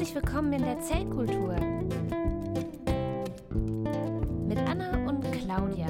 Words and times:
Herzlich 0.00 0.14
willkommen 0.14 0.54
in 0.54 0.62
der 0.62 0.80
Zellkultur 0.80 1.52
mit 4.48 4.58
Anna 4.60 5.06
und 5.06 5.30
Claudia. 5.30 5.88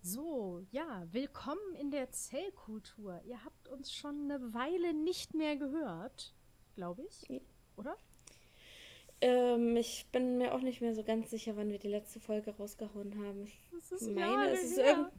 So, 0.00 0.62
ja, 0.70 1.06
willkommen 1.10 1.74
in 1.78 1.90
der 1.90 2.10
Zellkultur. 2.12 3.20
Ihr 3.26 3.44
habt 3.44 3.68
uns 3.68 3.92
schon 3.92 4.22
eine 4.22 4.54
Weile 4.54 4.94
nicht 4.94 5.34
mehr 5.34 5.56
gehört, 5.56 6.32
glaube 6.74 7.02
ich, 7.02 7.42
oder? 7.76 7.98
Ähm, 9.20 9.76
ich 9.76 10.06
bin 10.12 10.38
mir 10.38 10.54
auch 10.54 10.62
nicht 10.62 10.80
mehr 10.80 10.94
so 10.94 11.04
ganz 11.04 11.28
sicher, 11.28 11.56
wann 11.56 11.70
wir 11.70 11.78
die 11.78 11.88
letzte 11.88 12.20
Folge 12.20 12.56
rausgehauen 12.56 13.22
haben. 13.22 13.44
Ich 13.44 13.60
Das 13.70 14.00
ist 14.00 14.10
meine, 14.14 14.52
es 14.52 14.62
ist 14.62 14.78
her. 14.78 15.12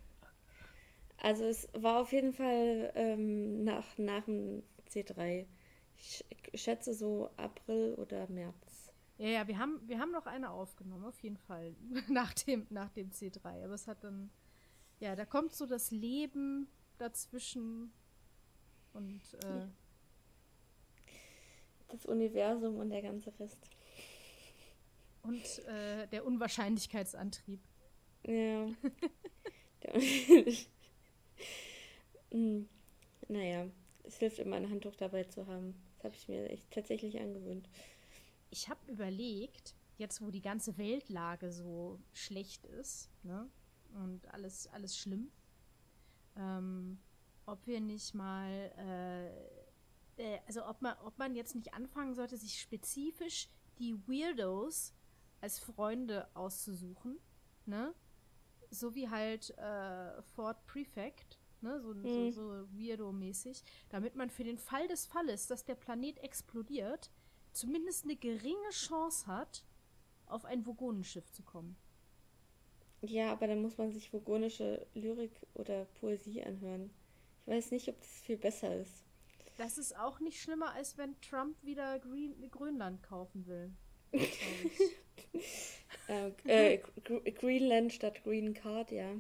Also 1.18 1.46
es 1.46 1.68
war 1.74 2.00
auf 2.02 2.12
jeden 2.12 2.34
Fall 2.34 2.92
ähm, 2.96 3.64
nach, 3.64 3.98
nach 3.98 4.24
dem 4.26 4.64
C3. 4.90 5.48
Ich 5.96 6.24
sch- 6.24 6.58
schätze 6.58 6.94
so 6.94 7.30
April 7.38 7.96
oder 7.96 8.28
März. 8.30 8.92
Ja, 9.18 9.28
ja, 9.30 9.48
wir 9.48 9.58
haben, 9.58 9.82
wir 9.88 10.00
haben 10.00 10.12
noch 10.12 10.28
eine 10.28 10.52
aufgenommen, 10.52 11.06
auf 11.06 11.20
jeden 11.24 11.38
Fall, 11.38 11.76
nach 12.08 12.34
dem, 12.36 12.68
nach 12.70 12.90
dem 12.92 13.10
C3. 13.12 13.64
Aber 13.66 13.74
es 13.74 13.88
hat 13.88 14.04
dann, 14.04 14.30
ja, 15.00 15.16
da 15.16 15.26
kommt 15.26 15.54
so 15.54 15.66
das 15.66 15.90
Leben 15.90 16.68
dazwischen 17.00 17.92
und, 18.94 19.22
äh, 19.44 19.66
Das 21.88 22.06
Universum 22.06 22.78
und 22.78 22.90
der 22.92 23.02
ganze 23.02 23.32
Rest. 23.40 23.58
und 25.24 25.66
äh, 25.68 26.06
der 26.08 26.26
Unwahrscheinlichkeitsantrieb. 26.26 27.62
Ja. 28.24 28.68
Der- 29.84 29.94
Hm. 32.32 32.68
naja, 33.30 33.68
es 34.04 34.18
hilft 34.18 34.40
immer 34.40 34.58
ein 34.58 34.70
Handtuch 34.70 34.96
dabei 34.96 35.24
zu 35.24 35.48
haben. 35.48 35.76
Das 35.96 36.06
habe 36.06 36.16
ich 36.16 36.28
mir 36.28 36.50
echt 36.50 36.70
tatsächlich 36.72 37.20
angewöhnt. 37.20 37.70
Ich 38.50 38.70
habe 38.70 38.92
überlegt, 38.92 39.76
jetzt 39.98 40.22
wo 40.22 40.32
die 40.32 40.42
ganze 40.42 40.78
Weltlage 40.78 41.52
so 41.52 42.00
schlecht 42.14 42.66
ist, 42.66 43.10
ne, 43.24 43.50
und 43.94 44.28
alles, 44.34 44.68
alles 44.68 44.98
schlimm, 44.98 45.32
ähm, 46.36 47.00
ob 47.46 47.66
wir 47.66 47.80
nicht 47.80 48.14
mal, 48.14 48.72
äh, 48.78 49.28
äh, 50.22 50.40
also 50.46 50.66
ob 50.66 50.82
man, 50.82 50.96
ob 51.04 51.18
man 51.18 51.36
jetzt 51.36 51.56
nicht 51.56 51.74
anfangen 51.74 52.14
sollte, 52.14 52.38
sich 52.38 52.60
spezifisch 52.60 53.50
die 53.80 53.96
Weirdos 54.08 54.94
als 55.42 55.60
Freunde 55.60 56.28
auszusuchen, 56.36 57.18
ne, 57.66 57.94
so 58.70 58.94
wie 58.96 59.10
halt 59.10 59.58
äh, 59.58 60.22
Fort 60.22 60.66
Prefect, 60.68 61.37
ne, 61.62 61.80
so, 61.82 61.94
Mhm. 61.94 62.32
so, 62.32 62.32
so 62.32 62.68
Weirdo-mäßig, 62.78 63.64
damit 63.90 64.16
man 64.16 64.30
für 64.30 64.44
den 64.44 64.58
Fall 64.58 64.88
des 64.88 65.06
Falles, 65.06 65.48
dass 65.48 65.66
der 65.66 65.76
Planet 65.76 66.18
explodiert, 66.24 67.10
zumindest 67.54 68.04
eine 68.06 68.16
geringe 68.16 68.70
Chance 68.72 69.28
hat, 69.28 69.64
auf 70.28 70.46
ein 70.46 70.66
Vogonenschiff 70.66 71.32
zu 71.32 71.44
kommen. 71.44 71.76
Ja, 73.02 73.32
aber 73.32 73.48
dann 73.48 73.62
muss 73.62 73.78
man 73.78 73.92
sich 73.92 74.12
vogonische 74.12 74.86
Lyrik 74.96 75.32
oder 75.54 75.86
Poesie 76.00 76.44
anhören. 76.44 76.90
Ich 77.46 77.54
weiß 77.54 77.72
nicht, 77.72 77.88
ob 77.90 78.00
das 78.00 78.10
viel 78.22 78.38
besser 78.38 78.76
ist. 78.76 79.06
Das 79.58 79.78
ist 79.78 79.98
auch 79.98 80.20
nicht 80.20 80.42
schlimmer, 80.42 80.74
als 80.74 80.98
wenn 80.98 81.20
Trump 81.22 81.56
wieder 81.64 82.00
Green 82.00 82.50
Grönland 82.52 83.02
kaufen 83.04 83.46
will. 83.48 83.72
Äh, 86.08 86.32
äh, 86.46 86.82
Gr- 87.04 87.22
Greenland 87.32 87.92
statt 87.94 88.24
Green 88.24 88.54
Card, 88.54 88.92
ja. 88.92 89.12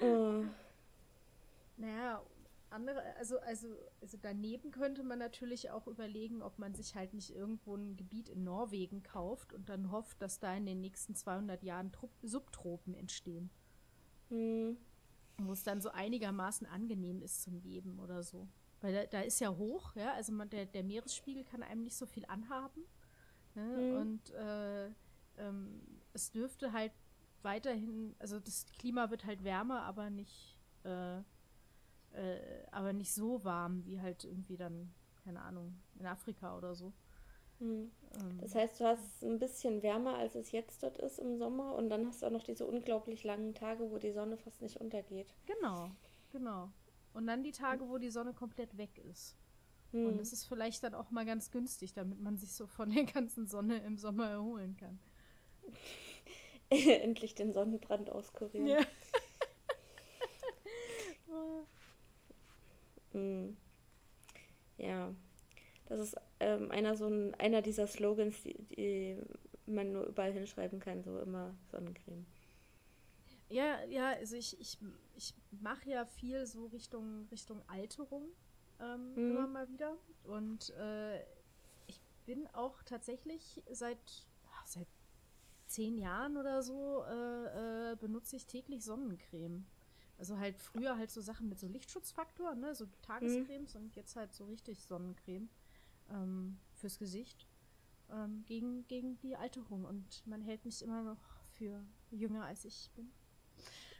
Oh, 0.00 0.44
naja, 1.76 2.22
andere, 2.70 3.02
also, 3.16 3.38
also, 3.40 3.68
also 4.00 4.18
daneben 4.20 4.70
könnte 4.70 5.02
man 5.02 5.18
natürlich 5.18 5.70
auch 5.70 5.86
überlegen, 5.86 6.42
ob 6.42 6.58
man 6.58 6.74
sich 6.74 6.94
halt 6.94 7.14
nicht 7.14 7.34
irgendwo 7.34 7.74
ein 7.76 7.96
Gebiet 7.96 8.28
in 8.28 8.44
Norwegen 8.44 9.02
kauft 9.02 9.52
und 9.52 9.68
dann 9.68 9.90
hofft, 9.90 10.20
dass 10.20 10.40
da 10.40 10.54
in 10.54 10.66
den 10.66 10.80
nächsten 10.80 11.14
200 11.14 11.62
Jahren 11.62 11.92
Trup 11.92 12.10
Subtropen 12.22 12.94
entstehen. 12.94 13.50
hm, 14.28 14.76
wo 15.38 15.52
es 15.52 15.62
dann 15.62 15.80
so 15.80 15.90
einigermaßen 15.90 16.66
angenehm 16.66 17.22
ist 17.22 17.42
zum 17.42 17.58
Leben 17.58 18.00
oder 18.00 18.22
so. 18.22 18.48
Weil 18.80 18.92
da, 18.92 19.06
da 19.06 19.20
ist 19.20 19.40
ja 19.40 19.54
hoch, 19.54 19.94
ja, 19.94 20.12
also 20.14 20.32
man, 20.32 20.50
der, 20.50 20.66
der 20.66 20.82
Meeresspiegel 20.82 21.44
kann 21.44 21.62
einem 21.62 21.84
nicht 21.84 21.96
so 21.96 22.06
viel 22.06 22.24
anhaben. 22.26 22.84
Ne? 23.54 23.62
Mhm. 23.62 23.96
Und 23.96 24.30
äh, 24.34 24.86
ähm, 25.38 25.80
es 26.12 26.30
dürfte 26.30 26.72
halt 26.72 26.92
weiterhin, 27.42 28.14
also 28.18 28.40
das 28.40 28.66
Klima 28.78 29.10
wird 29.10 29.24
halt 29.24 29.44
wärmer, 29.44 29.82
aber 29.82 30.10
nicht, 30.10 30.58
äh, 30.84 31.18
äh, 31.18 32.66
aber 32.70 32.92
nicht 32.92 33.12
so 33.12 33.44
warm 33.44 33.84
wie 33.84 34.00
halt 34.00 34.24
irgendwie 34.24 34.56
dann, 34.56 34.94
keine 35.24 35.42
Ahnung, 35.42 35.80
in 35.98 36.06
Afrika 36.06 36.56
oder 36.56 36.74
so. 36.74 36.92
hm. 37.58 37.90
Ähm, 38.14 38.40
Das 38.40 38.54
heißt, 38.54 38.80
du 38.80 38.84
hast 38.84 39.02
es 39.16 39.22
ein 39.24 39.38
bisschen 39.38 39.82
wärmer, 39.82 40.16
als 40.16 40.34
es 40.34 40.52
jetzt 40.52 40.82
dort 40.82 40.98
ist 40.98 41.18
im 41.18 41.36
Sommer 41.38 41.74
und 41.74 41.88
dann 41.90 42.06
hast 42.06 42.22
du 42.22 42.26
auch 42.26 42.30
noch 42.30 42.42
diese 42.44 42.66
unglaublich 42.66 43.24
langen 43.24 43.54
Tage, 43.54 43.90
wo 43.90 43.98
die 43.98 44.12
Sonne 44.12 44.36
fast 44.36 44.62
nicht 44.62 44.80
untergeht. 44.80 45.34
genau, 45.46 45.90
genau. 46.30 46.72
Und 47.12 47.26
dann 47.26 47.42
die 47.42 47.52
Tage, 47.52 47.88
wo 47.88 47.98
die 47.98 48.10
Sonne 48.10 48.34
komplett 48.34 48.76
weg 48.76 48.98
ist. 48.98 49.36
Hm. 49.92 50.06
Und 50.06 50.20
es 50.20 50.32
ist 50.32 50.44
vielleicht 50.44 50.82
dann 50.82 50.94
auch 50.94 51.10
mal 51.10 51.24
ganz 51.24 51.50
günstig, 51.50 51.94
damit 51.94 52.20
man 52.20 52.36
sich 52.36 52.52
so 52.54 52.66
von 52.66 52.90
der 52.90 53.04
ganzen 53.14 53.46
Sonne 53.46 53.78
im 53.78 53.96
Sommer 53.98 54.28
erholen 54.28 54.76
kann. 54.76 55.00
Endlich 57.02 57.34
den 57.34 57.52
Sonnenbrand 57.52 58.10
auskurieren. 58.10 58.66
Ja. 58.66 58.86
Hm. 63.12 63.56
Ja, 64.78 65.14
das 65.86 66.00
ist 66.00 66.16
ähm, 66.38 66.70
einer 66.70 66.96
so 66.96 67.06
ein, 67.08 67.34
einer 67.36 67.62
dieser 67.62 67.86
Slogans, 67.86 68.42
die, 68.42 68.54
die 68.76 69.18
man 69.64 69.92
nur 69.92 70.04
überall 70.04 70.32
hinschreiben 70.32 70.80
kann, 70.80 71.02
so 71.02 71.18
immer 71.18 71.54
Sonnencreme. 71.70 72.26
ja, 73.48 73.82
ja, 73.84 74.10
also 74.10 74.36
ich, 74.36 74.60
ich, 74.60 74.78
ich 75.14 75.34
mache 75.50 75.88
ja 75.88 76.04
viel 76.04 76.46
so 76.46 76.66
Richtung, 76.66 77.26
Richtung 77.30 77.62
Alterung 77.68 78.28
ähm, 78.80 79.14
Mhm. 79.14 79.30
immer 79.30 79.46
mal 79.46 79.68
wieder. 79.70 79.96
Und 80.24 80.70
äh, 80.78 81.20
ich 81.86 82.00
bin 82.26 82.46
auch 82.48 82.82
tatsächlich 82.82 83.62
seit 83.70 84.26
zehn 85.76 85.98
Jahren 85.98 86.38
oder 86.38 86.62
so 86.62 87.04
äh, 87.04 87.92
äh, 87.92 87.96
benutze 87.96 88.36
ich 88.36 88.46
täglich 88.46 88.82
Sonnencreme. 88.82 89.66
Also 90.16 90.38
halt 90.38 90.58
früher 90.58 90.96
halt 90.96 91.10
so 91.10 91.20
Sachen 91.20 91.50
mit 91.50 91.58
so 91.58 91.68
Lichtschutzfaktor, 91.68 92.54
ne, 92.54 92.74
so 92.74 92.86
Tagescremes 93.02 93.76
und 93.76 93.94
jetzt 93.94 94.16
halt 94.16 94.32
so 94.32 94.46
richtig 94.46 94.82
Sonnencreme 94.82 95.50
ähm, 96.10 96.58
fürs 96.72 96.98
Gesicht 96.98 97.46
ähm, 98.10 98.42
gegen, 98.46 98.88
gegen 98.88 99.18
die 99.18 99.36
Alterung. 99.36 99.84
Und 99.84 100.26
man 100.26 100.40
hält 100.40 100.64
mich 100.64 100.80
immer 100.80 101.02
noch 101.02 101.20
für 101.50 101.84
jünger 102.10 102.46
als 102.46 102.64
ich 102.64 102.90
bin. 102.94 103.12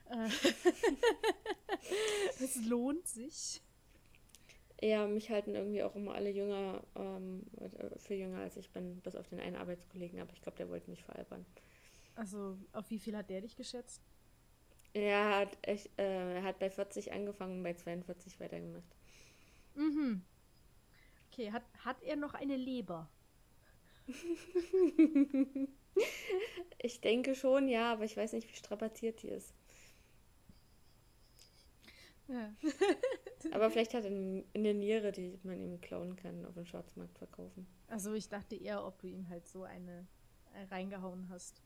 Äh, 0.07 0.31
es 2.41 2.57
lohnt 2.65 3.07
sich. 3.07 3.61
Ja, 4.83 5.07
mich 5.07 5.31
halten 5.31 5.55
irgendwie 5.55 5.83
auch 5.83 5.95
immer 5.97 6.15
alle 6.15 6.31
jünger, 6.31 6.83
ähm, 6.97 7.43
äh, 7.59 7.99
für 7.99 8.15
jünger 8.15 8.41
als 8.41 8.57
ich 8.57 8.71
bin, 8.71 9.01
bis 9.01 9.17
auf 9.17 9.29
den 9.29 9.41
einen 9.41 9.57
Arbeitskollegen, 9.57 10.21
aber 10.21 10.33
ich 10.35 10.43
glaube, 10.43 10.59
der 10.59 10.69
wollte 10.69 10.91
mich 10.91 11.03
veralbern. 11.05 11.47
Also, 12.17 12.59
auf 12.73 12.91
wie 12.91 12.99
viel 12.99 13.17
hat 13.17 13.31
der 13.31 13.41
dich 13.43 13.57
geschätzt? 13.57 14.03
Er 14.95 15.29
hat, 15.39 15.59
echt, 15.63 15.91
äh, 15.97 16.35
er 16.37 16.43
hat 16.43 16.59
bei 16.59 16.71
40 16.71 17.13
angefangen 17.13 17.59
und 17.59 17.63
bei 17.63 17.75
42 17.75 18.41
weitergemacht. 18.41 18.97
Mhm. 19.77 20.23
Okay, 21.33 21.53
hat, 21.53 21.63
hat 21.85 22.03
er 22.03 22.17
noch 22.17 22.35
eine 22.35 22.57
Leber? 22.57 23.09
Ich 26.79 27.01
denke 27.01 27.35
schon, 27.35 27.69
ja, 27.69 27.93
aber 27.93 28.05
ich 28.05 28.17
weiß 28.17 28.33
nicht, 28.33 28.49
wie 28.49 28.57
strapaziert 28.57 29.23
die 29.23 29.29
ist. 29.29 29.55
Ja. 32.29 32.53
Aber 33.53 33.71
vielleicht 33.71 33.95
hat 33.95 34.05
er 34.05 34.11
eine 34.11 34.75
Niere, 34.75 35.13
die 35.13 35.39
man 35.45 35.61
ihm 35.61 35.81
klauen 35.81 36.17
kann, 36.17 36.45
auf 36.45 36.55
dem 36.55 36.67
Schwarzmarkt 36.67 37.19
verkaufen. 37.19 37.67
Also, 37.89 38.15
ich 38.15 38.29
dachte 38.29 38.57
eher, 38.57 38.85
ob 38.85 38.99
du 39.01 39.07
ihm 39.07 39.29
halt 39.29 39.47
so 39.47 39.63
eine 39.63 40.07
äh, 40.55 40.65
reingehauen 40.75 41.29
hast. 41.29 41.63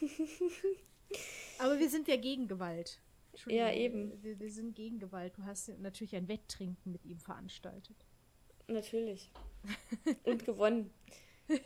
Aber 1.58 1.78
wir 1.78 1.90
sind 1.90 2.08
ja 2.08 2.16
gegen 2.16 2.48
Gewalt. 2.48 3.00
Entschuldigung, 3.32 3.66
Ja, 3.66 3.72
eben. 3.72 4.22
Wir, 4.22 4.38
wir 4.38 4.50
sind 4.50 4.74
gegen 4.74 4.98
Gewalt. 4.98 5.36
Du 5.36 5.44
hast 5.44 5.68
natürlich 5.80 6.16
ein 6.16 6.28
Wetttrinken 6.28 6.92
mit 6.92 7.04
ihm 7.04 7.18
veranstaltet. 7.18 7.96
Natürlich. 8.68 9.30
Und 10.24 10.44
gewonnen. 10.44 10.90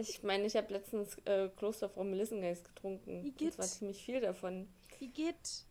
Ich 0.00 0.22
meine, 0.22 0.46
ich 0.46 0.54
habe 0.56 0.72
letztens 0.72 1.16
äh, 1.24 1.48
Klosterfrau 1.56 2.04
Melissengeist 2.04 2.64
getrunken. 2.64 3.24
Wie 3.24 3.30
Und 3.30 3.36
geht's? 3.36 3.56
zwar 3.56 3.66
ziemlich 3.66 4.04
viel 4.04 4.20
davon. 4.20 4.68
Wie 5.00 5.08
geht? 5.08 5.66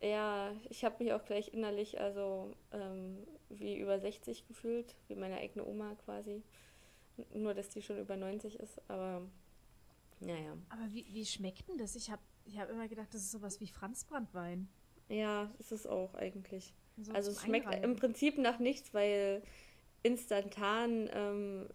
Ja, 0.00 0.54
ich 0.70 0.84
habe 0.84 1.02
mich 1.02 1.12
auch 1.12 1.24
gleich 1.24 1.52
innerlich 1.52 2.00
also 2.00 2.54
ähm, 2.72 3.18
wie 3.50 3.76
über 3.76 4.00
60 4.00 4.46
gefühlt, 4.46 4.94
wie 5.08 5.14
meine 5.14 5.36
eigene 5.36 5.64
Oma 5.64 5.94
quasi. 6.04 6.42
Nur, 7.34 7.52
dass 7.52 7.68
die 7.68 7.82
schon 7.82 7.98
über 7.98 8.16
90 8.16 8.58
ist, 8.60 8.80
aber 8.88 9.22
naja. 10.20 10.56
Aber 10.70 10.92
wie, 10.92 11.06
wie 11.12 11.26
schmeckt 11.26 11.68
denn 11.68 11.76
das? 11.76 11.96
Ich 11.96 12.10
habe 12.10 12.22
ich 12.46 12.58
hab 12.58 12.70
immer 12.70 12.88
gedacht, 12.88 13.08
das 13.12 13.22
ist 13.22 13.30
sowas 13.30 13.60
wie 13.60 13.66
Franzbranntwein. 13.66 14.68
Ja, 15.08 15.50
ist 15.58 15.72
es 15.72 15.86
auch 15.86 16.14
eigentlich. 16.14 16.72
So 16.96 17.12
also 17.12 17.30
es 17.30 17.42
schmeckt 17.42 17.66
Einreiben. 17.66 17.90
im 17.90 17.96
Prinzip 17.96 18.38
nach 18.38 18.58
nichts, 18.58 18.94
weil 18.94 19.42
instantan 20.02 21.10
ähm, 21.12 21.68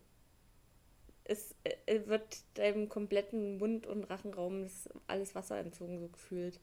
es 1.26 1.56
äh, 1.64 2.06
wird 2.06 2.44
deinem 2.56 2.88
kompletten 2.88 3.58
Mund- 3.58 3.88
und 3.88 4.04
Rachenraum 4.06 4.68
alles 5.08 5.36
Wasser 5.36 5.58
entzogen, 5.58 6.00
so 6.00 6.08
gefühlt. 6.08 6.60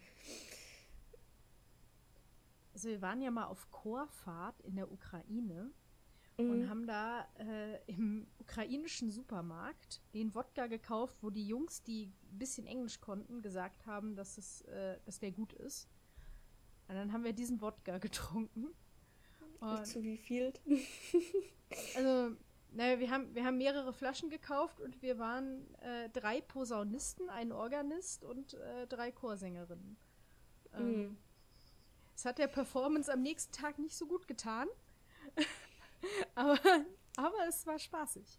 Also 2.73 2.89
wir 2.89 3.03
waren 3.03 3.21
ja 3.21 3.31
mal 3.31 3.47
auf 3.47 3.71
Chorfahrt 3.71 4.61
in 4.61 4.77
der 4.77 4.91
Ukraine 4.91 5.73
Mhm. 6.39 6.51
und 6.51 6.69
haben 6.69 6.87
da 6.87 7.27
äh, 7.39 7.79
im 7.87 8.27
ukrainischen 8.39 9.11
Supermarkt 9.11 10.01
den 10.15 10.35
Wodka 10.35 10.67
gekauft, 10.67 11.19
wo 11.21 11.29
die 11.31 11.47
Jungs, 11.47 11.83
die 11.83 12.07
ein 12.07 12.39
bisschen 12.39 12.67
Englisch 12.67 13.01
konnten, 13.01 13.43
gesagt 13.43 13.85
haben, 13.87 14.17
dass, 14.17 14.39
es, 14.39 14.63
äh, 14.63 14.99
dass 15.05 15.19
der 15.19 15.31
gut 15.33 15.53
ist. 15.53 15.89
Und 16.89 16.95
dann 16.95 17.13
haben 17.13 17.25
wir 17.25 17.33
diesen 17.35 17.61
Wodka 17.61 17.99
getrunken. 17.99 18.69
Und 19.61 19.87
Zu 19.87 20.03
wie 20.03 20.17
viel? 20.17 20.53
Also, 21.97 22.37
naja, 22.73 22.99
wir 22.99 23.11
haben, 23.11 23.35
wir 23.35 23.45
haben 23.45 23.57
mehrere 23.57 23.93
Flaschen 23.95 24.29
gekauft 24.29 24.79
und 24.81 25.01
wir 25.01 25.19
waren 25.19 25.75
äh, 25.77 26.11
drei 26.11 26.41
Posaunisten, 26.43 27.31
ein 27.31 27.51
Organist 27.51 28.25
und 28.25 28.55
äh, 28.55 28.87
drei 28.87 29.11
Chorsängerinnen. 29.11 29.97
Ähm, 30.75 30.85
Mhm. 31.09 31.17
Es 32.23 32.27
hat 32.27 32.39
der 32.39 32.47
Performance 32.47 33.13
am 33.13 33.21
nächsten 33.21 33.51
Tag 33.51 33.81
nicht 33.81 33.97
so 33.97 34.07
gut 34.07 34.29
getan. 34.29 34.69
aber, 36.37 36.57
aber 37.17 37.49
es 37.49 37.67
war 37.67 37.81
spaßig. 37.81 38.39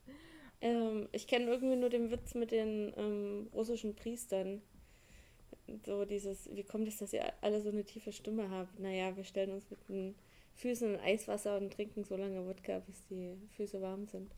Ähm, 0.62 1.09
ich 1.12 1.27
kenne 1.27 1.47
irgendwie 1.47 1.75
nur 1.75 1.89
den 1.89 2.09
Witz 2.09 2.33
mit 2.33 2.51
den 2.51 2.94
ähm, 2.95 3.50
russischen 3.51 3.94
Priestern. 3.94 4.62
So 5.85 6.06
dieses, 6.06 6.50
wie 6.56 6.63
kommt 6.63 6.88
es, 6.88 7.00
dass 7.00 7.12
ihr 7.12 7.33
alle 7.41 7.62
so 7.62 7.68
eine 7.68 7.83
tiefe 7.83 8.13
Stimme 8.13 8.50
habt? 8.50 8.80
Naja, 8.80 9.18
wir 9.18 9.25
stellen 9.25 9.51
uns 9.51 9.69
mit 9.69 9.89
den 9.89 10.15
Füßen 10.53 10.94
in 10.94 11.00
Eiswasser 11.01 11.57
und 11.57 11.74
trinken 11.74 12.06
so 12.06 12.15
lange 12.15 12.45
Wodka, 12.47 12.79
bis 12.79 13.03
die 13.09 13.36
Füße 13.57 13.81
warm 13.81 14.07
sind. 14.07 14.33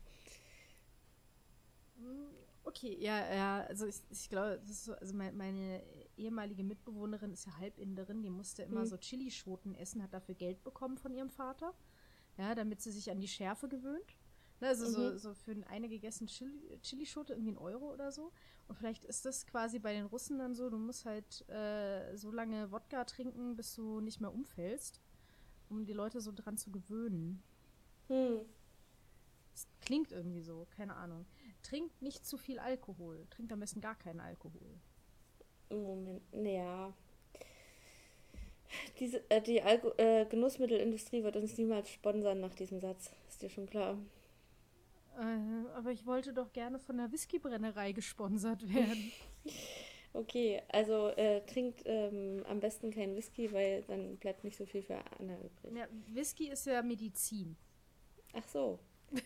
Okay, 2.64 2.96
ja, 2.98 3.32
ja, 3.32 3.60
also 3.68 3.86
ich, 3.86 4.00
ich 4.10 4.28
glaube, 4.28 4.58
das 4.60 4.70
ist 4.70 4.84
so, 4.86 4.94
also 4.94 5.14
mein, 5.14 5.36
meine 5.36 5.84
ehemalige 6.16 6.64
Mitbewohnerin 6.64 7.32
ist 7.32 7.46
ja 7.46 7.56
Halbinderin, 7.58 8.22
die 8.22 8.30
musste 8.30 8.62
immer 8.62 8.80
Hm. 8.80 8.86
so 8.86 8.96
Chilischoten 8.96 9.74
essen, 9.74 10.02
hat 10.02 10.12
dafür 10.14 10.34
Geld 10.34 10.62
bekommen 10.64 10.98
von 10.98 11.14
ihrem 11.14 11.30
Vater, 11.30 11.74
ja, 12.38 12.54
damit 12.54 12.80
sie 12.82 12.90
sich 12.92 13.10
an 13.10 13.20
die 13.20 13.28
Schärfe 13.28 13.68
gewöhnt. 13.68 14.16
Ne, 14.60 14.68
also 14.68 14.86
so, 14.86 15.12
Mhm. 15.12 15.18
so 15.18 15.34
für 15.34 15.54
eine 15.68 15.88
gegessen 15.88 16.28
Chili, 16.28 16.78
Chilischote 16.82 17.34
irgendwie 17.34 17.52
ein 17.52 17.58
Euro 17.58 17.92
oder 17.92 18.10
so. 18.10 18.32
Und 18.68 18.76
vielleicht 18.76 19.04
ist 19.04 19.26
das 19.26 19.46
quasi 19.46 19.78
bei 19.78 19.92
den 19.92 20.06
Russen 20.06 20.38
dann 20.38 20.54
so, 20.54 20.70
du 20.70 20.78
musst 20.78 21.04
halt 21.04 21.46
äh, 21.50 22.16
so 22.16 22.30
lange 22.30 22.70
Wodka 22.72 23.04
trinken, 23.04 23.54
bis 23.54 23.74
du 23.74 24.00
nicht 24.00 24.20
mehr 24.22 24.32
umfällst, 24.32 25.02
um 25.68 25.84
die 25.84 25.92
Leute 25.92 26.22
so 26.22 26.32
dran 26.32 26.56
zu 26.56 26.70
gewöhnen. 26.72 27.42
Hm. 28.08 28.46
Das 29.52 29.66
klingt 29.82 30.12
irgendwie 30.12 30.40
so, 30.42 30.66
keine 30.70 30.96
Ahnung. 30.96 31.26
Trinkt 31.62 32.00
nicht 32.00 32.24
zu 32.26 32.38
viel 32.38 32.58
Alkohol. 32.58 33.26
Trinkt 33.30 33.52
am 33.52 33.60
besten 33.60 33.80
gar 33.82 33.94
keinen 33.94 34.20
Alkohol. 34.20 34.80
Moment, 35.70 36.22
ja. 36.32 36.92
Diese, 38.98 39.22
äh, 39.30 39.40
die 39.40 39.62
Alko 39.62 39.92
äh, 39.96 40.26
Genussmittelindustrie 40.26 41.22
wird 41.22 41.36
uns 41.36 41.56
niemals 41.56 41.90
sponsern 41.90 42.40
nach 42.40 42.54
diesem 42.54 42.80
Satz. 42.80 43.12
Ist 43.28 43.42
dir 43.42 43.50
schon 43.50 43.66
klar? 43.66 43.98
Äh, 45.18 45.76
aber 45.76 45.92
ich 45.92 46.06
wollte 46.06 46.32
doch 46.32 46.52
gerne 46.52 46.78
von 46.78 46.98
der 46.98 47.10
Whiskybrennerei 47.10 47.92
gesponsert 47.92 48.72
werden. 48.72 49.12
Okay, 50.16 50.62
also 50.68 51.08
äh, 51.08 51.42
trinkt 51.42 51.82
ähm, 51.84 52.42
am 52.48 52.58
besten 52.58 52.90
kein 52.90 53.14
Whisky, 53.14 53.52
weil 53.52 53.82
dann 53.82 54.16
bleibt 54.16 54.44
nicht 54.44 54.56
so 54.56 54.64
viel 54.64 54.80
für 54.80 54.96
Anna 55.18 55.36
übrig. 55.36 55.76
ja, 55.76 55.86
Whisky 56.06 56.48
ist 56.48 56.64
ja 56.64 56.80
Medizin. 56.80 57.54
Ach 58.32 58.48
so. 58.48 58.78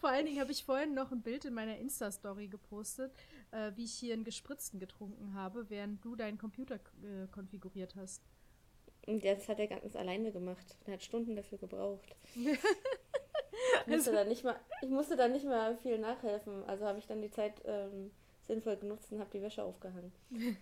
Vor 0.00 0.08
allen 0.08 0.24
Dingen 0.24 0.40
habe 0.40 0.50
ich 0.50 0.64
vorhin 0.64 0.94
noch 0.94 1.12
ein 1.12 1.20
Bild 1.20 1.44
in 1.44 1.52
meiner 1.52 1.76
Insta-Story 1.76 2.48
gepostet, 2.48 3.12
äh, 3.54 3.72
wie 3.76 3.84
ich 3.84 3.94
hier 3.94 4.14
einen 4.14 4.24
gespritzten 4.24 4.80
getrunken 4.80 5.34
habe, 5.34 5.70
während 5.70 6.04
du 6.04 6.16
deinen 6.16 6.38
Computer 6.38 6.76
äh, 6.76 7.26
konfiguriert 7.30 7.94
hast. 7.96 8.22
Und 9.06 9.24
das 9.24 9.48
hat 9.48 9.58
er 9.58 9.66
ganz 9.66 9.96
alleine 9.96 10.32
gemacht. 10.32 10.76
Er 10.86 10.94
hat 10.94 11.02
Stunden 11.02 11.36
dafür 11.36 11.58
gebraucht. 11.58 12.16
Ich 13.86 13.94
musste, 13.94 14.12
da 14.12 14.24
nicht 14.24 14.42
mal, 14.44 14.56
ich 14.82 14.88
musste 14.88 15.16
da 15.16 15.28
nicht 15.28 15.44
mal 15.44 15.76
viel 15.76 15.98
nachhelfen. 15.98 16.64
Also 16.64 16.86
habe 16.86 16.98
ich 16.98 17.06
dann 17.06 17.22
die 17.22 17.30
Zeit 17.30 17.62
ähm, 17.64 18.10
sinnvoll 18.46 18.76
genutzt 18.76 19.12
und 19.12 19.20
habe 19.20 19.30
die 19.32 19.42
Wäsche 19.42 19.62
aufgehangen. 19.62 20.12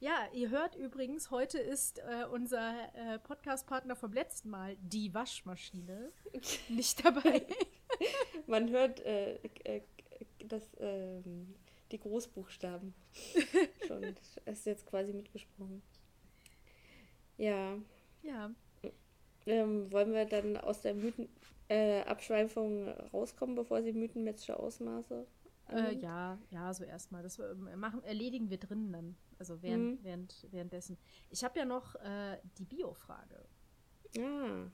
Ja, 0.00 0.28
ihr 0.32 0.50
hört 0.50 0.76
übrigens, 0.76 1.30
heute 1.30 1.58
ist 1.58 1.98
äh, 1.98 2.24
unser 2.30 2.74
äh, 2.94 3.18
Podcast-Partner 3.18 3.96
vom 3.96 4.12
letzten 4.12 4.50
Mal, 4.50 4.76
die 4.80 5.12
Waschmaschine, 5.14 6.12
nicht 6.68 7.04
dabei. 7.04 7.44
Man 8.46 8.70
hört 8.70 9.00
äh, 9.00 9.36
äh, 9.64 9.80
das, 10.44 10.62
ähm, 10.78 11.54
die 11.92 11.98
Großbuchstaben 11.98 12.94
schon. 13.86 14.02
Das 14.02 14.58
ist 14.58 14.66
jetzt 14.66 14.86
quasi 14.86 15.12
mitgesprochen. 15.12 15.82
Ja. 17.36 17.76
ja, 18.22 18.50
Ähm, 19.46 19.90
wollen 19.92 20.12
wir 20.12 20.24
dann 20.26 20.56
aus 20.56 20.82
der 20.82 20.94
Mythen 20.94 21.28
äh, 21.68 22.02
Abschweifung 22.02 22.88
rauskommen, 23.12 23.54
bevor 23.54 23.82
sie 23.82 23.92
mythenmetzische 23.92 24.58
Ausmaße 24.58 25.26
Äh, 25.70 25.94
ja, 25.96 26.38
ja, 26.50 26.72
so 26.72 26.82
erstmal. 26.84 27.22
Das 27.22 27.38
äh, 27.38 27.54
machen, 27.76 28.02
erledigen 28.02 28.48
wir 28.50 28.58
drinnen 28.58 28.92
dann. 28.92 29.16
Also 29.38 29.62
während, 29.62 30.00
Mhm. 30.00 30.04
während, 30.04 30.46
währenddessen. 30.50 30.96
Ich 31.30 31.44
habe 31.44 31.58
ja 31.58 31.64
noch 31.64 31.94
äh, 31.96 32.38
die 32.58 32.64
Bio-Frage. 32.64 33.44
Ah. 34.18 34.70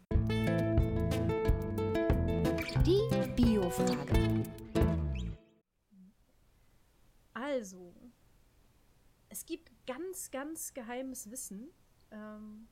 Die 2.86 3.32
Bio-Frage. 3.34 4.42
Also, 7.34 7.92
es 9.28 9.44
gibt 9.44 9.70
ganz, 9.86 10.30
ganz 10.30 10.72
geheimes 10.72 11.30
Wissen. 11.30 11.68
Ähm, 12.10 12.68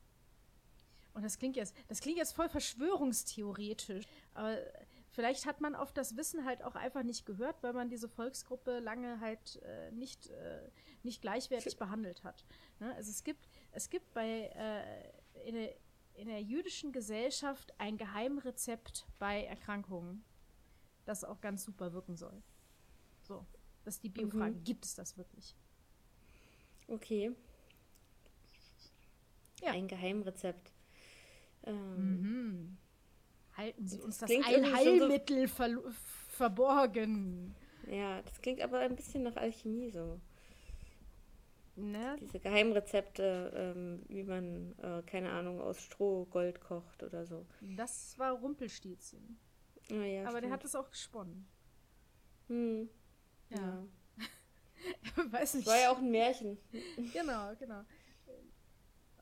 und 1.15 1.23
das 1.23 1.39
klingt 1.39 1.57
jetzt, 1.57 1.75
das 1.89 2.01
klingt 2.01 2.19
jetzt 2.19 2.33
voll 2.33 2.49
verschwörungstheoretisch. 2.49 4.05
Aber 4.35 4.57
vielleicht 5.11 5.45
hat 5.47 5.61
man 5.61 5.75
auf 5.75 5.93
das 5.93 6.17
Wissen 6.17 6.45
halt 6.45 6.63
auch 6.63 6.75
einfach 6.75 7.03
nicht 7.03 7.27
gehört, 7.27 7.63
weil 7.63 7.73
man 7.73 7.91
diese 7.91 8.09
Volksgruppe 8.09 8.79
lange 8.79 9.21
halt 9.21 9.61
äh, 9.63 9.91
nicht, 9.91 10.29
äh, 10.29 10.71
nicht 11.03 11.21
gleichwertig 11.21 11.77
behandelt 11.77 12.25
hat. 12.25 12.45
Ne? 12.81 12.95
Also 12.95 13.11
es 13.11 13.25
gibt, 13.25 13.49
es 13.73 13.91
gibt 13.91 14.15
bei 14.15 14.51
äh, 14.55 15.49
in, 15.49 15.55
der, 15.55 15.75
in 16.15 16.29
der 16.29 16.41
jüdischen 16.41 16.93
Gesellschaft 16.93 17.75
ein 17.79 17.99
Geheimrezept 17.99 19.07
bei 19.19 19.45
Erkrankungen, 19.45 20.25
das 21.05 21.25
auch 21.25 21.41
ganz 21.41 21.65
super 21.65 21.93
wirken 21.93 22.17
soll. 22.17 22.43
So, 23.23 23.45
das 23.85 23.95
ist 23.97 24.05
die 24.05 24.09
Biofrage. 24.09 24.55
Gibt 24.65 24.85
es 24.85 24.95
das 24.95 25.17
wirklich? 25.17 25.55
Okay. 26.89 27.33
Ja. 29.63 29.73
Ein 29.73 29.87
Geheimrezept. 29.89 30.73
Ähm, 31.65 32.21
Mhm. 32.21 32.77
Halten 33.57 33.87
Sie 33.87 33.97
Das 33.99 34.05
uns 34.07 34.19
das 34.19 34.29
klingt 34.31 34.49
irgendwie 34.49 34.85
schon 34.85 34.99
so- 34.99 35.07
verlo- 35.55 35.93
verborgen. 36.29 37.55
Ja, 37.87 38.23
das 38.23 38.41
klingt 38.41 38.61
aber 38.63 38.79
ein 38.81 38.97
bisschen 38.97 39.23
nach 39.25 39.37
Alchemie 39.37 39.91
so. 39.91 40.19
Ne? 41.77 42.17
Diese 42.21 42.39
Geheimrezepte, 42.41 43.53
ähm, 43.55 44.03
wie 44.09 44.25
man, 44.25 44.75
äh, 44.79 45.03
keine 45.07 45.31
Ahnung, 45.33 45.61
aus 45.61 45.81
Stroh 45.81 46.25
Gold 46.27 46.61
kocht 46.61 47.03
oder 47.03 47.25
so. 47.27 47.47
Das 47.61 48.19
war 48.19 48.33
Rumpelstilzchen. 48.33 49.39
Ah, 49.91 49.95
ja, 50.05 50.23
Aber 50.23 50.33
der 50.41 50.49
stimmt. 50.49 50.53
hat 50.53 50.65
es 50.65 50.75
auch 50.75 50.91
gesponnen. 50.91 51.47
Hm. 52.49 52.89
Ja. 53.53 53.85
Ja. 55.17 55.27
Weiß 55.33 55.55
nicht. 55.55 55.67
War 55.67 55.79
ja 55.81 55.91
auch 55.93 55.99
ein 55.99 56.11
Märchen. 56.11 56.59
Genau, 57.13 57.55
genau. 57.59 57.83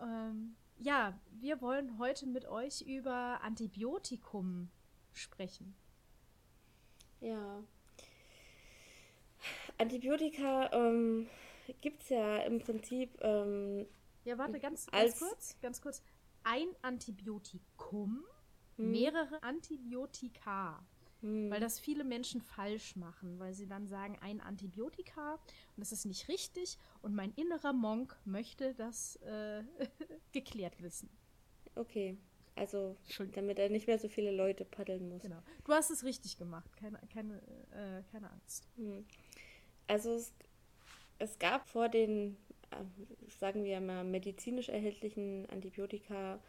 Ähm, 0.00 0.56
ja, 0.78 1.18
wir 1.32 1.60
wollen 1.60 1.98
heute 1.98 2.26
mit 2.26 2.46
euch 2.46 2.80
über 2.82 3.40
Antibiotikum 3.42 4.70
sprechen. 5.12 5.74
Ja. 7.20 7.62
Antibiotika 9.78 10.70
ähm, 10.72 11.28
gibt 11.80 12.02
es 12.02 12.08
ja 12.10 12.38
im 12.38 12.60
Prinzip. 12.60 13.18
Ähm, 13.20 13.86
Ja, 14.24 14.38
warte, 14.38 14.58
ganz, 14.58 14.86
ganz 14.86 15.18
kurz, 15.18 15.56
ganz 15.60 15.80
kurz. 15.82 16.02
Ein 16.44 16.68
Antibiotikum, 16.82 18.24
hm, 18.76 18.90
mehrere 18.90 19.42
Antibiotika. 19.42 20.82
Hm, 21.20 21.50
Weil 21.50 21.60
das 21.60 21.78
viele 21.78 22.04
Menschen 22.04 22.40
falsch 22.40 22.96
machen, 22.96 23.38
weil 23.38 23.54
sie 23.54 23.66
dann 23.66 23.86
sagen, 23.86 24.18
ein 24.20 24.40
Antibiotika 24.40 25.34
und 25.34 25.78
das 25.78 25.92
ist 25.92 26.06
nicht 26.06 26.28
richtig 26.28 26.78
und 27.02 27.14
mein 27.14 27.32
innerer 27.34 27.72
Monk 27.72 28.16
möchte 28.24 28.74
das 28.74 29.16
äh, 29.16 29.62
geklärt 30.32 30.82
wissen. 30.82 31.08
Okay. 31.74 32.16
Also, 32.56 32.96
damit 33.32 33.58
er 33.58 33.70
nicht 33.70 33.86
mehr 33.86 33.98
so 33.98 34.08
viele 34.08 34.32
Leute 34.32 34.66
paddeln 34.66 35.08
muss. 35.08 35.22
Genau. 35.22 35.40
Du 35.64 35.72
hast 35.72 35.90
es 35.90 36.04
richtig 36.04 36.36
gemacht, 36.36 36.76
keine, 36.76 36.98
keine, 37.10 37.36
äh, 37.70 38.02
keine 38.10 38.30
Angst. 38.30 38.68
Hm. 38.76 39.06
Also 39.86 40.10
es, 40.14 40.34
es 41.18 41.38
gab 41.38 41.66
vor 41.68 41.88
den 41.88 42.36
sagen 43.38 43.64
wir 43.64 43.80
mal, 43.80 44.04
medizinisch 44.04 44.68
erhältlichen 44.68 45.48
Antibiotika 45.50 46.40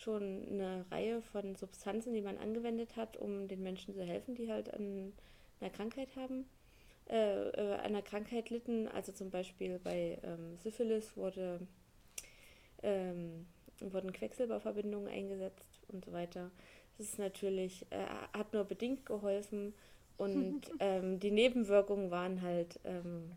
schon 0.00 0.46
eine 0.48 0.84
Reihe 0.90 1.22
von 1.22 1.54
Substanzen, 1.54 2.14
die 2.14 2.22
man 2.22 2.38
angewendet 2.38 2.96
hat, 2.96 3.16
um 3.16 3.48
den 3.48 3.62
Menschen 3.62 3.94
zu 3.94 4.02
helfen, 4.02 4.34
die 4.34 4.50
halt 4.50 4.72
an 4.72 5.12
einer 5.60 5.70
Krankheit 5.70 6.08
haben, 6.16 6.46
äh, 7.08 7.48
äh, 7.50 7.76
einer 7.80 8.02
Krankheit 8.02 8.50
litten. 8.50 8.88
Also 8.88 9.12
zum 9.12 9.30
Beispiel 9.30 9.78
bei 9.78 10.18
ähm, 10.22 10.56
Syphilis 10.58 11.16
wurde, 11.16 11.60
ähm, 12.82 13.46
wurden 13.80 14.12
Quecksilberverbindungen 14.12 15.08
eingesetzt 15.08 15.80
und 15.88 16.04
so 16.04 16.12
weiter. 16.12 16.50
Das 16.98 17.06
ist 17.06 17.18
natürlich, 17.18 17.86
äh, 17.90 18.06
hat 18.32 18.52
nur 18.52 18.64
bedingt 18.64 19.06
geholfen 19.06 19.74
und 20.16 20.62
ähm, 20.80 21.20
die 21.20 21.30
Nebenwirkungen 21.30 22.10
waren 22.10 22.42
halt 22.42 22.80
ähm, 22.84 23.32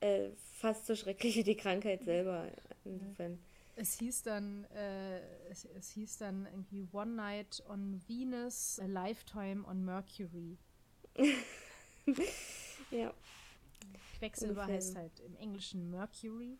äh, 0.00 0.30
fast 0.58 0.86
so 0.86 0.94
schrecklich 0.94 1.36
wie 1.36 1.44
die 1.44 1.56
Krankheit 1.56 2.04
selber. 2.04 2.46
Insofern. 2.84 3.38
Es 3.76 3.98
hieß 3.98 4.22
dann, 4.22 4.64
äh, 4.66 5.20
es, 5.48 5.64
es, 5.64 5.90
hieß 5.92 6.18
dann 6.18 6.46
irgendwie 6.46 6.86
One 6.92 7.12
Night 7.12 7.62
on 7.68 8.00
Venus, 8.06 8.78
a 8.78 8.86
Lifetime 8.86 9.66
on 9.66 9.84
Mercury. 9.84 10.58
ja. 12.90 13.14
Quecksilber 14.18 14.66
heißt 14.66 14.96
halt 14.96 15.20
im 15.20 15.36
Englischen 15.36 15.90
Mercury. 15.90 16.58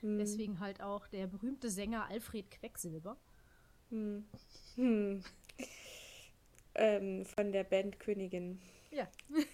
Hm. 0.00 0.18
Deswegen 0.18 0.60
halt 0.60 0.80
auch 0.80 1.06
der 1.06 1.26
berühmte 1.26 1.70
Sänger 1.70 2.06
Alfred 2.06 2.50
Quecksilber. 2.50 3.16
Hm. 3.90 4.24
Hm. 4.74 5.22
Ähm, 6.74 7.24
von 7.24 7.52
der 7.52 7.64
Band 7.64 7.98
Königin. 8.00 8.60
Ja. 8.90 9.08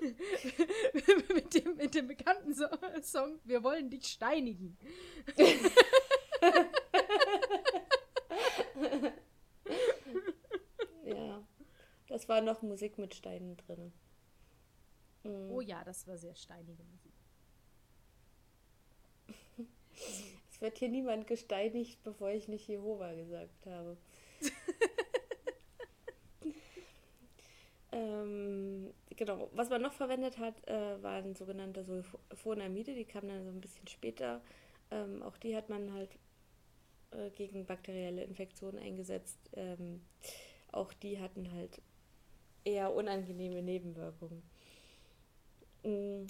mit, 1.34 1.54
dem, 1.54 1.76
mit 1.76 1.94
dem 1.94 2.08
bekannten 2.08 2.54
so 2.54 2.66
Song 3.02 3.38
Wir 3.44 3.62
wollen 3.62 3.90
dich 3.90 4.06
steinigen. 4.06 4.76
ja, 11.04 11.42
das 12.08 12.28
war 12.28 12.40
noch 12.40 12.62
Musik 12.62 12.98
mit 12.98 13.14
Steinen 13.14 13.56
drin. 13.56 13.92
Mhm. 15.24 15.50
Oh 15.50 15.60
ja, 15.60 15.84
das 15.84 16.06
war 16.06 16.16
sehr 16.16 16.34
steinige 16.34 16.82
Musik. 16.84 17.12
Es 20.50 20.60
wird 20.60 20.78
hier 20.78 20.88
niemand 20.88 21.26
gesteinigt, 21.28 22.02
bevor 22.02 22.30
ich 22.30 22.48
nicht 22.48 22.66
Jehova 22.66 23.12
gesagt 23.12 23.66
habe. 23.66 23.96
Ähm, 27.98 28.94
genau, 29.16 29.50
was 29.52 29.70
man 29.70 29.82
noch 29.82 29.92
verwendet 29.92 30.38
hat, 30.38 30.54
äh, 30.68 31.02
waren 31.02 31.34
sogenannte 31.34 31.82
Sulfonamide, 31.82 32.94
die 32.94 33.04
kamen 33.04 33.28
dann 33.28 33.44
so 33.44 33.50
ein 33.50 33.60
bisschen 33.60 33.88
später. 33.88 34.40
Ähm, 34.92 35.20
auch 35.22 35.36
die 35.36 35.56
hat 35.56 35.68
man 35.68 35.92
halt 35.92 36.10
äh, 37.10 37.30
gegen 37.30 37.66
bakterielle 37.66 38.22
Infektionen 38.22 38.78
eingesetzt. 38.78 39.38
Ähm, 39.54 40.00
auch 40.70 40.92
die 40.92 41.18
hatten 41.18 41.52
halt 41.52 41.80
eher 42.64 42.94
unangenehme 42.94 43.62
Nebenwirkungen. 43.62 44.42
Mm, 45.82 46.26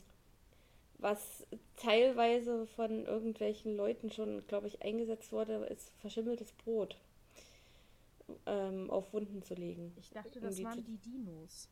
was 0.97 1.47
teilweise 1.77 2.67
von 2.67 3.05
irgendwelchen 3.05 3.77
Leuten 3.77 4.11
schon, 4.11 4.47
glaube 4.47 4.69
ich, 4.69 4.81
eingesetzt 4.81 5.33
wurde, 5.33 5.67
ist 5.67 5.93
verschimmeltes 6.01 6.53
Brot 6.53 6.97
ähm, 8.47 8.91
auf 8.91 9.13
Wunden 9.13 9.43
zu 9.43 9.55
legen. 9.55 9.93
Ich 9.97 10.11
dachte, 10.11 10.41
das 10.41 10.55
um 10.55 10.57
die 10.57 10.65
waren 10.65 10.85
die 10.85 10.99
Dinos. 10.99 11.69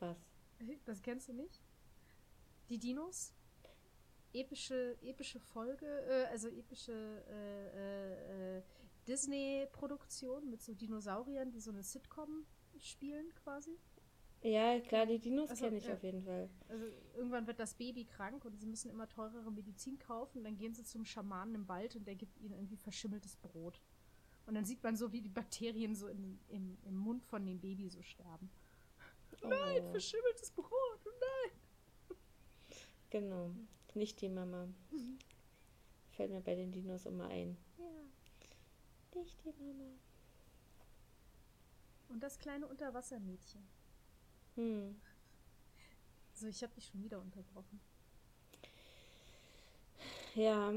Was? 0.00 0.16
Das 0.84 1.02
kennst 1.02 1.28
du 1.28 1.32
nicht? 1.32 1.60
Die 2.68 2.78
Dinos? 2.78 3.34
Epische, 4.32 4.96
epische 5.02 5.38
Folge, 5.38 5.86
äh, 5.86 6.24
also 6.26 6.48
epische 6.48 6.92
äh, 7.28 8.56
äh, 8.56 8.58
äh 8.58 8.62
Disney-Produktion 9.06 10.48
mit 10.48 10.62
so 10.62 10.72
Dinosauriern, 10.72 11.50
die 11.50 11.60
so 11.60 11.70
eine 11.70 11.82
Sitcom 11.82 12.46
spielen 12.78 13.34
quasi. 13.34 13.78
Ja, 14.44 14.78
klar, 14.80 15.06
die 15.06 15.18
Dinos 15.18 15.50
also, 15.50 15.64
kenne 15.64 15.78
ich 15.78 15.86
ja. 15.86 15.94
auf 15.94 16.02
jeden 16.02 16.22
Fall. 16.22 16.50
Also 16.68 16.84
irgendwann 17.14 17.46
wird 17.46 17.58
das 17.58 17.74
Baby 17.74 18.04
krank 18.04 18.44
und 18.44 18.58
sie 18.58 18.66
müssen 18.66 18.90
immer 18.90 19.08
teurere 19.08 19.50
Medizin 19.50 19.98
kaufen. 19.98 20.44
Dann 20.44 20.56
gehen 20.56 20.74
sie 20.74 20.84
zum 20.84 21.06
Schamanen 21.06 21.54
im 21.54 21.68
Wald 21.68 21.96
und 21.96 22.06
der 22.06 22.14
gibt 22.14 22.38
ihnen 22.38 22.52
irgendwie 22.52 22.76
verschimmeltes 22.76 23.36
Brot. 23.36 23.80
Und 24.46 24.54
dann 24.54 24.64
sieht 24.64 24.82
man 24.82 24.96
so, 24.96 25.12
wie 25.12 25.20
die 25.20 25.28
Bakterien 25.28 25.94
so 25.94 26.08
in, 26.08 26.38
im, 26.48 26.76
im 26.84 26.96
Mund 26.96 27.24
von 27.24 27.46
dem 27.46 27.60
Baby 27.60 27.88
so 27.88 28.02
sterben. 28.02 28.50
Oh. 29.42 29.48
Nein, 29.48 29.90
verschimmeltes 29.90 30.50
Brot, 30.50 30.70
oh 31.04 31.10
nein. 31.20 32.16
Genau, 33.10 33.50
nicht 33.94 34.20
die 34.20 34.28
Mama. 34.28 34.66
Mhm. 34.90 35.18
Fällt 36.10 36.30
mir 36.30 36.40
bei 36.40 36.54
den 36.54 36.72
Dinos 36.72 37.06
immer 37.06 37.28
ein. 37.28 37.56
Ja. 37.78 39.20
Nicht 39.20 39.36
die 39.44 39.52
Mama. 39.52 39.90
Und 42.08 42.22
das 42.22 42.38
kleine 42.38 42.66
Unterwassermädchen. 42.66 43.66
Hm. 44.56 45.00
So, 46.32 46.46
ich 46.46 46.62
habe 46.62 46.74
dich 46.74 46.86
schon 46.86 47.02
wieder 47.02 47.20
unterbrochen. 47.20 47.80
Ja. 50.34 50.72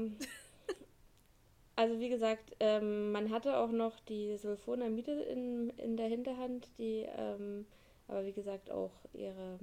Also 1.78 2.00
wie 2.00 2.08
gesagt, 2.08 2.56
ähm, 2.58 3.12
man 3.12 3.30
hatte 3.30 3.56
auch 3.56 3.70
noch 3.70 4.00
die 4.00 4.36
Sulfonamide 4.36 5.12
in, 5.12 5.70
in 5.76 5.96
der 5.96 6.08
Hinterhand, 6.08 6.66
die 6.76 7.06
ähm, 7.16 7.66
aber 8.08 8.26
wie 8.26 8.32
gesagt 8.32 8.72
auch 8.72 8.90
ihre 9.12 9.60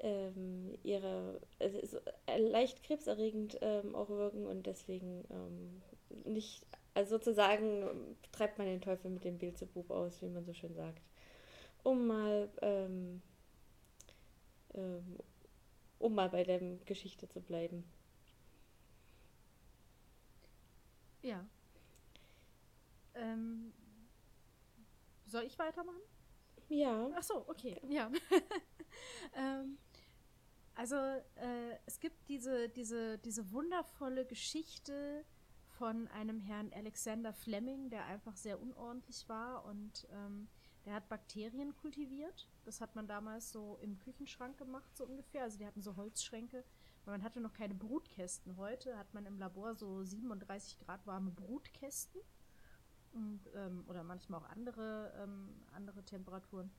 ähm, 0.00 0.78
ihre 0.84 1.38
also 1.60 1.98
leicht 2.38 2.82
krebserregend 2.82 3.58
ähm, 3.60 3.94
auch 3.94 4.08
wirken 4.08 4.46
und 4.46 4.66
deswegen 4.66 5.22
ähm, 5.28 5.82
nicht, 6.24 6.64
also 6.94 7.18
sozusagen 7.18 8.16
treibt 8.32 8.56
man 8.56 8.68
den 8.68 8.80
Teufel 8.80 9.10
mit 9.10 9.24
dem 9.24 9.36
Beelzebub 9.36 9.90
aus, 9.90 10.22
wie 10.22 10.30
man 10.30 10.46
so 10.46 10.54
schön 10.54 10.72
sagt 10.74 11.02
um 11.82 12.06
mal, 12.06 12.48
ähm, 12.62 13.20
um 15.98 16.14
mal 16.14 16.30
bei 16.30 16.42
der 16.42 16.58
Geschichte 16.86 17.28
zu 17.28 17.42
bleiben. 17.42 17.84
Ja. 21.22 21.46
Ähm, 23.14 23.72
soll 25.26 25.44
ich 25.44 25.58
weitermachen? 25.58 26.00
Ja. 26.68 27.10
Ach 27.14 27.22
so, 27.22 27.48
okay, 27.48 27.80
ja. 27.88 28.10
ähm, 29.34 29.78
also 30.74 30.96
äh, 30.96 31.76
es 31.86 32.00
gibt 32.00 32.28
diese, 32.28 32.68
diese, 32.68 33.18
diese 33.18 33.50
wundervolle 33.52 34.24
Geschichte 34.24 35.24
von 35.78 36.08
einem 36.08 36.40
Herrn 36.40 36.72
Alexander 36.72 37.32
Fleming, 37.32 37.90
der 37.90 38.04
einfach 38.06 38.36
sehr 38.36 38.60
unordentlich 38.60 39.28
war 39.28 39.64
und 39.64 40.06
ähm, 40.12 40.48
der 40.84 40.94
hat 40.94 41.08
Bakterien 41.08 41.76
kultiviert. 41.76 42.48
Das 42.64 42.80
hat 42.80 42.94
man 42.96 43.06
damals 43.06 43.52
so 43.52 43.78
im 43.80 43.98
Küchenschrank 43.98 44.58
gemacht, 44.58 44.96
so 44.96 45.04
ungefähr. 45.04 45.44
Also 45.44 45.58
die 45.58 45.66
hatten 45.66 45.82
so 45.82 45.96
Holzschränke. 45.96 46.64
Weil 47.04 47.18
man 47.18 47.22
hatte 47.22 47.40
noch 47.40 47.52
keine 47.52 47.74
Brutkästen. 47.74 48.56
Heute 48.56 48.96
hat 48.96 49.12
man 49.14 49.26
im 49.26 49.38
Labor 49.38 49.74
so 49.74 50.02
37 50.04 50.78
Grad 50.78 51.06
warme 51.06 51.30
Brutkästen. 51.30 52.20
Und, 53.12 53.40
ähm, 53.54 53.84
oder 53.88 54.04
manchmal 54.04 54.40
auch 54.40 54.48
andere, 54.48 55.12
ähm, 55.18 55.50
andere 55.72 56.02
Temperaturen. 56.04 56.70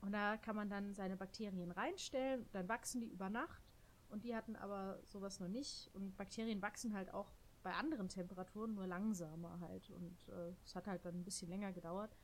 Und 0.00 0.12
da 0.12 0.36
kann 0.36 0.56
man 0.56 0.68
dann 0.68 0.94
seine 0.94 1.16
Bakterien 1.16 1.70
reinstellen, 1.70 2.46
dann 2.52 2.68
wachsen 2.68 3.00
die 3.00 3.08
über 3.08 3.30
Nacht. 3.30 3.62
Und 4.10 4.24
die 4.24 4.36
hatten 4.36 4.56
aber 4.56 5.00
sowas 5.06 5.40
noch 5.40 5.48
nicht. 5.48 5.90
Und 5.94 6.16
Bakterien 6.16 6.60
wachsen 6.60 6.92
halt 6.92 7.14
auch 7.14 7.32
bei 7.62 7.72
anderen 7.72 8.08
Temperaturen, 8.08 8.74
nur 8.74 8.86
langsamer 8.86 9.58
halt. 9.60 9.90
Und 9.90 10.28
äh, 10.28 10.52
es 10.64 10.72
äh, 10.72 10.76
hat 10.76 10.86
halt 10.86 11.04
dann 11.04 11.14
ein 11.14 11.24
bisschen 11.24 11.48
länger 11.48 11.72
gedauert. 11.72 12.14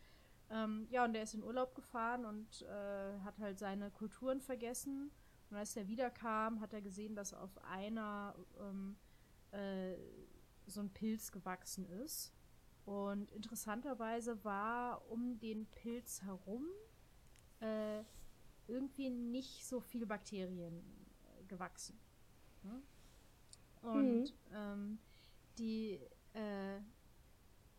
Ähm, 0.51 0.87
ja, 0.91 1.05
und 1.05 1.13
der 1.13 1.23
ist 1.23 1.35
in 1.35 1.43
Urlaub 1.43 1.75
gefahren 1.75 2.25
und 2.25 2.63
äh, 2.63 3.19
hat 3.21 3.39
halt 3.39 3.59
seine 3.59 3.91
Kulturen 3.91 4.41
vergessen. 4.41 5.11
Und 5.51 5.57
als 5.57 5.77
er 5.77 5.89
wiederkam, 5.89 6.61
hat 6.61 6.73
er 6.73 6.83
gesehen, 6.83 7.15
dass 7.15 7.33
auf 7.33 7.57
einer 7.65 8.35
ähm, 8.61 8.97
äh, 9.53 9.97
so 10.67 10.81
ein 10.81 10.91
Pilz 10.91 11.33
gewachsen 11.33 11.87
ist. 11.87 12.33
Und 12.85 13.31
interessanterweise 13.33 14.43
war 14.45 15.11
um 15.11 15.39
den 15.39 15.67
Pilz 15.67 16.23
herum 16.23 16.67
äh, 17.61 18.03
irgendwie 18.67 19.11
nicht 19.11 19.67
so 19.67 19.81
viele 19.81 20.07
Bakterien 20.07 20.83
äh, 21.39 21.45
gewachsen. 21.45 21.99
Hm? 22.63 22.83
Und 23.83 24.23
mhm. 24.23 24.33
ähm, 24.53 24.99
die, 25.59 26.01
äh, 26.35 26.81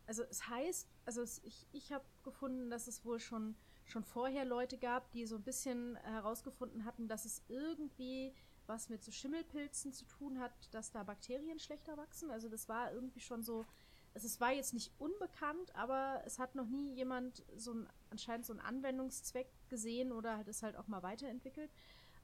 also 0.06 0.24
es 0.24 0.48
heißt, 0.48 0.88
also 1.06 1.22
es, 1.22 1.42
ich, 1.44 1.68
ich 1.72 1.92
habe 1.92 2.06
gefunden, 2.24 2.70
dass 2.70 2.88
es 2.88 3.06
wohl 3.06 3.20
schon, 3.20 3.56
schon 3.91 4.03
vorher 4.03 4.46
Leute 4.46 4.77
gab, 4.77 5.12
die 5.12 5.25
so 5.25 5.36
ein 5.36 5.43
bisschen 5.43 5.96
herausgefunden 5.98 6.86
hatten, 6.86 7.08
dass 7.08 7.25
es 7.25 7.43
irgendwie 7.48 8.34
was 8.67 8.88
mit 8.88 9.03
so 9.03 9.12
Schimmelpilzen 9.12 9.91
zu 9.91 10.05
tun 10.05 10.39
hat, 10.39 10.53
dass 10.72 10.91
da 10.91 11.03
Bakterien 11.03 11.60
schlechter 11.60 11.98
wachsen. 11.98 12.29
Also 12.29 12.48
das 12.50 12.69
war 12.69 12.93
irgendwie 12.93 13.19
schon 13.19 13.41
so, 13.41 13.65
also 14.13 14.27
es 14.27 14.39
war 14.39 14.53
jetzt 14.53 14.74
nicht 14.74 14.93
unbekannt, 15.00 15.75
aber 15.75 16.22
es 16.25 16.38
hat 16.38 16.53
noch 16.53 16.67
nie 16.67 16.93
jemand 16.93 17.43
so 17.55 17.74
ein, 17.74 17.89
anscheinend 18.12 18.46
so 18.46 18.53
einen 18.53 18.62
Anwendungszweck 18.62 19.50
gesehen 19.69 20.12
oder 20.12 20.38
hat 20.38 20.48
es 20.48 20.62
halt 20.62 20.77
auch 20.77 20.88
mal 20.88 21.01
weiterentwickelt. 21.01 21.72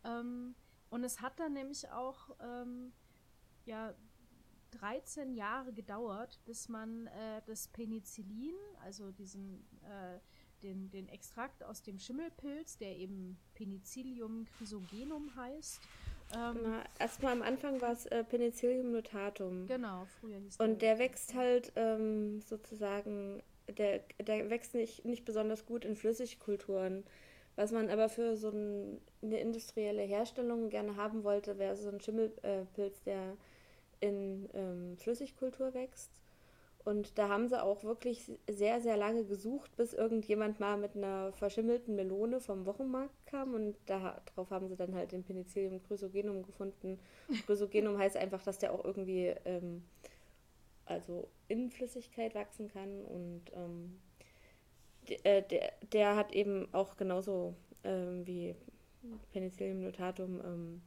Ähm, 0.03 0.55
und 0.91 1.03
es 1.03 1.19
hat 1.19 1.39
dann 1.39 1.53
nämlich 1.53 1.89
auch 1.89 2.29
ähm, 2.39 2.93
ja 3.65 3.95
13 4.71 5.33
Jahre 5.33 5.73
gedauert, 5.73 6.39
bis 6.45 6.69
man 6.69 7.07
äh, 7.07 7.41
das 7.47 7.67
Penicillin, 7.69 8.55
also 8.81 9.11
diesen 9.11 9.65
äh, 9.83 10.19
den, 10.63 10.89
den 10.91 11.09
Extrakt 11.09 11.63
aus 11.63 11.81
dem 11.81 11.99
Schimmelpilz, 11.99 12.77
der 12.77 12.95
eben 12.95 13.37
Penicillium 13.53 14.45
chrysogenum 14.57 15.35
heißt. 15.35 15.81
Ähm, 16.35 16.81
erstmal 16.99 17.33
am 17.33 17.41
Anfang 17.41 17.81
war 17.81 17.91
es 17.91 18.05
äh, 18.07 18.23
Penicillium 18.23 18.91
notatum. 18.91 19.67
Genau, 19.67 20.05
früher 20.19 20.39
hieß 20.39 20.59
Und 20.59 20.81
der, 20.81 20.95
der 20.95 20.99
wächst 20.99 21.33
halt 21.35 21.71
ähm, 21.75 22.41
sozusagen, 22.41 23.43
der, 23.77 23.99
der 24.19 24.49
wächst 24.49 24.73
nicht, 24.73 25.05
nicht 25.05 25.25
besonders 25.25 25.65
gut 25.65 25.85
in 25.85 25.95
Flüssigkulturen. 25.95 27.03
Was 27.55 27.71
man 27.71 27.89
aber 27.89 28.09
für 28.09 28.35
so 28.35 28.49
ein, 28.49 28.99
eine 29.21 29.39
industrielle 29.39 30.01
Herstellung 30.01 30.69
gerne 30.69 30.97
haben 30.97 31.23
wollte, 31.23 31.57
wäre 31.57 31.77
so 31.77 31.89
ein 31.89 32.01
Schimmelpilz, 32.01 33.03
der 33.03 33.37
in 34.01 34.49
ähm, 34.53 34.97
Flüssigkultur 34.97 35.73
wächst. 35.73 36.11
Und 36.85 37.17
da 37.17 37.29
haben 37.29 37.47
sie 37.47 37.61
auch 37.61 37.83
wirklich 37.83 38.31
sehr, 38.47 38.79
sehr 38.79 38.95
lange 38.95 39.25
gesucht, 39.25 39.75
bis 39.75 39.93
irgendjemand 39.93 40.59
mal 40.59 40.77
mit 40.77 40.95
einer 40.95 41.33
verschimmelten 41.33 41.95
Melone 41.95 42.39
vom 42.39 42.67
Wochenmarkt 42.67 43.25
kam. 43.25 43.55
Und 43.55 43.75
darauf 43.87 44.51
haben 44.51 44.67
sie 44.67 44.75
dann 44.75 44.93
halt 44.93 45.11
den 45.11 45.23
Penicillium 45.23 45.81
chrysogenum 45.81 46.43
gefunden. 46.43 46.99
Chrysogenum 47.47 47.97
heißt 47.97 48.15
einfach, 48.17 48.43
dass 48.43 48.59
der 48.59 48.71
auch 48.71 48.85
irgendwie 48.85 49.33
ähm, 49.45 49.83
also 50.85 51.27
in 51.47 51.71
Flüssigkeit 51.71 52.35
wachsen 52.35 52.67
kann. 52.67 53.03
Und 53.05 53.41
ähm, 53.55 53.99
der, 55.09 55.41
der, 55.41 55.73
der, 55.91 56.15
hat 56.15 56.33
eben 56.33 56.71
auch 56.71 56.97
genauso 56.97 57.55
ähm, 57.83 58.27
wie 58.27 58.53
Penicillium 59.33 59.81
notatum 59.81 60.39
ähm, 60.45 60.81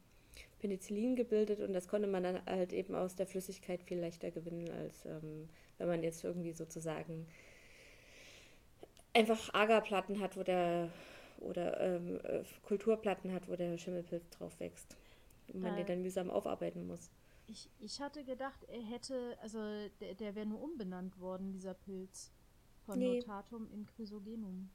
Penicillin 0.59 1.17
gebildet. 1.17 1.59
Und 1.59 1.73
das 1.73 1.89
konnte 1.89 2.07
man 2.07 2.23
dann 2.23 2.45
halt 2.45 2.71
eben 2.71 2.95
aus 2.95 3.17
der 3.17 3.27
Flüssigkeit 3.27 3.83
viel 3.83 3.99
leichter 3.99 4.31
gewinnen 4.31 4.69
als 4.71 5.03
ähm, 5.03 5.49
wenn 5.79 5.87
man 5.87 6.03
jetzt 6.03 6.23
irgendwie 6.23 6.53
sozusagen 6.53 7.25
einfach 9.13 9.53
Agerplatten 9.53 10.19
hat, 10.19 10.37
wo 10.37 10.43
der 10.43 10.89
oder 11.39 11.79
ähm, 11.79 12.19
äh, 12.23 12.43
Kulturplatten 12.67 13.33
hat, 13.33 13.47
wo 13.47 13.55
der 13.55 13.77
Schimmelpilz 13.77 14.29
drauf 14.29 14.59
wächst 14.59 14.97
und 15.53 15.61
man 15.61 15.73
äh, 15.73 15.77
den 15.77 15.87
dann 15.87 16.01
mühsam 16.01 16.29
aufarbeiten 16.29 16.85
muss. 16.85 17.09
Ich, 17.47 17.69
ich 17.79 17.99
hatte 17.99 18.23
gedacht, 18.23 18.63
er 18.67 18.81
hätte, 18.81 19.37
also 19.41 19.59
der, 20.01 20.13
der 20.13 20.35
wäre 20.35 20.45
nur 20.45 20.61
umbenannt 20.61 21.19
worden, 21.19 21.51
dieser 21.51 21.73
Pilz. 21.73 22.31
Von 22.85 22.99
nee. 22.99 23.19
Notatum 23.19 23.67
in 23.71 23.85
Chrysogenum. 23.85 24.69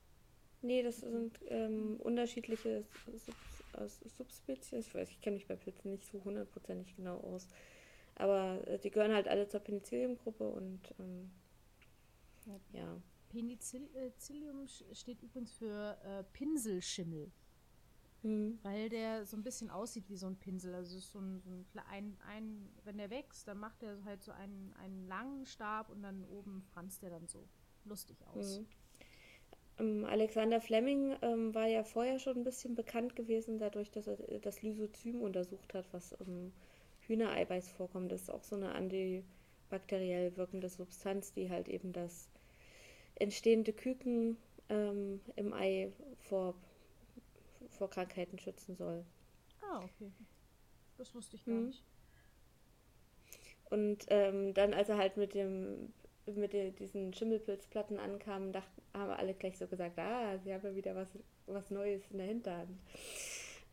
Nee, 0.63 0.83
das 0.83 1.01
sind 1.01 1.41
ähm, 1.49 1.97
unterschiedliche 2.01 2.85
Subs 3.07 4.13
Subspezies. 4.17 4.87
Ich 4.87 4.95
weiß, 4.95 5.11
ich 5.11 5.21
kenne 5.21 5.35
mich 5.35 5.47
bei 5.47 5.57
Pilzen 5.57 5.91
nicht 5.91 6.07
so 6.07 6.23
hundertprozentig 6.25 6.95
genau 6.97 7.19
aus. 7.19 7.49
Aber 8.17 8.67
äh, 8.67 8.79
die 8.79 8.91
gehören 8.91 9.13
halt 9.13 9.29
alle 9.29 9.49
zur 9.49 9.61
Penicillium-Gruppe 9.61 10.49
und 10.49 10.81
ähm, 10.99 11.31
ja. 12.47 12.61
ja. 12.73 13.03
Penicillium 13.29 14.67
steht 14.93 15.23
übrigens 15.23 15.53
für 15.53 15.99
äh, 16.05 16.23
Pinselschimmel. 16.33 17.33
Mhm. 18.23 18.59
Weil 18.63 18.89
der 18.89 19.27
so 19.27 19.37
ein 19.37 19.43
bisschen 19.43 19.71
aussieht 19.71 20.09
wie 20.09 20.17
so 20.17 20.27
ein 20.27 20.37
Pinsel. 20.37 20.75
Also 20.75 20.97
ist 20.97 21.11
so 21.11 21.19
ein, 21.19 21.43
so 21.43 21.51
ein, 21.91 22.17
ein, 22.27 22.69
wenn 22.85 22.97
der 22.97 23.11
wächst, 23.11 23.49
dann 23.49 23.59
macht 23.59 23.83
er 23.83 24.03
halt 24.05 24.23
so 24.23 24.33
einen, 24.33 24.73
einen 24.83 25.07
langen 25.07 25.47
Stab 25.47 25.91
und 25.91 26.03
dann 26.03 26.25
oben 26.25 26.63
franzt 26.73 27.03
der 27.03 27.11
dann 27.11 27.27
so 27.27 27.47
lustig 27.85 28.17
aus. 28.35 28.61
Mhm. 28.61 28.67
Ähm, 29.79 30.05
Alexander 30.05 30.61
Fleming 30.61 31.17
ähm, 31.23 31.55
war 31.55 31.67
ja 31.67 31.83
vorher 31.83 32.19
schon 32.19 32.39
ein 32.39 32.45
bisschen 32.45 32.75
bekannt 32.75 33.17
gewesen, 33.17 33.59
dadurch, 33.59 33.91
dass 33.91 34.07
er 34.07 34.17
das 34.39 34.63
Lysozym 34.63 35.21
untersucht 35.21 35.75
hat, 35.75 35.87
was 35.93 36.13
ähm, 36.21 36.53
Hühnereiweiß 37.07 37.71
vorkommt. 37.71 38.13
Das 38.13 38.23
ist 38.23 38.31
auch 38.31 38.43
so 38.43 38.57
eine 38.57 38.75
antibakteriell 38.75 40.37
wirkende 40.37 40.69
Substanz, 40.69 41.33
die 41.33 41.51
halt 41.51 41.69
eben 41.69 41.93
das 41.93 42.29
entstehende 43.17 43.73
Küken 43.73 44.37
ähm, 44.69 45.21
im 45.37 45.53
Ei 45.53 45.93
vor, 46.19 46.55
vor 47.71 47.91
Krankheiten 47.91 48.39
schützen 48.39 48.77
soll. 48.77 49.05
Ah, 49.63 49.85
okay. 49.85 50.11
Das 50.99 51.15
wusste 51.15 51.37
ich 51.37 51.45
gar 51.45 51.55
mhm. 51.55 51.67
nicht. 51.67 51.83
Und 53.71 54.07
ähm, 54.09 54.55
dann, 54.55 54.75
als 54.75 54.89
er 54.89 54.99
halt 54.99 55.17
mit 55.17 55.35
dem 55.35 55.93
mit 56.27 56.55
der, 56.55 56.71
diesen 56.71 57.13
Schimmelpilzplatten 57.13 57.99
ankam, 57.99 58.51
dachten, 58.51 58.81
haben 58.95 59.11
alle 59.11 59.35
gleich 59.35 59.59
so 59.59 59.67
gesagt, 59.67 59.99
ah, 59.99 60.39
sie 60.39 60.55
haben 60.55 60.65
ja 60.65 60.75
wieder 60.75 60.95
was, 60.95 61.09
was 61.47 61.71
Neues 61.71 62.03
in 62.11 62.19
der 62.19 62.27
Hinterhand. 62.29 62.71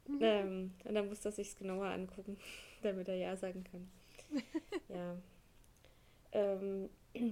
Mhm. 0.07 0.19
Ähm, 0.19 0.73
und 0.83 0.95
dann 0.95 1.07
musste 1.07 1.29
er 1.29 1.31
sich 1.31 1.55
genauer 1.55 1.85
angucken 1.85 2.37
damit 2.81 3.07
er 3.07 3.15
Ja 3.15 3.35
sagen 3.35 3.63
kann. 3.63 3.89
ja. 4.89 5.17
Ähm, 6.31 6.89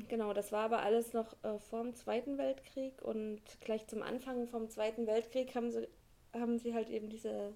genau, 0.07 0.33
das 0.33 0.51
war 0.51 0.65
aber 0.65 0.81
alles 0.81 1.13
noch 1.13 1.35
äh, 1.43 1.57
vor 1.59 1.83
dem 1.83 1.95
Zweiten 1.95 2.37
Weltkrieg 2.37 3.01
und 3.01 3.41
gleich 3.61 3.87
zum 3.87 4.01
Anfang 4.01 4.47
vom 4.47 4.69
Zweiten 4.69 5.07
Weltkrieg 5.07 5.55
haben 5.55 5.71
sie, 5.71 5.87
haben 6.33 6.59
sie 6.59 6.73
halt 6.73 6.89
eben 6.89 7.09
diese 7.09 7.53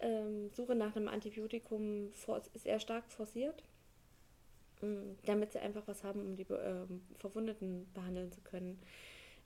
ähm, 0.00 0.50
Suche 0.50 0.74
nach 0.74 0.96
einem 0.96 1.08
Antibiotikum 1.08 2.12
for 2.12 2.42
sehr 2.54 2.80
stark 2.80 3.10
forciert, 3.10 3.62
ähm, 4.82 5.16
damit 5.26 5.52
sie 5.52 5.58
einfach 5.58 5.86
was 5.86 6.04
haben, 6.04 6.20
um 6.20 6.36
die 6.36 6.46
ähm, 6.50 7.02
Verwundeten 7.16 7.90
behandeln 7.92 8.30
zu 8.32 8.40
können, 8.40 8.80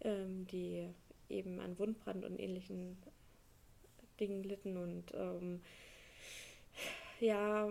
ähm, 0.03 0.47
die 0.47 0.89
eben 1.29 1.61
an 1.61 1.79
Wundbrand 1.79 2.25
und 2.25 2.39
ähnlichen 2.39 2.99
Dingen 4.21 4.45
litten 4.45 4.77
und 4.77 5.13
ähm, 5.15 5.61
ja, 7.21 7.69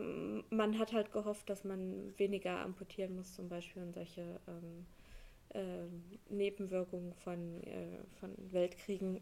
man 0.50 0.80
hat 0.80 0.94
halt 0.94 1.12
gehofft, 1.12 1.50
dass 1.50 1.64
man 1.64 2.14
weniger 2.18 2.60
amputieren 2.60 3.16
muss, 3.16 3.34
zum 3.34 3.50
Beispiel 3.50 3.84
und 3.84 3.94
solche 3.94 4.40
ähm, 4.48 4.86
äh, 5.50 6.34
Nebenwirkungen 6.34 7.14
von, 7.16 7.62
äh, 7.64 8.00
von 8.20 8.36
Weltkriegen. 8.52 9.22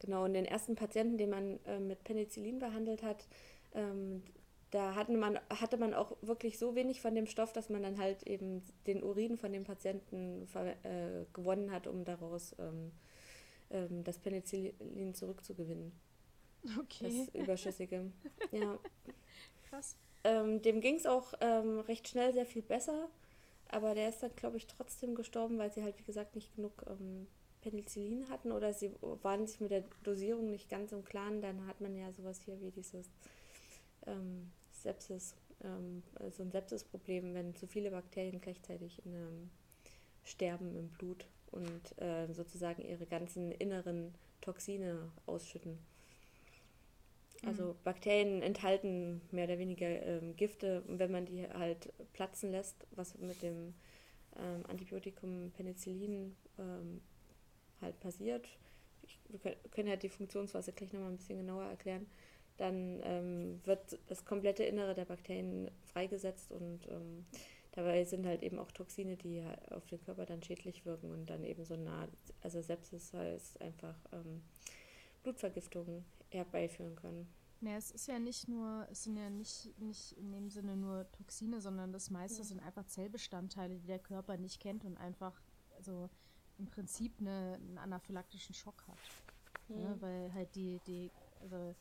Genau, 0.00 0.24
und 0.24 0.34
den 0.34 0.44
ersten 0.44 0.76
Patienten, 0.76 1.16
den 1.18 1.30
man 1.30 1.58
äh, 1.64 1.80
mit 1.80 2.04
Penicillin 2.04 2.58
behandelt 2.58 3.02
hat, 3.02 3.26
ähm, 3.74 4.22
da 4.70 4.94
hatten 4.94 5.18
man, 5.18 5.38
hatte 5.48 5.76
man 5.78 5.94
auch 5.94 6.16
wirklich 6.22 6.58
so 6.58 6.74
wenig 6.74 7.00
von 7.00 7.14
dem 7.14 7.26
Stoff, 7.26 7.52
dass 7.52 7.70
man 7.70 7.82
dann 7.82 7.98
halt 7.98 8.24
eben 8.24 8.62
den 8.86 9.02
Urin 9.02 9.36
von 9.38 9.52
dem 9.52 9.64
Patienten 9.64 10.46
äh, 10.82 11.24
gewonnen 11.32 11.70
hat, 11.70 11.86
um 11.86 12.04
daraus 12.04 12.54
ähm, 12.58 12.92
ähm 13.70 14.04
das 14.04 14.18
Penicillin 14.18 15.14
zurückzugewinnen. 15.14 15.92
Okay. 16.78 17.26
Das 17.32 17.42
Überschüssige. 17.42 18.10
ja. 18.52 18.78
Krass. 19.70 19.96
Ähm, 20.24 20.62
dem 20.62 20.80
ging 20.80 20.96
es 20.96 21.06
auch 21.06 21.34
ähm, 21.40 21.80
recht 21.80 22.08
schnell 22.08 22.32
sehr 22.32 22.46
viel 22.46 22.62
besser, 22.62 23.08
aber 23.68 23.94
der 23.94 24.08
ist 24.08 24.22
dann, 24.22 24.34
glaube 24.34 24.56
ich, 24.56 24.66
trotzdem 24.66 25.14
gestorben, 25.14 25.58
weil 25.58 25.72
sie 25.72 25.82
halt, 25.82 25.98
wie 25.98 26.04
gesagt, 26.04 26.34
nicht 26.34 26.54
genug 26.56 26.84
ähm, 26.88 27.26
Penicillin 27.60 28.28
hatten 28.28 28.52
oder 28.52 28.72
sie 28.72 28.92
waren 29.00 29.46
sich 29.46 29.60
mit 29.60 29.70
der 29.70 29.84
Dosierung 30.02 30.50
nicht 30.50 30.68
ganz 30.68 30.92
im 30.92 31.04
Klaren. 31.04 31.42
Dann 31.42 31.66
hat 31.66 31.80
man 31.80 31.96
ja 31.96 32.12
sowas 32.12 32.40
hier 32.44 32.60
wie 32.60 32.70
dieses 32.70 33.10
ähm, 34.06 34.50
Sepsis, 34.72 35.34
ähm, 35.64 36.02
so 36.30 36.42
ein 36.42 36.50
Sepsisproblem, 36.50 37.34
wenn 37.34 37.54
zu 37.54 37.66
viele 37.66 37.90
Bakterien 37.90 38.40
gleichzeitig 38.40 39.04
in, 39.04 39.50
sterben 40.24 40.76
im 40.76 40.88
Blut 40.90 41.26
und 41.50 42.00
äh, 42.00 42.32
sozusagen 42.32 42.82
ihre 42.82 43.06
ganzen 43.06 43.52
inneren 43.52 44.14
Toxine 44.40 45.10
ausschütten. 45.26 45.78
Also 47.44 47.64
mhm. 47.64 47.76
Bakterien 47.84 48.42
enthalten 48.42 49.20
mehr 49.30 49.44
oder 49.44 49.58
weniger 49.58 49.86
ähm, 49.86 50.36
Gifte 50.36 50.82
und 50.88 50.98
wenn 50.98 51.12
man 51.12 51.26
die 51.26 51.46
halt 51.48 51.92
platzen 52.12 52.50
lässt, 52.50 52.86
was 52.92 53.16
mit 53.18 53.42
dem 53.42 53.74
ähm, 54.36 54.64
Antibiotikum 54.68 55.52
Penicillin 55.52 56.34
ähm, 56.58 57.00
halt 57.80 57.98
passiert, 58.00 58.48
ich, 59.02 59.18
wir 59.28 59.54
können 59.70 59.88
ja 59.88 59.96
die 59.96 60.08
Funktionsweise 60.08 60.72
gleich 60.72 60.92
nochmal 60.92 61.10
ein 61.10 61.16
bisschen 61.16 61.38
genauer 61.38 61.64
erklären, 61.64 62.06
dann 62.56 63.00
ähm, 63.04 63.60
wird 63.64 63.98
das 64.06 64.24
komplette 64.24 64.64
Innere 64.64 64.94
der 64.94 65.04
Bakterien 65.04 65.70
freigesetzt 65.84 66.50
und 66.52 66.88
ähm, 66.88 67.26
dabei 67.72 68.04
sind 68.04 68.26
halt 68.26 68.42
eben 68.42 68.58
auch 68.58 68.72
Toxine, 68.72 69.16
die 69.16 69.42
auf 69.70 69.86
den 69.86 70.00
Körper 70.00 70.24
dann 70.24 70.42
schädlich 70.42 70.86
wirken 70.86 71.10
und 71.10 71.26
dann 71.26 71.44
eben 71.44 71.64
so 71.64 71.74
eine 71.74 72.08
also 72.42 72.62
Sepsis 72.62 73.12
heißt 73.12 73.60
einfach 73.60 73.96
ähm, 74.12 74.42
Blutvergiftung 75.22 76.04
herbeiführen 76.30 76.96
können. 76.96 77.28
Ja, 77.60 77.76
es 77.76 77.90
ist 77.90 78.06
ja 78.06 78.18
nicht 78.18 78.48
nur, 78.48 78.86
es 78.90 79.04
sind 79.04 79.16
ja 79.16 79.30
nicht, 79.30 79.78
nicht 79.78 80.12
in 80.18 80.30
dem 80.30 80.50
Sinne 80.50 80.76
nur 80.76 81.10
Toxine, 81.12 81.60
sondern 81.60 81.92
das 81.92 82.10
meiste 82.10 82.38
ja. 82.38 82.44
sind 82.44 82.60
einfach 82.60 82.86
Zellbestandteile, 82.86 83.76
die 83.76 83.86
der 83.86 83.98
Körper 83.98 84.36
nicht 84.36 84.60
kennt 84.60 84.84
und 84.84 84.96
einfach, 84.98 85.40
also 85.76 86.10
im 86.58 86.66
Prinzip 86.66 87.14
eine, 87.18 87.54
einen 87.54 87.78
anaphylaktischen 87.78 88.54
Schock 88.54 88.86
hat. 88.86 88.98
Ja. 89.68 89.76
Ne? 89.76 89.96
Weil 90.00 90.34
halt 90.34 90.54
die, 90.54 90.80
die, 90.86 91.10
also 91.40 91.74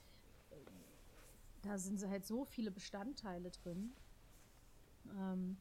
da 1.62 1.78
sind 1.78 2.02
halt 2.08 2.26
so 2.26 2.46
viele 2.46 2.72
Bestandteile 2.72 3.52
drin. 3.52 3.94
Ähm, 5.18 5.58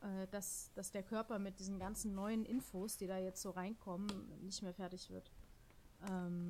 äh, 0.00 0.28
dass, 0.28 0.70
dass 0.74 0.92
der 0.92 1.02
Körper 1.02 1.38
mit 1.38 1.58
diesen 1.58 1.78
ganzen 1.78 2.14
neuen 2.14 2.44
Infos, 2.44 2.96
die 2.96 3.06
da 3.06 3.18
jetzt 3.18 3.42
so 3.42 3.50
reinkommen, 3.50 4.08
nicht 4.42 4.62
mehr 4.62 4.72
fertig 4.74 5.10
wird. 5.10 5.30
Ähm, 6.08 6.48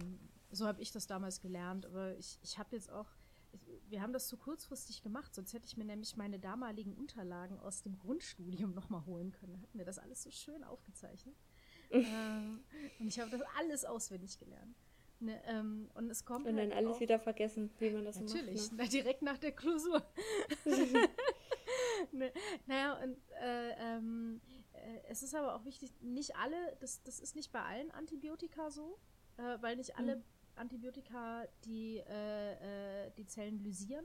so 0.51 0.67
habe 0.67 0.81
ich 0.83 0.93
das 0.93 1.07
damals 1.07 1.41
gelernt, 1.41 1.87
aber 1.87 2.17
ich, 2.17 2.39
ich 2.43 2.59
habe 2.59 2.75
jetzt 2.75 2.91
auch, 2.91 3.07
ich, 3.53 3.61
wir 3.89 4.03
haben 4.03 4.13
das 4.13 4.29
zu 4.29 4.37
kurzfristig 4.37 5.03
gemacht, 5.03 5.35
sonst 5.35 5.53
hätte 5.53 5.67
ich 5.67 5.77
mir 5.77 5.85
nämlich 5.85 6.17
meine 6.17 6.39
damaligen 6.39 6.95
Unterlagen 6.95 7.59
aus 7.61 7.83
dem 7.83 7.99
Grundstudium 7.99 8.75
nochmal 8.75 9.05
holen 9.07 9.33
können. 9.33 9.55
Da 9.55 9.61
hatten 9.61 9.79
wir 9.79 9.85
das 9.85 9.99
alles 9.99 10.23
so 10.23 10.31
schön 10.31 10.65
aufgezeichnet. 10.65 11.35
ähm, 11.91 12.61
und 12.99 13.07
ich 13.07 13.19
habe 13.19 13.31
das 13.31 13.43
alles 13.59 13.85
auswendig 13.85 14.39
gelernt. 14.39 14.77
Ne, 15.21 15.43
ähm, 15.47 15.91
und 15.95 16.11
es 16.11 16.25
kommt. 16.25 16.47
Und 16.47 16.57
dann 16.57 16.69
halt 16.69 16.77
alles 16.77 16.97
auch, 16.97 17.01
wieder 17.01 17.19
vergessen, 17.19 17.71
wie 17.81 17.91
man 17.91 18.05
das 18.05 18.21
natürlich, 18.21 18.61
macht. 18.61 18.73
Natürlich, 18.73 18.93
ne? 18.93 19.03
direkt 19.03 19.23
nach 19.23 19.39
der 19.39 19.51
Klausur. 19.51 20.03
ne, 22.13 22.33
naja, 22.67 23.03
und 23.03 23.17
äh, 23.43 23.97
ähm, 23.97 24.41
äh, 24.75 25.01
es 25.09 25.25
ist 25.25 25.35
aber 25.35 25.57
auch 25.57 25.65
wichtig, 25.65 25.93
nicht 26.01 26.37
alle, 26.37 26.77
das, 26.79 27.03
das 27.03 27.19
ist 27.19 27.35
nicht 27.35 27.51
bei 27.51 27.63
allen 27.63 27.91
Antibiotika 27.91 28.71
so, 28.71 28.97
äh, 29.39 29.61
weil 29.61 29.75
nicht 29.75 29.97
alle 29.97 30.17
mhm. 30.17 30.25
Antibiotika 30.59 31.47
die, 31.65 31.99
äh, 31.99 33.07
äh, 33.07 33.11
die 33.17 33.27
Zellen 33.27 33.59
lysieren, 33.63 34.05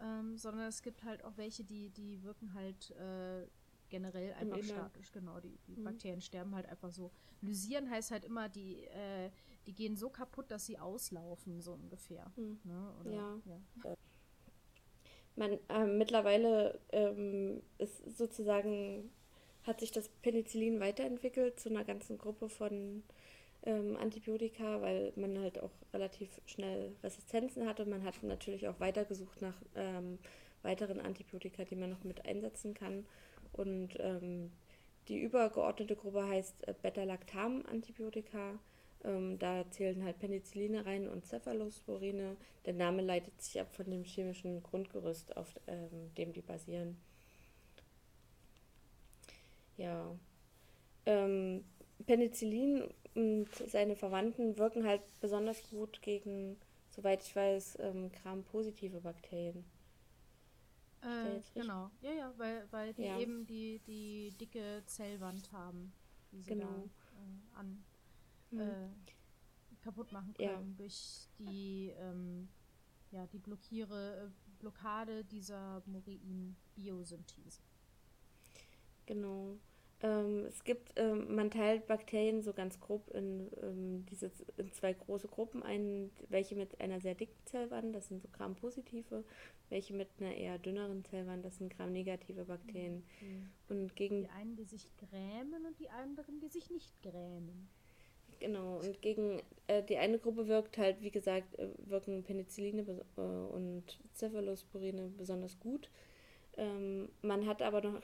ähm, 0.00 0.36
sondern 0.36 0.68
es 0.68 0.82
gibt 0.82 1.04
halt 1.04 1.24
auch 1.24 1.36
welche, 1.36 1.64
die, 1.64 1.90
die 1.90 2.22
wirken 2.22 2.54
halt 2.54 2.90
äh, 2.92 3.46
generell 3.90 4.32
einfach 4.34 4.62
statisch, 4.62 5.12
genau. 5.12 5.40
Die, 5.40 5.58
die 5.66 5.76
mhm. 5.76 5.84
Bakterien 5.84 6.20
sterben 6.22 6.54
halt 6.54 6.66
einfach 6.66 6.90
so. 6.90 7.10
Lysieren 7.42 7.90
heißt 7.90 8.10
halt 8.10 8.24
immer, 8.24 8.48
die, 8.48 8.84
äh, 8.84 9.30
die 9.66 9.74
gehen 9.74 9.96
so 9.96 10.08
kaputt, 10.08 10.50
dass 10.50 10.66
sie 10.66 10.78
auslaufen, 10.78 11.60
so 11.60 11.72
ungefähr. 11.72 12.30
Mhm. 12.36 12.60
Ne? 12.64 12.94
Oder, 13.00 13.10
ja. 13.10 13.38
ja. 13.44 13.94
Man, 15.36 15.58
äh, 15.68 15.86
mittlerweile 15.86 16.80
ähm, 16.90 17.62
ist 17.78 18.16
sozusagen, 18.16 19.10
hat 19.64 19.80
sich 19.80 19.92
das 19.92 20.08
Penicillin 20.08 20.80
weiterentwickelt 20.80 21.60
zu 21.60 21.68
einer 21.68 21.84
ganzen 21.84 22.18
Gruppe 22.18 22.48
von 22.48 23.02
ähm, 23.64 23.96
Antibiotika, 23.96 24.80
weil 24.80 25.12
man 25.16 25.38
halt 25.38 25.60
auch 25.60 25.72
relativ 25.92 26.40
schnell 26.46 26.92
Resistenzen 27.02 27.66
hatte. 27.66 27.84
Man 27.86 28.04
hat 28.04 28.22
natürlich 28.22 28.68
auch 28.68 28.80
weitergesucht 28.80 29.42
nach 29.42 29.56
ähm, 29.74 30.18
weiteren 30.62 31.00
Antibiotika, 31.00 31.64
die 31.64 31.76
man 31.76 31.90
noch 31.90 32.04
mit 32.04 32.24
einsetzen 32.26 32.74
kann. 32.74 33.06
Und 33.52 33.90
ähm, 33.98 34.50
die 35.08 35.20
übergeordnete 35.20 35.96
Gruppe 35.96 36.26
heißt 36.26 36.68
äh, 36.68 36.74
Beta-Lactam-Antibiotika. 36.82 38.58
Ähm, 39.02 39.38
da 39.38 39.64
zählen 39.70 40.04
halt 40.04 40.18
Penicilline 40.18 40.84
rein 40.84 41.08
und 41.08 41.24
Cephalosporine. 41.24 42.36
Der 42.66 42.74
Name 42.74 43.02
leitet 43.02 43.40
sich 43.40 43.60
ab 43.60 43.74
von 43.74 43.90
dem 43.90 44.04
chemischen 44.04 44.62
Grundgerüst, 44.62 45.36
auf 45.36 45.58
ähm, 45.66 46.14
dem 46.16 46.32
die 46.32 46.42
basieren. 46.42 46.96
Ja. 49.76 50.14
Ähm, 51.06 51.64
Penicillin 52.06 52.84
und 53.14 53.48
seine 53.66 53.96
Verwandten 53.96 54.56
wirken 54.56 54.86
halt 54.86 55.02
besonders 55.20 55.68
gut 55.70 56.00
gegen, 56.02 56.56
soweit 56.90 57.22
ich 57.22 57.34
weiß, 57.34 57.78
ähm, 57.80 58.10
Gram-positive 58.12 59.00
Bakterien. 59.00 59.64
Äh, 61.02 61.40
genau, 61.54 61.90
ja, 62.02 62.12
ja, 62.12 62.34
weil, 62.36 62.66
weil 62.70 62.92
die 62.92 63.04
ja. 63.04 63.18
eben 63.18 63.46
die, 63.46 63.80
die 63.86 64.30
dicke 64.38 64.82
Zellwand 64.84 65.50
haben, 65.50 65.92
die 66.30 66.42
sie 66.42 66.50
genau. 66.50 66.66
da 66.66 66.82
äh, 66.82 67.58
an 67.58 67.84
mhm. 68.50 68.60
äh, 68.60 68.88
kaputt 69.80 70.12
machen 70.12 70.34
können 70.34 70.70
ja. 70.70 70.76
durch 70.76 71.28
die, 71.38 71.92
ähm, 71.98 72.48
ja, 73.12 73.26
die 73.28 73.38
Blockiere, 73.38 74.26
äh, 74.26 74.30
Blockade 74.58 75.24
dieser 75.24 75.82
Muriin-Biosynthese. 75.86 77.62
Genau. 79.06 79.58
Ähm, 80.02 80.46
es 80.46 80.64
gibt, 80.64 80.92
ähm, 80.96 81.34
man 81.34 81.50
teilt 81.50 81.86
Bakterien 81.86 82.42
so 82.42 82.52
ganz 82.54 82.80
grob 82.80 83.10
in, 83.10 83.50
ähm, 83.62 84.06
diese, 84.06 84.30
in 84.56 84.72
zwei 84.72 84.94
große 84.94 85.28
Gruppen 85.28 85.62
ein, 85.62 86.10
welche 86.28 86.56
mit 86.56 86.80
einer 86.80 87.00
sehr 87.00 87.14
dicken 87.14 87.36
Zellwand, 87.44 87.94
das 87.94 88.08
sind 88.08 88.22
so 88.22 88.28
Gram-positive, 88.32 89.24
welche 89.68 89.92
mit 89.92 90.08
einer 90.18 90.34
eher 90.34 90.58
dünneren 90.58 91.04
Zellwand, 91.04 91.44
das 91.44 91.58
sind 91.58 91.76
Gram-negative 91.76 92.44
Bakterien. 92.44 93.02
Mhm. 93.20 93.50
Und 93.68 93.96
gegen 93.96 94.22
die 94.22 94.30
einen, 94.30 94.56
die 94.56 94.64
sich 94.64 94.88
grämen 94.96 95.66
und 95.66 95.78
die 95.78 95.90
anderen, 95.90 96.40
die 96.40 96.48
sich 96.48 96.70
nicht 96.70 97.02
grämen. 97.02 97.68
Genau, 98.38 98.78
und 98.78 99.02
gegen 99.02 99.42
äh, 99.66 99.82
die 99.82 99.98
eine 99.98 100.18
Gruppe 100.18 100.48
wirkt 100.48 100.78
halt, 100.78 101.02
wie 101.02 101.10
gesagt, 101.10 101.58
äh, 101.58 101.68
wirken 101.76 102.22
Penicilline 102.22 102.86
äh, 103.18 103.20
und 103.20 104.00
Cephalosporine 104.14 105.12
besonders 105.18 105.60
gut. 105.60 105.90
Ähm, 106.56 107.08
man 107.22 107.46
hat 107.46 107.62
aber 107.62 107.82
noch 107.82 108.00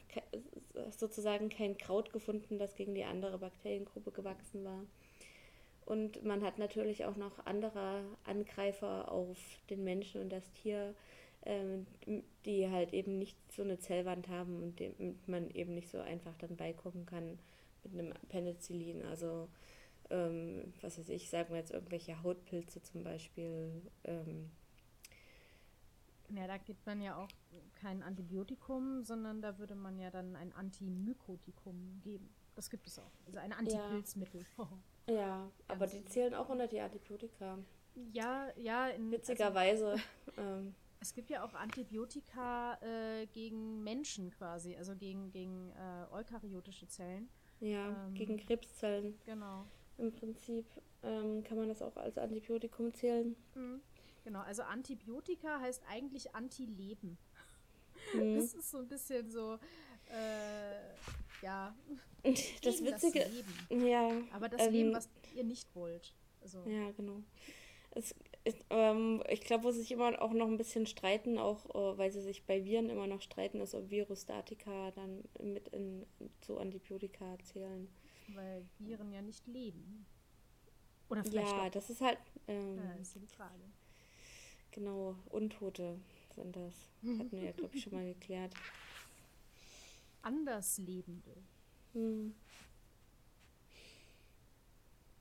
sozusagen 0.91 1.49
kein 1.49 1.77
Kraut 1.77 2.13
gefunden, 2.13 2.59
das 2.59 2.75
gegen 2.75 2.95
die 2.95 3.05
andere 3.05 3.39
Bakteriengruppe 3.39 4.11
gewachsen 4.13 4.65
war. 4.65 4.85
Und 5.85 6.25
man 6.25 6.43
hat 6.43 6.59
natürlich 6.59 7.05
auch 7.05 7.17
noch 7.17 7.47
andere 7.47 8.05
Angreifer 8.25 9.11
auf 9.11 9.39
den 9.71 9.85
Menschen 9.85 10.21
und 10.21 10.31
das 10.31 10.51
Tier, 10.53 10.95
ähm, 11.45 11.87
die 12.45 12.69
halt 12.69 12.93
eben 12.93 13.19
nicht 13.19 13.37
so 13.53 13.63
eine 13.63 13.79
Zellwand 13.79 14.29
haben 14.29 14.63
und 14.63 14.81
dem 14.81 15.17
man 15.27 15.49
eben 15.53 15.75
nicht 15.75 15.89
so 15.89 16.01
einfach 16.01 16.37
dann 16.39 16.57
beikommen 16.57 17.07
kann 17.07 17.39
mit 17.85 18.01
einem 18.01 18.15
Penicillin. 18.29 19.05
Also, 19.05 19.49
ähm, 20.11 20.73
was 20.81 20.99
weiß 20.99 21.09
ich, 21.11 21.31
sagen 21.31 21.51
wir 21.51 21.59
jetzt 21.59 21.73
irgendwelche 21.73 22.21
Hautpilze 22.21 22.83
zum 22.83 23.05
Beispiel. 23.05 23.71
Ähm, 24.05 24.51
ja, 26.35 26.47
da 26.47 26.59
gibt 26.59 26.85
man 26.87 27.01
ja 27.01 27.17
auch 27.17 27.29
kein 27.75 28.03
Antibiotikum, 28.03 29.03
sondern 29.05 29.43
da 29.43 29.59
würde 29.59 29.75
man 29.75 29.99
ja 29.99 30.11
dann 30.11 30.37
ein 30.37 30.53
Antimykotikum 30.53 32.01
geben. 32.03 32.35
Das 32.55 32.71
gibt 32.71 32.87
es 32.87 32.99
auch. 32.99 33.13
Also 33.27 33.39
ein 33.39 33.53
Antipilzmittel. 33.53 34.45
Ja, 34.57 34.69
ja 35.15 35.51
aber 35.69 35.87
die 35.87 36.05
zählen 36.07 36.35
auch 36.35 36.49
unter 36.49 36.67
die 36.67 36.81
Antibiotika. 36.81 37.59
Ja, 38.13 38.49
ja. 38.57 38.89
In, 38.89 39.11
Witzigerweise. 39.11 39.97
Also, 40.37 40.73
es 41.01 41.15
gibt 41.15 41.31
ja 41.31 41.45
auch 41.45 41.55
Antibiotika 41.55 42.79
äh, 42.83 43.27
gegen 43.27 43.83
Menschen 43.85 44.31
quasi, 44.31 44.77
also 44.77 44.97
gegen, 44.97 45.31
gegen 45.31 45.71
äh, 45.73 46.13
eukaryotische 46.13 46.89
Zellen. 46.89 47.29
Ja, 47.61 48.07
ähm, 48.07 48.15
gegen 48.15 48.37
Krebszellen. 48.37 49.19
Genau. 49.25 49.65
Im 49.99 50.13
Prinzip 50.13 50.67
ähm, 51.03 51.43
kann 51.45 51.57
man 51.57 51.69
das 51.69 51.81
auch 51.83 51.97
als 51.97 52.19
Antibiotikum 52.19 52.93
zählen. 52.93 53.37
Mhm. 53.55 53.81
Genau, 54.27 54.41
also 54.41 54.63
Antibiotika 54.63 55.61
heißt 55.61 55.85
eigentlich 55.89 56.35
Anti-Leben. 56.35 57.17
Mhm. 58.13 58.35
Das 58.35 58.55
ist 58.55 58.73
so 58.73 58.79
ein 58.79 58.89
bisschen 58.89 59.31
so, 59.31 59.57
äh, 60.11 61.45
ja. 61.45 61.77
Das 62.25 62.83
Witzige. 62.83 63.21
Das 63.21 63.31
Leben. 63.31 63.87
Ja. 63.87 64.11
Aber 64.33 64.49
das 64.49 64.67
ähm, 64.67 64.73
Leben, 64.73 64.93
was 64.95 65.09
ihr 65.33 65.45
nicht 65.45 65.73
wollt. 65.77 66.13
Also. 66.41 66.59
Ja, 66.69 66.91
genau. 66.91 67.23
Es, 67.93 68.17
ist, 68.43 68.59
ähm, 68.71 69.23
ich 69.29 69.43
glaube, 69.43 69.63
wo 69.63 69.71
sie 69.71 69.83
sich 69.83 69.93
immer 69.93 70.21
auch 70.21 70.33
noch 70.33 70.49
ein 70.49 70.57
bisschen 70.57 70.87
streiten, 70.87 71.39
auch 71.39 71.65
äh, 71.67 71.97
weil 71.97 72.11
sie 72.11 72.21
sich 72.21 72.45
bei 72.47 72.65
Viren 72.65 72.91
immer 72.91 73.07
noch 73.07 73.23
streiten, 73.23 73.61
ist, 73.61 73.77
ob 73.77 73.91
Virostatika 73.91 74.91
dann 74.91 75.23
mit 75.41 75.69
in, 75.69 76.05
zu 76.41 76.59
Antibiotika 76.59 77.39
zählen. 77.45 77.87
Weil 78.35 78.67
Viren 78.81 79.13
ja 79.13 79.23
nicht 79.23 79.47
leben. 79.47 80.05
Oder 81.11 81.23
vielleicht. 81.23 81.47
Ja, 81.47 81.63
auch. 81.63 81.71
das 81.71 81.91
ist 81.91 82.01
halt. 82.01 82.19
Ähm, 82.49 82.77
ja, 82.77 82.97
das 82.99 83.15
ist 83.15 83.23
die 83.23 83.29
Frage. 83.29 83.63
Genau, 84.77 85.17
Untote 85.31 85.99
sind 86.35 86.55
das. 86.55 86.75
Hatten 87.03 87.33
wir 87.33 87.45
ja, 87.45 87.53
glaube 87.53 87.75
ich, 87.75 87.83
schon 87.83 87.95
mal 87.95 88.05
geklärt. 88.13 88.53
Anderslebende. 90.21 91.35
Hm. 91.95 92.35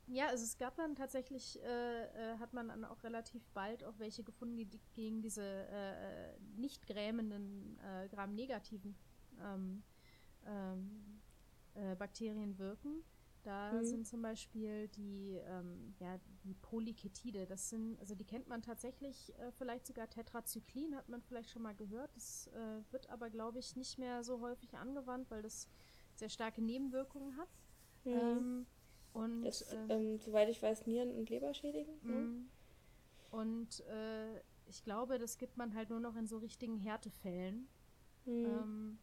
Ja, 0.07 0.27
also 0.27 0.43
es 0.43 0.57
gab 0.57 0.75
dann 0.75 0.95
tatsächlich, 0.95 1.57
äh, 1.63 2.33
äh, 2.33 2.37
hat 2.37 2.51
man 2.51 2.67
dann 2.67 2.83
auch 2.83 3.01
relativ 3.03 3.47
bald 3.53 3.85
auch 3.85 3.97
welche 3.97 4.25
gefunden, 4.25 4.57
die 4.57 4.67
gegen 4.93 5.21
diese 5.21 5.41
äh, 5.41 6.33
äh 6.33 6.39
nicht 6.57 6.85
grämenden, 6.85 7.79
äh, 7.79 8.09
gramnegativen 8.09 8.93
ähm, 9.41 9.83
ähm, 10.45 11.21
äh, 11.75 11.95
Bakterien 11.95 12.59
wirken. 12.59 13.05
Da 13.45 13.73
mhm. 13.73 13.85
sind 13.85 14.07
zum 14.07 14.23
Beispiel 14.23 14.87
die, 14.87 15.39
ähm, 15.45 15.93
ja, 15.99 16.19
die 16.43 16.55
Polyketide. 16.55 17.45
Das 17.45 17.69
sind, 17.69 17.99
also 17.99 18.15
die 18.15 18.25
kennt 18.25 18.47
man 18.47 18.63
tatsächlich, 18.63 19.31
äh, 19.37 19.51
vielleicht 19.51 19.85
sogar 19.85 20.09
Tetrazyklin 20.09 20.95
hat 20.95 21.09
man 21.09 21.21
vielleicht 21.21 21.51
schon 21.51 21.61
mal 21.61 21.75
gehört. 21.75 22.09
Das 22.15 22.47
äh, 22.47 22.91
wird 22.91 23.07
aber, 23.11 23.29
glaube 23.29 23.59
ich, 23.59 23.75
nicht 23.75 23.99
mehr 23.99 24.23
so 24.23 24.41
häufig 24.41 24.75
angewandt, 24.75 25.29
weil 25.29 25.43
das 25.43 25.69
sehr 26.15 26.29
starke 26.29 26.59
Nebenwirkungen 26.59 27.37
hat. 27.37 27.49
Mhm. 28.03 28.11
Ähm, 28.13 28.65
und 29.13 29.43
das, 29.43 29.61
äh, 29.61 29.77
ähm, 29.89 30.17
soweit 30.17 30.49
ich 30.49 30.63
weiß, 30.63 30.87
Nieren- 30.87 31.15
und 31.15 31.29
Leberschädigend. 31.29 32.03
Ne? 32.03 32.13
Mhm. 32.13 32.49
Und 33.29 33.81
äh, 33.81 34.39
ich 34.65 34.83
glaube, 34.83 35.19
das 35.19 35.37
gibt 35.37 35.55
man 35.55 35.75
halt 35.75 35.91
nur 35.91 35.99
noch 35.99 36.15
in 36.15 36.25
so 36.25 36.39
richtigen 36.39 36.77
Härtefällen. 36.77 37.67
Mhm. 38.25 38.45
Ähm, 38.45 38.99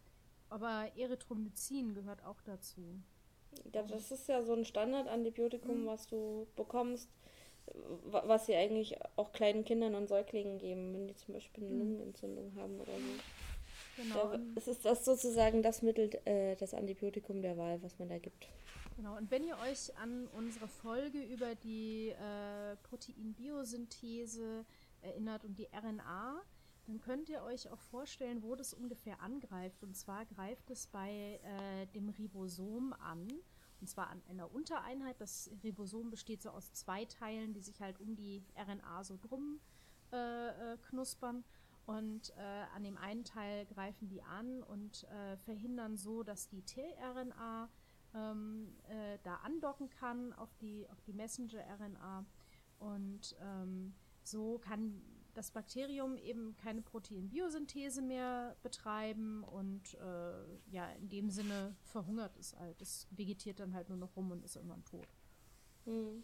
aber 0.48 0.90
Erythromycin 0.96 1.94
gehört 1.94 2.24
auch 2.24 2.40
dazu. 2.42 3.00
Ja, 3.72 3.82
das 3.82 4.10
ist 4.10 4.28
ja 4.28 4.42
so 4.42 4.54
ein 4.54 4.64
Standardantibiotikum, 4.64 5.82
mhm. 5.82 5.86
was 5.86 6.06
du 6.06 6.46
bekommst, 6.56 7.08
was 8.04 8.46
sie 8.46 8.54
eigentlich 8.54 8.96
auch 9.16 9.32
kleinen 9.32 9.64
Kindern 9.64 9.94
und 9.94 10.08
Säuglingen 10.08 10.58
geben, 10.58 10.92
wenn 10.92 11.08
die 11.08 11.16
zum 11.16 11.34
Beispiel 11.34 11.64
eine 11.64 11.74
mhm. 11.74 11.80
Lungenentzündung 11.80 12.52
haben 12.56 12.80
oder 12.80 12.92
so. 12.92 14.02
Genau. 14.02 14.32
Da, 14.32 14.40
es 14.56 14.68
ist 14.68 14.84
das 14.84 15.04
sozusagen 15.04 15.62
das 15.62 15.82
Mittel, 15.82 16.10
äh, 16.24 16.56
das 16.56 16.74
Antibiotikum 16.74 17.42
der 17.42 17.56
Wahl, 17.56 17.82
was 17.82 17.98
man 17.98 18.08
da 18.08 18.18
gibt. 18.18 18.48
Genau, 18.96 19.16
und 19.16 19.30
wenn 19.30 19.44
ihr 19.44 19.56
euch 19.58 19.96
an 19.96 20.28
unsere 20.36 20.68
Folge 20.68 21.22
über 21.22 21.54
die 21.54 22.10
äh, 22.10 22.76
Proteinbiosynthese 22.82 24.64
erinnert 25.02 25.44
und 25.44 25.58
die 25.58 25.68
RNA, 25.72 26.40
dann 26.86 27.00
könnt 27.00 27.28
ihr 27.28 27.42
euch 27.42 27.68
auch 27.70 27.80
vorstellen, 27.80 28.42
wo 28.42 28.54
das 28.54 28.74
ungefähr 28.74 29.20
angreift. 29.20 29.82
Und 29.82 29.96
zwar 29.96 30.26
greift 30.26 30.70
es 30.70 30.86
bei 30.86 31.40
äh, 31.42 31.86
dem 31.94 32.08
Ribosom 32.08 32.92
an. 32.94 33.28
Und 33.80 33.88
zwar 33.88 34.10
an 34.10 34.22
einer 34.28 34.52
Untereinheit. 34.52 35.20
Das 35.20 35.50
Ribosom 35.62 36.10
besteht 36.10 36.42
so 36.42 36.50
aus 36.50 36.72
zwei 36.72 37.04
Teilen, 37.04 37.52
die 37.52 37.60
sich 37.60 37.80
halt 37.80 38.00
um 38.00 38.16
die 38.16 38.44
RNA 38.56 39.04
so 39.04 39.16
drum 39.20 39.60
äh, 40.12 40.48
äh, 40.72 40.76
knuspern. 40.88 41.44
Und 41.86 42.30
äh, 42.36 42.64
an 42.74 42.84
dem 42.84 42.96
einen 42.96 43.24
Teil 43.24 43.66
greifen 43.66 44.08
die 44.08 44.22
an 44.22 44.62
und 44.62 45.04
äh, 45.04 45.36
verhindern 45.38 45.96
so, 45.96 46.22
dass 46.22 46.48
die 46.48 46.62
tRNA 46.62 47.68
ähm, 48.14 48.76
äh, 48.88 49.18
da 49.22 49.36
andocken 49.36 49.88
kann 49.88 50.32
auf 50.34 50.54
die, 50.56 50.88
auf 50.90 51.00
die 51.02 51.12
Messenger-RNA. 51.12 52.24
Und 52.78 53.36
ähm, 53.40 53.94
so 54.22 54.58
kann 54.58 55.02
das 55.34 55.50
Bakterium 55.50 56.16
eben 56.18 56.56
keine 56.56 56.82
Proteinbiosynthese 56.82 58.02
mehr 58.02 58.56
betreiben 58.62 59.42
und 59.44 59.94
äh, 59.94 60.70
ja, 60.70 60.90
in 60.92 61.08
dem 61.08 61.30
Sinne 61.30 61.74
verhungert 61.84 62.36
es 62.38 62.56
halt. 62.58 62.80
Es 62.82 63.06
vegetiert 63.10 63.60
dann 63.60 63.74
halt 63.74 63.88
nur 63.88 63.98
noch 63.98 64.14
rum 64.16 64.30
und 64.30 64.44
ist 64.44 64.56
irgendwann 64.56 64.84
tot. 64.84 65.06
Hm. 65.84 66.22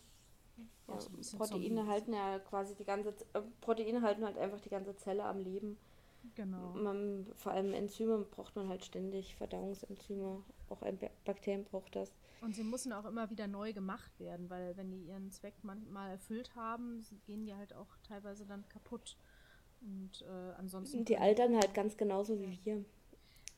Ja, 0.88 0.94
Auch 0.94 1.00
so 1.00 1.10
ein 1.10 1.16
bisschen 1.16 1.38
Proteine 1.38 1.86
halten 1.86 2.12
ja 2.12 2.38
quasi 2.40 2.74
die 2.74 2.84
ganze 2.84 3.10
äh, 3.32 3.42
Proteine 3.60 4.02
halten 4.02 4.24
halt 4.24 4.36
einfach 4.38 4.60
die 4.60 4.68
ganze 4.70 4.96
Zelle 4.96 5.24
am 5.24 5.38
Leben. 5.40 5.78
Genau. 6.34 6.72
Man, 6.74 7.26
vor 7.36 7.52
allem 7.52 7.72
Enzyme 7.72 8.18
braucht 8.18 8.56
man 8.56 8.68
halt 8.68 8.84
ständig, 8.84 9.36
Verdauungsenzyme, 9.36 10.42
auch 10.68 10.82
ein 10.82 10.98
Ba- 10.98 11.10
Bakterien 11.24 11.64
braucht 11.64 11.94
das. 11.96 12.12
Und 12.40 12.54
sie 12.54 12.64
müssen 12.64 12.92
auch 12.92 13.04
immer 13.04 13.30
wieder 13.30 13.46
neu 13.46 13.72
gemacht 13.72 14.18
werden, 14.20 14.48
weil 14.48 14.76
wenn 14.76 14.90
die 14.90 15.02
ihren 15.02 15.30
Zweck 15.30 15.54
manchmal 15.62 16.10
erfüllt 16.10 16.54
haben, 16.54 17.04
gehen 17.26 17.44
die 17.44 17.54
halt 17.54 17.74
auch 17.74 17.88
teilweise 18.06 18.46
dann 18.46 18.68
kaputt. 18.68 19.16
Und 19.80 20.22
äh, 20.22 20.52
ansonsten. 20.56 21.04
Die 21.04 21.18
altern 21.18 21.56
halt 21.56 21.74
ganz 21.74 21.96
genauso 21.96 22.40
wie 22.40 22.58
wir. 22.64 22.84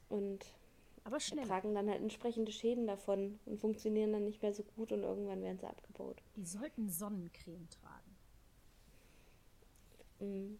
Und 0.08 0.44
aber 1.04 1.20
schnell. 1.20 1.46
tragen 1.46 1.74
dann 1.74 1.88
halt 1.88 2.00
entsprechende 2.00 2.52
Schäden 2.52 2.86
davon 2.86 3.38
und 3.46 3.58
funktionieren 3.58 4.12
dann 4.12 4.24
nicht 4.24 4.42
mehr 4.42 4.52
so 4.52 4.62
gut 4.62 4.92
und 4.92 5.02
irgendwann 5.02 5.42
werden 5.42 5.58
sie 5.58 5.66
abgebaut. 5.66 6.22
Die 6.36 6.44
sollten 6.44 6.90
Sonnencreme 6.90 7.68
tragen. 7.70 8.16
Mhm. 10.20 10.58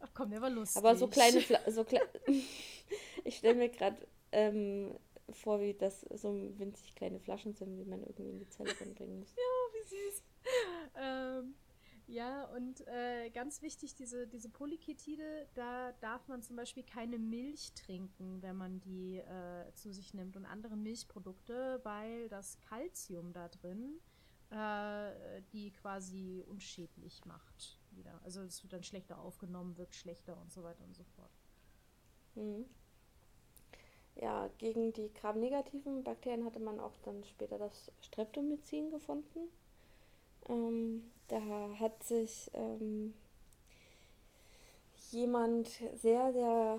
Ach 0.00 0.10
komm, 0.14 0.30
der 0.30 0.40
war 0.40 0.50
lustig. 0.50 0.78
Aber 0.78 0.96
so 0.96 1.06
kleine, 1.06 1.40
Fla 1.40 1.58
so 1.70 1.84
kle 1.84 2.00
ich 3.24 3.36
stelle 3.36 3.54
mir 3.54 3.68
gerade 3.68 3.96
ähm, 4.32 4.94
vor, 5.32 5.60
wie 5.60 5.74
das 5.74 6.00
so 6.00 6.34
winzig 6.58 6.94
kleine 6.94 7.20
Flaschen 7.20 7.54
sind, 7.54 7.78
wie 7.78 7.84
man 7.84 8.02
irgendwie 8.02 8.30
in 8.30 8.38
die 8.38 8.48
Zelle 8.48 8.72
reinbringen 8.80 9.20
muss. 9.20 9.34
Oh, 9.36 9.72
wie 9.74 9.88
süß. 9.88 10.22
ähm, 10.96 11.54
ja, 12.06 12.44
und 12.56 12.86
äh, 12.88 13.30
ganz 13.30 13.62
wichtig, 13.62 13.94
diese, 13.94 14.26
diese 14.26 14.48
Polyketide, 14.48 15.48
da 15.54 15.92
darf 16.00 16.26
man 16.26 16.42
zum 16.42 16.56
Beispiel 16.56 16.82
keine 16.82 17.18
Milch 17.18 17.72
trinken, 17.74 18.42
wenn 18.42 18.56
man 18.56 18.80
die 18.80 19.18
äh, 19.18 19.72
zu 19.74 19.92
sich 19.92 20.12
nimmt 20.14 20.36
und 20.36 20.44
andere 20.44 20.76
Milchprodukte, 20.76 21.80
weil 21.84 22.28
das 22.28 22.58
Kalzium 22.60 23.32
da 23.32 23.48
drin 23.48 24.00
äh, 24.50 25.42
die 25.52 25.70
quasi 25.70 26.44
unschädlich 26.48 27.24
macht 27.24 27.78
wieder. 27.92 28.20
Also 28.24 28.42
es 28.42 28.62
wird 28.62 28.72
dann 28.72 28.82
schlechter 28.82 29.18
aufgenommen, 29.18 29.76
wirkt 29.76 29.94
schlechter 29.94 30.36
und 30.36 30.52
so 30.52 30.62
weiter 30.62 30.84
und 30.84 30.94
so 30.94 31.04
fort. 31.04 31.30
Mhm. 32.34 32.64
Ja, 34.16 34.50
gegen 34.58 34.92
die 34.92 35.12
gramnegativen 35.14 36.04
Bakterien 36.04 36.44
hatte 36.44 36.60
man 36.60 36.78
auch 36.80 36.96
dann 37.04 37.24
später 37.24 37.58
das 37.58 37.90
Streptomycin 38.00 38.90
gefunden. 38.90 39.48
Ähm, 40.48 41.10
da 41.28 41.40
hat 41.78 42.02
sich 42.02 42.50
ähm, 42.54 43.14
jemand 45.10 45.68
sehr, 45.94 46.32
sehr, 46.32 46.78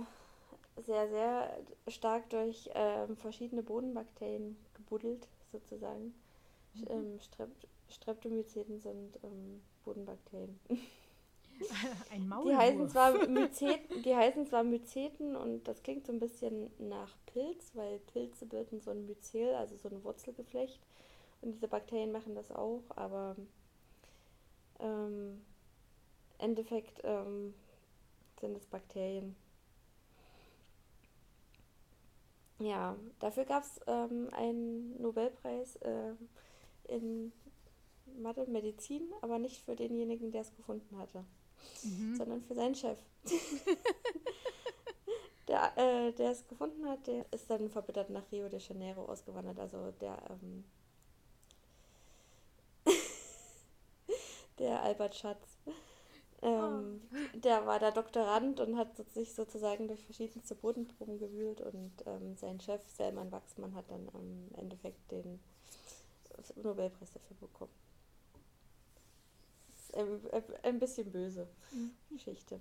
sehr, 0.85 1.09
sehr 1.09 1.57
stark 1.87 2.29
durch 2.29 2.69
ähm, 2.73 3.15
verschiedene 3.17 3.63
Bodenbakterien 3.63 4.57
gebuddelt, 4.73 5.27
sozusagen. 5.51 6.13
Mhm. 6.73 6.85
Ähm, 6.89 7.19
Strep 7.19 7.49
Streptomyceten 7.89 8.79
sind 8.79 9.19
ähm, 9.23 9.61
Bodenbakterien. 9.83 10.59
Ein 12.11 12.21
Die 12.21 12.27
Maulwurf. 12.27 12.57
heißen, 12.57 12.89
zwar 12.89 13.27
Myceten, 13.27 14.03
die 14.03 14.15
heißen 14.15 14.47
zwar 14.47 14.63
Myceten 14.63 15.35
und 15.35 15.67
das 15.67 15.83
klingt 15.83 16.05
so 16.05 16.13
ein 16.13 16.19
bisschen 16.19 16.71
nach 16.79 17.15
Pilz, 17.27 17.71
weil 17.75 17.99
Pilze 17.99 18.45
bilden 18.45 18.79
so 18.81 18.91
ein 18.91 19.05
Myzel, 19.05 19.55
also 19.55 19.75
so 19.77 19.89
ein 19.89 20.03
Wurzelgeflecht. 20.03 20.79
Und 21.41 21.53
diese 21.53 21.67
Bakterien 21.67 22.11
machen 22.11 22.35
das 22.35 22.51
auch, 22.51 22.83
aber 22.89 23.35
ähm, 24.79 25.41
im 26.37 26.45
Endeffekt 26.45 27.01
ähm, 27.03 27.53
sind 28.39 28.55
es 28.55 28.65
Bakterien. 28.67 29.35
Ja, 32.59 32.95
dafür 33.19 33.45
gab 33.45 33.63
es 33.63 33.79
ähm, 33.87 34.29
einen 34.33 35.01
Nobelpreis 35.01 35.77
äh, 35.77 36.13
in 36.87 37.31
Mathe 38.21 38.41
und 38.41 38.51
Medizin, 38.51 39.01
aber 39.21 39.39
nicht 39.39 39.63
für 39.63 39.75
denjenigen, 39.75 40.31
der 40.31 40.41
es 40.41 40.55
gefunden 40.55 40.95
hatte 40.99 41.25
Mhm. 41.83 42.15
sondern 42.17 42.41
für 42.43 42.55
seinen 42.55 42.75
Chef. 42.75 42.97
der, 45.47 45.77
äh, 45.77 46.11
der 46.13 46.31
es 46.31 46.47
gefunden 46.47 46.87
hat, 46.87 47.05
der 47.07 47.25
ist 47.31 47.49
dann 47.49 47.69
verbittert 47.69 48.09
nach 48.09 48.31
Rio 48.31 48.49
de 48.49 48.59
Janeiro 48.59 49.05
ausgewandert. 49.05 49.59
Also 49.59 49.91
der, 49.99 50.17
ähm, 50.29 50.63
der 54.59 54.81
Albert 54.83 55.15
Schatz. 55.15 55.57
Ähm, 56.41 57.01
Der 57.33 57.65
war 57.67 57.79
da 57.79 57.91
Doktorand 57.91 58.59
und 58.59 58.77
hat 58.77 58.97
sich 59.13 59.33
sozusagen 59.33 59.87
durch 59.87 60.03
verschiedenste 60.05 60.55
Bodenproben 60.55 61.19
gewühlt 61.19 61.61
und 61.61 61.91
ähm, 62.05 62.35
sein 62.35 62.59
Chef, 62.59 62.81
Selman 62.89 63.31
Wachsmann, 63.31 63.75
hat 63.75 63.89
dann 63.91 64.07
im 64.13 64.49
Endeffekt 64.57 65.11
den 65.11 65.39
Nobelpreis 66.55 67.11
dafür 67.13 67.35
bekommen. 67.39 67.71
Ein, 69.93 70.79
bisschen 70.79 71.11
böse 71.11 71.47
Geschichte. 72.09 72.59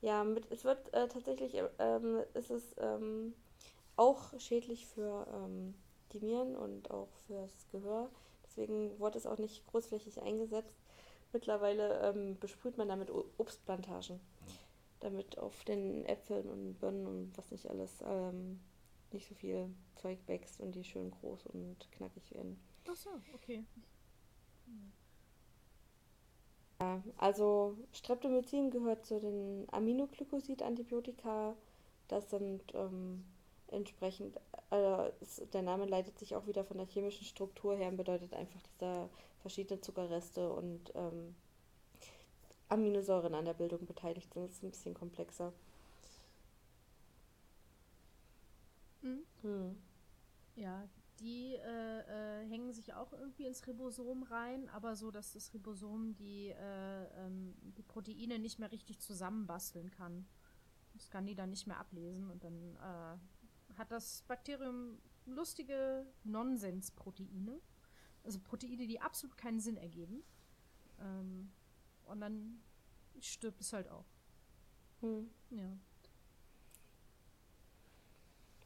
Ja, 0.00 0.24
mit, 0.24 0.50
es 0.50 0.64
wird 0.64 0.92
äh, 0.94 1.08
tatsächlich, 1.08 1.56
ähm, 1.78 2.22
ist 2.34 2.50
es 2.50 2.74
ähm, 2.78 3.34
auch 3.96 4.38
schädlich 4.40 4.86
für 4.86 5.26
ähm, 5.32 5.74
die 6.12 6.20
Nieren 6.20 6.56
und 6.56 6.90
auch 6.90 7.08
fürs 7.26 7.68
Gehör. 7.70 8.10
Deswegen 8.44 8.98
wurde 8.98 9.18
es 9.18 9.26
auch 9.26 9.38
nicht 9.38 9.64
großflächig 9.66 10.20
eingesetzt. 10.20 10.76
Mittlerweile 11.32 12.00
ähm, 12.00 12.36
besprüht 12.38 12.76
man 12.76 12.88
damit 12.88 13.10
O- 13.10 13.24
Obstplantagen, 13.38 14.20
damit 15.00 15.38
auf 15.38 15.64
den 15.64 16.04
Äpfeln 16.04 16.50
und 16.50 16.78
Birnen 16.80 17.06
und 17.06 17.38
was 17.38 17.50
nicht 17.50 17.70
alles 17.70 18.02
ähm, 18.04 18.60
nicht 19.12 19.28
so 19.28 19.34
viel 19.34 19.72
Zeug 19.96 20.18
wächst 20.26 20.60
und 20.60 20.74
die 20.74 20.84
schön 20.84 21.10
groß 21.10 21.46
und 21.46 21.90
knackig 21.92 22.34
werden. 22.34 22.58
Ach 22.88 22.96
so, 22.96 23.10
okay. 23.34 23.64
Ja, 26.80 27.02
also 27.16 27.76
Streptomycin 27.92 28.70
gehört 28.70 29.06
zu 29.06 29.20
den 29.20 29.66
Aminoglykosid-Antibiotika. 29.70 31.54
Das 32.08 32.30
sind 32.30 32.62
ähm, 32.74 33.24
entsprechend, 33.68 34.36
äh, 34.70 35.10
der 35.52 35.62
Name 35.62 35.86
leitet 35.86 36.18
sich 36.18 36.34
auch 36.36 36.46
wieder 36.46 36.64
von 36.64 36.78
der 36.78 36.86
chemischen 36.86 37.24
Struktur 37.24 37.76
her 37.76 37.88
und 37.88 37.96
bedeutet 37.96 38.34
einfach, 38.34 38.60
dass 38.62 38.76
da 38.78 39.08
verschiedene 39.40 39.80
Zuckerreste 39.80 40.52
und 40.52 40.92
ähm, 40.94 41.34
Aminosäuren 42.68 43.34
an 43.36 43.44
der 43.44 43.54
Bildung 43.54 43.86
beteiligt 43.86 44.34
sind. 44.34 44.46
Das 44.46 44.52
ist 44.56 44.62
ein 44.64 44.70
bisschen 44.70 44.94
komplexer. 44.94 45.52
Mhm. 49.02 49.22
Hm. 49.42 49.76
Ja, 50.56 50.88
die 51.22 51.54
äh, 51.54 52.42
äh, 52.42 52.48
hängen 52.48 52.72
sich 52.72 52.94
auch 52.94 53.12
irgendwie 53.12 53.46
ins 53.46 53.66
Ribosom 53.66 54.24
rein, 54.24 54.68
aber 54.70 54.96
so, 54.96 55.10
dass 55.10 55.32
das 55.32 55.54
Ribosom 55.54 56.16
die, 56.16 56.48
äh, 56.48 57.04
ähm, 57.24 57.54
die 57.76 57.82
Proteine 57.82 58.38
nicht 58.38 58.58
mehr 58.58 58.72
richtig 58.72 59.00
zusammenbasteln 59.00 59.90
kann. 59.90 60.26
Das 60.94 61.08
kann 61.10 61.26
die 61.26 61.34
dann 61.34 61.50
nicht 61.50 61.66
mehr 61.66 61.78
ablesen 61.78 62.28
und 62.30 62.44
dann 62.44 62.76
äh, 62.76 63.78
hat 63.78 63.90
das 63.90 64.22
Bakterium 64.22 64.98
lustige 65.24 66.06
Nonsensproteine. 66.24 67.60
Also 68.24 68.40
Proteine, 68.40 68.86
die 68.86 69.00
absolut 69.00 69.36
keinen 69.36 69.60
Sinn 69.60 69.76
ergeben. 69.76 70.22
Ähm, 71.00 71.52
und 72.04 72.20
dann 72.20 72.62
stirbt 73.20 73.60
es 73.60 73.72
halt 73.72 73.88
auch. 73.88 74.06
Hm. 75.00 75.30
Ja. 75.50 75.76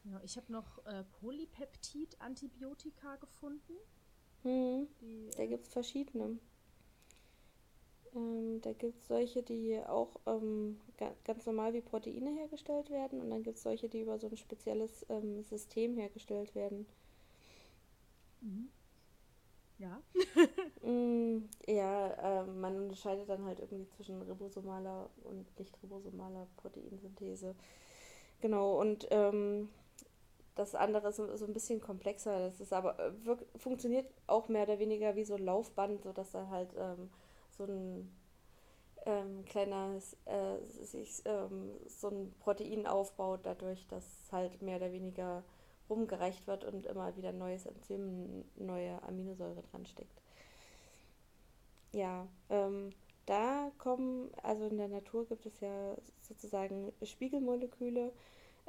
Ja, 0.09 0.21
ich 0.23 0.37
habe 0.37 0.51
noch 0.51 0.85
äh, 0.85 1.03
Polypeptid-Antibiotika 1.19 3.17
gefunden. 3.17 3.73
Hm. 4.43 4.87
Die, 5.01 5.29
Da 5.35 5.43
äh, 5.43 5.47
gibt 5.47 5.65
es 5.67 5.73
verschiedene. 5.73 6.39
Ähm, 8.15 8.61
da 8.61 8.73
gibt 8.73 8.97
es 8.97 9.07
solche, 9.07 9.43
die 9.43 9.79
auch 9.85 10.19
ähm, 10.25 10.79
ga 10.97 11.13
ganz 11.25 11.45
normal 11.45 11.73
wie 11.73 11.81
Proteine 11.81 12.31
hergestellt 12.31 12.89
werden 12.89 13.21
und 13.21 13.29
dann 13.29 13.43
gibt 13.43 13.57
es 13.57 13.63
solche, 13.63 13.89
die 13.89 14.01
über 14.01 14.17
so 14.19 14.27
ein 14.27 14.37
spezielles 14.37 15.05
ähm, 15.09 15.43
System 15.43 15.95
hergestellt 15.97 16.55
werden. 16.55 16.87
Mhm. 18.41 18.69
Ja. 19.77 20.01
Mm, 20.83 21.49
ja, 21.67 22.43
äh, 22.43 22.45
man 22.45 22.77
unterscheidet 22.83 23.27
dann 23.27 23.43
halt 23.43 23.59
irgendwie 23.59 23.89
zwischen 23.89 24.21
ribosomaler 24.21 25.09
und 25.23 25.59
nicht 25.59 25.75
ribosomaler 25.83 26.47
Proteinsynthese. 26.55 27.55
Genau, 28.41 28.79
und 28.79 29.07
ähm, 29.11 29.69
das 30.57 30.75
andere 30.75 31.09
ist 31.09 31.17
so, 31.17 31.45
ein 31.45 31.53
bisschen 31.53 31.81
komplexer. 31.81 32.39
Das 32.39 32.59
ist 32.59 32.73
aber 32.73 32.99
äh, 32.99 33.25
wirk 33.25 33.45
funktioniert 33.57 34.07
auch 34.27 34.49
mehr 34.49 34.63
oder 34.63 34.79
weniger 34.79 35.15
wie 35.15 35.23
so 35.23 35.35
ein 35.35 35.45
Laufband, 35.45 36.03
sodass 36.03 36.31
da 36.31 36.47
halt 36.49 36.73
ähm, 36.77 37.09
so 37.57 37.63
ein 37.65 38.11
ähm, 39.05 39.45
kleines, 39.45 40.17
äh, 40.25 40.57
sich 40.63 41.21
ähm, 41.25 41.71
so 41.87 42.09
ein 42.09 42.33
Protein 42.39 42.87
aufbaut, 42.87 43.41
dadurch, 43.43 43.87
dass 43.87 44.03
halt 44.31 44.61
mehr 44.61 44.77
oder 44.77 44.91
weniger 44.91 45.43
rumgereicht 45.89 46.47
wird 46.47 46.65
und 46.65 46.85
immer 46.85 47.15
wieder 47.15 47.31
neues 47.31 47.65
Enzym, 47.65 48.43
neue 48.55 49.01
Aminosäure 49.03 49.61
dran 49.71 49.85
steckt. 49.85 50.21
Ja, 51.93 52.27
ähm, 52.49 52.91
da 53.25 53.71
kommen, 53.77 54.29
also 54.43 54.65
in 54.67 54.77
der 54.77 54.87
Natur 54.89 55.25
gibt 55.25 55.45
es 55.45 55.59
ja 55.59 55.95
sozusagen 56.21 56.91
Spiegelmoleküle. 57.03 58.11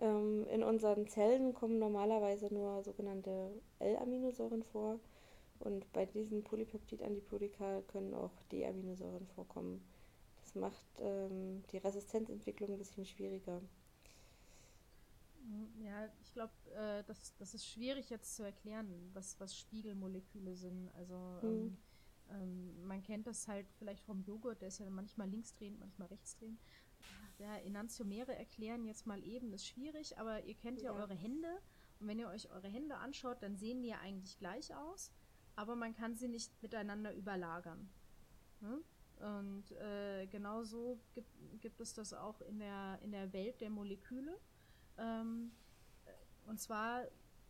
Ähm, 0.01 0.47
in 0.49 0.63
unseren 0.63 1.09
Zellen 1.09 1.55
kommen 1.55 1.79
normalerweise 1.79 2.53
nur 2.53 2.83
sogenannte 2.83 3.51
L-Aminosäuren 3.81 4.63
vor. 4.63 5.01
Und 5.59 5.93
bei 5.93 6.07
diesen 6.07 6.45
Polypeptid-Antibiotika 6.45 7.83
können 7.89 8.15
auch 8.15 8.31
D-Aminosäuren 8.53 9.27
vorkommen. 9.27 9.85
Das 10.41 10.55
macht 10.55 10.87
ähm, 11.01 11.65
die 11.73 11.79
Resistenzentwicklung 11.79 12.71
ein 12.73 12.79
bisschen 12.79 13.05
schwieriger. 13.05 13.61
Mhm, 15.43 15.85
ja, 15.85 16.09
ich 16.23 16.33
glaube, 16.33 16.53
äh, 16.77 17.03
das, 17.05 17.35
das 17.39 17.55
ist 17.55 17.67
schwierig 17.67 18.09
jetzt 18.11 18.37
zu 18.37 18.45
erklären, 18.45 19.11
was, 19.15 19.39
was 19.41 19.57
Spiegelmoleküle 19.59 20.55
sind. 20.55 20.91
Also 20.97 21.17
mhm. 21.43 21.49
ähm, 21.49 21.77
ähm, 22.31 22.87
man 22.87 23.03
kennt 23.03 23.27
das 23.27 23.49
halt 23.49 23.67
vielleicht 23.79 24.05
vom 24.05 24.23
Joghurt, 24.23 24.61
der 24.61 24.69
ist 24.69 24.79
ja 24.79 24.91
manchmal 24.91 25.29
linksdrehend, 25.29 25.79
manchmal 25.81 26.09
rechtsdrehend. 26.09 26.59
Ja, 27.39 27.57
Enantiomere 27.59 28.35
erklären 28.35 28.85
jetzt 28.85 29.07
mal 29.07 29.23
eben 29.23 29.53
ist 29.53 29.67
schwierig, 29.67 30.19
aber 30.19 30.43
ihr 30.45 30.55
kennt 30.55 30.81
ja, 30.81 30.93
ja 30.93 31.01
eure 31.01 31.15
Hände 31.15 31.49
und 32.01 32.09
wenn 32.09 32.19
ihr 32.19 32.29
euch 32.29 32.51
eure 32.51 32.69
Hände 32.69 32.97
anschaut, 32.97 33.43
dann 33.43 33.57
sehen 33.57 33.83
die 33.83 33.89
ja 33.89 33.99
eigentlich 34.01 34.39
gleich 34.39 34.75
aus, 34.75 35.13
aber 35.57 35.77
man 35.77 35.95
kann 35.95 36.17
sie 36.17 36.29
nicht 36.29 36.63
miteinander 36.63 37.15
überlagern. 37.15 37.89
Hm? 38.61 38.83
Und 39.21 39.73
äh, 39.73 40.27
genauso 40.27 41.01
gibt, 41.13 41.31
gibt 41.61 41.81
es 41.81 41.95
das 41.95 42.13
auch 42.13 42.41
in 42.43 42.59
der, 42.61 42.99
in 43.03 43.11
der 43.11 43.33
Welt 43.33 43.61
der 43.61 43.71
Moleküle. 43.71 44.39
Ähm, 44.97 45.51
und 46.47 46.61
zwar 46.61 47.05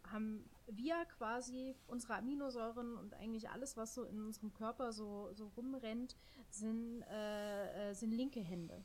haben 0.05 0.49
wir 0.67 1.05
quasi 1.17 1.75
unsere 1.87 2.15
Aminosäuren 2.15 2.97
und 2.97 3.15
eigentlich 3.15 3.51
alles, 3.51 3.77
was 3.77 3.95
so 3.95 4.05
in 4.05 4.25
unserem 4.25 4.53
Körper 4.55 4.93
so, 4.93 5.31
so 5.35 5.49
rumrennt, 5.57 6.17
sind, 6.51 7.03
äh, 7.03 7.91
äh, 7.91 7.95
sind 7.95 8.13
linke 8.13 8.41
Hände. 8.41 8.83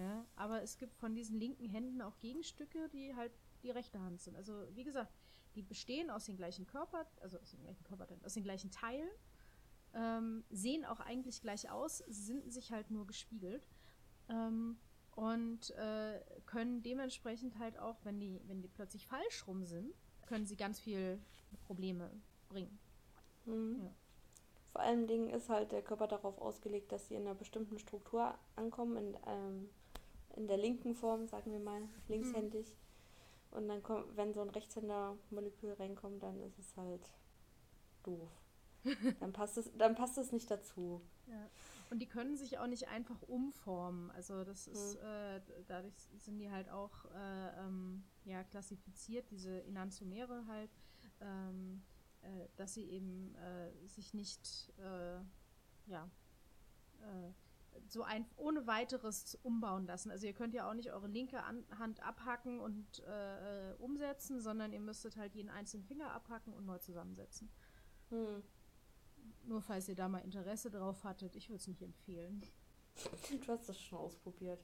Ja? 0.00 0.24
Aber 0.36 0.62
es 0.62 0.78
gibt 0.78 0.96
von 0.96 1.14
diesen 1.14 1.38
linken 1.38 1.68
Händen 1.68 2.00
auch 2.00 2.18
Gegenstücke, 2.18 2.88
die 2.88 3.14
halt 3.14 3.32
die 3.62 3.70
rechte 3.70 4.00
Hand 4.00 4.20
sind. 4.20 4.34
Also 4.34 4.66
wie 4.74 4.84
gesagt, 4.84 5.12
die 5.54 5.62
bestehen 5.62 6.10
aus 6.10 6.24
den 6.24 6.36
gleichen 6.36 6.66
Körper, 6.66 7.06
also 7.20 7.38
aus 7.38 7.50
den 7.50 7.62
gleichen 7.62 7.84
Körper, 7.84 8.06
aus 8.24 8.34
den 8.34 8.44
gleichen 8.44 8.70
Teilen, 8.70 9.10
ähm, 9.92 10.44
sehen 10.48 10.84
auch 10.84 11.00
eigentlich 11.00 11.42
gleich 11.42 11.70
aus, 11.70 11.98
sind 12.08 12.50
sich 12.50 12.72
halt 12.72 12.90
nur 12.90 13.06
gespiegelt. 13.06 13.66
Ähm, 14.28 14.78
und 15.16 15.70
äh, 15.72 16.20
können 16.46 16.82
dementsprechend 16.82 17.58
halt 17.58 17.78
auch, 17.78 17.98
wenn 18.04 18.18
die, 18.20 18.40
wenn 18.46 18.62
die 18.62 18.68
plötzlich 18.68 19.06
falsch 19.06 19.46
rum 19.46 19.64
sind, 19.64 19.92
können 20.26 20.46
sie 20.46 20.56
ganz 20.56 20.80
viel 20.80 21.20
Probleme 21.66 22.10
bringen. 22.48 22.78
Mhm. 23.44 23.82
Ja. 23.82 23.94
Vor 24.72 24.82
allen 24.82 25.08
Dingen 25.08 25.30
ist 25.30 25.48
halt 25.48 25.72
der 25.72 25.82
Körper 25.82 26.06
darauf 26.06 26.38
ausgelegt, 26.38 26.92
dass 26.92 27.08
sie 27.08 27.16
in 27.16 27.22
einer 27.22 27.34
bestimmten 27.34 27.78
Struktur 27.78 28.38
ankommen, 28.54 28.96
in, 28.96 29.18
ähm, 29.26 29.68
in 30.36 30.46
der 30.46 30.56
linken 30.56 30.94
Form, 30.94 31.26
sagen 31.26 31.52
wir 31.52 31.60
mal, 31.60 31.82
linkshändig. 32.08 32.68
Mhm. 32.68 33.56
Und 33.56 33.68
dann 33.68 33.82
kommt, 33.82 34.16
wenn 34.16 34.32
so 34.32 34.40
ein 34.42 34.50
Rechtshänder-Molekül 34.50 35.72
reinkommt, 35.72 36.22
dann 36.22 36.40
ist 36.42 36.58
es 36.58 36.76
halt 36.76 37.12
doof. 38.04 38.30
dann 39.20 39.32
passt 39.32 39.58
es, 39.58 39.70
dann 39.76 39.94
passt 39.94 40.16
es 40.18 40.32
nicht 40.32 40.50
dazu. 40.50 41.02
Ja. 41.26 41.50
Und 41.90 42.00
die 42.00 42.06
können 42.06 42.36
sich 42.36 42.58
auch 42.58 42.68
nicht 42.68 42.88
einfach 42.88 43.20
umformen. 43.22 44.10
Also 44.12 44.44
das 44.44 44.68
ist, 44.68 44.94
mhm. 44.94 45.06
äh, 45.06 45.40
dadurch 45.66 46.08
sind 46.18 46.38
die 46.38 46.50
halt 46.50 46.70
auch 46.70 47.04
äh, 47.06 47.60
ähm, 47.60 48.04
ja, 48.24 48.44
klassifiziert, 48.44 49.30
diese 49.30 49.64
Enantiomere 49.64 50.46
halt, 50.46 50.70
ähm, 51.20 51.82
äh, 52.22 52.48
dass 52.56 52.74
sie 52.74 52.84
eben 52.84 53.34
äh, 53.34 53.88
sich 53.88 54.14
nicht 54.14 54.72
äh, 54.78 55.20
ja, 55.86 56.08
äh, 57.00 57.32
so 57.88 58.02
ein, 58.02 58.26
ohne 58.36 58.66
weiteres 58.66 59.38
umbauen 59.42 59.86
lassen. 59.86 60.10
Also 60.10 60.26
ihr 60.26 60.32
könnt 60.32 60.54
ja 60.54 60.68
auch 60.68 60.74
nicht 60.74 60.92
eure 60.92 61.08
linke 61.08 61.42
An 61.42 61.64
Hand 61.78 62.02
abhacken 62.02 62.60
und 62.60 63.02
umsetzen, 63.78 64.40
sondern 64.40 64.72
ihr 64.72 64.80
müsstet 64.80 65.16
halt 65.16 65.34
jeden 65.34 65.50
einzelnen 65.50 65.84
Finger 65.84 66.12
abhacken 66.12 66.52
und 66.52 66.66
neu 66.66 66.78
zusammensetzen. 66.78 67.50
Mhm. 68.10 68.42
Nur 69.44 69.62
falls 69.62 69.88
ihr 69.88 69.94
da 69.94 70.08
mal 70.08 70.18
Interesse 70.18 70.70
drauf 70.70 71.04
hattet, 71.04 71.36
ich 71.36 71.48
würde 71.48 71.60
es 71.60 71.66
nicht 71.66 71.82
empfehlen. 71.82 72.42
Du 73.30 73.52
hast 73.52 73.68
das 73.68 73.80
schon 73.80 73.98
ausprobiert. 73.98 74.60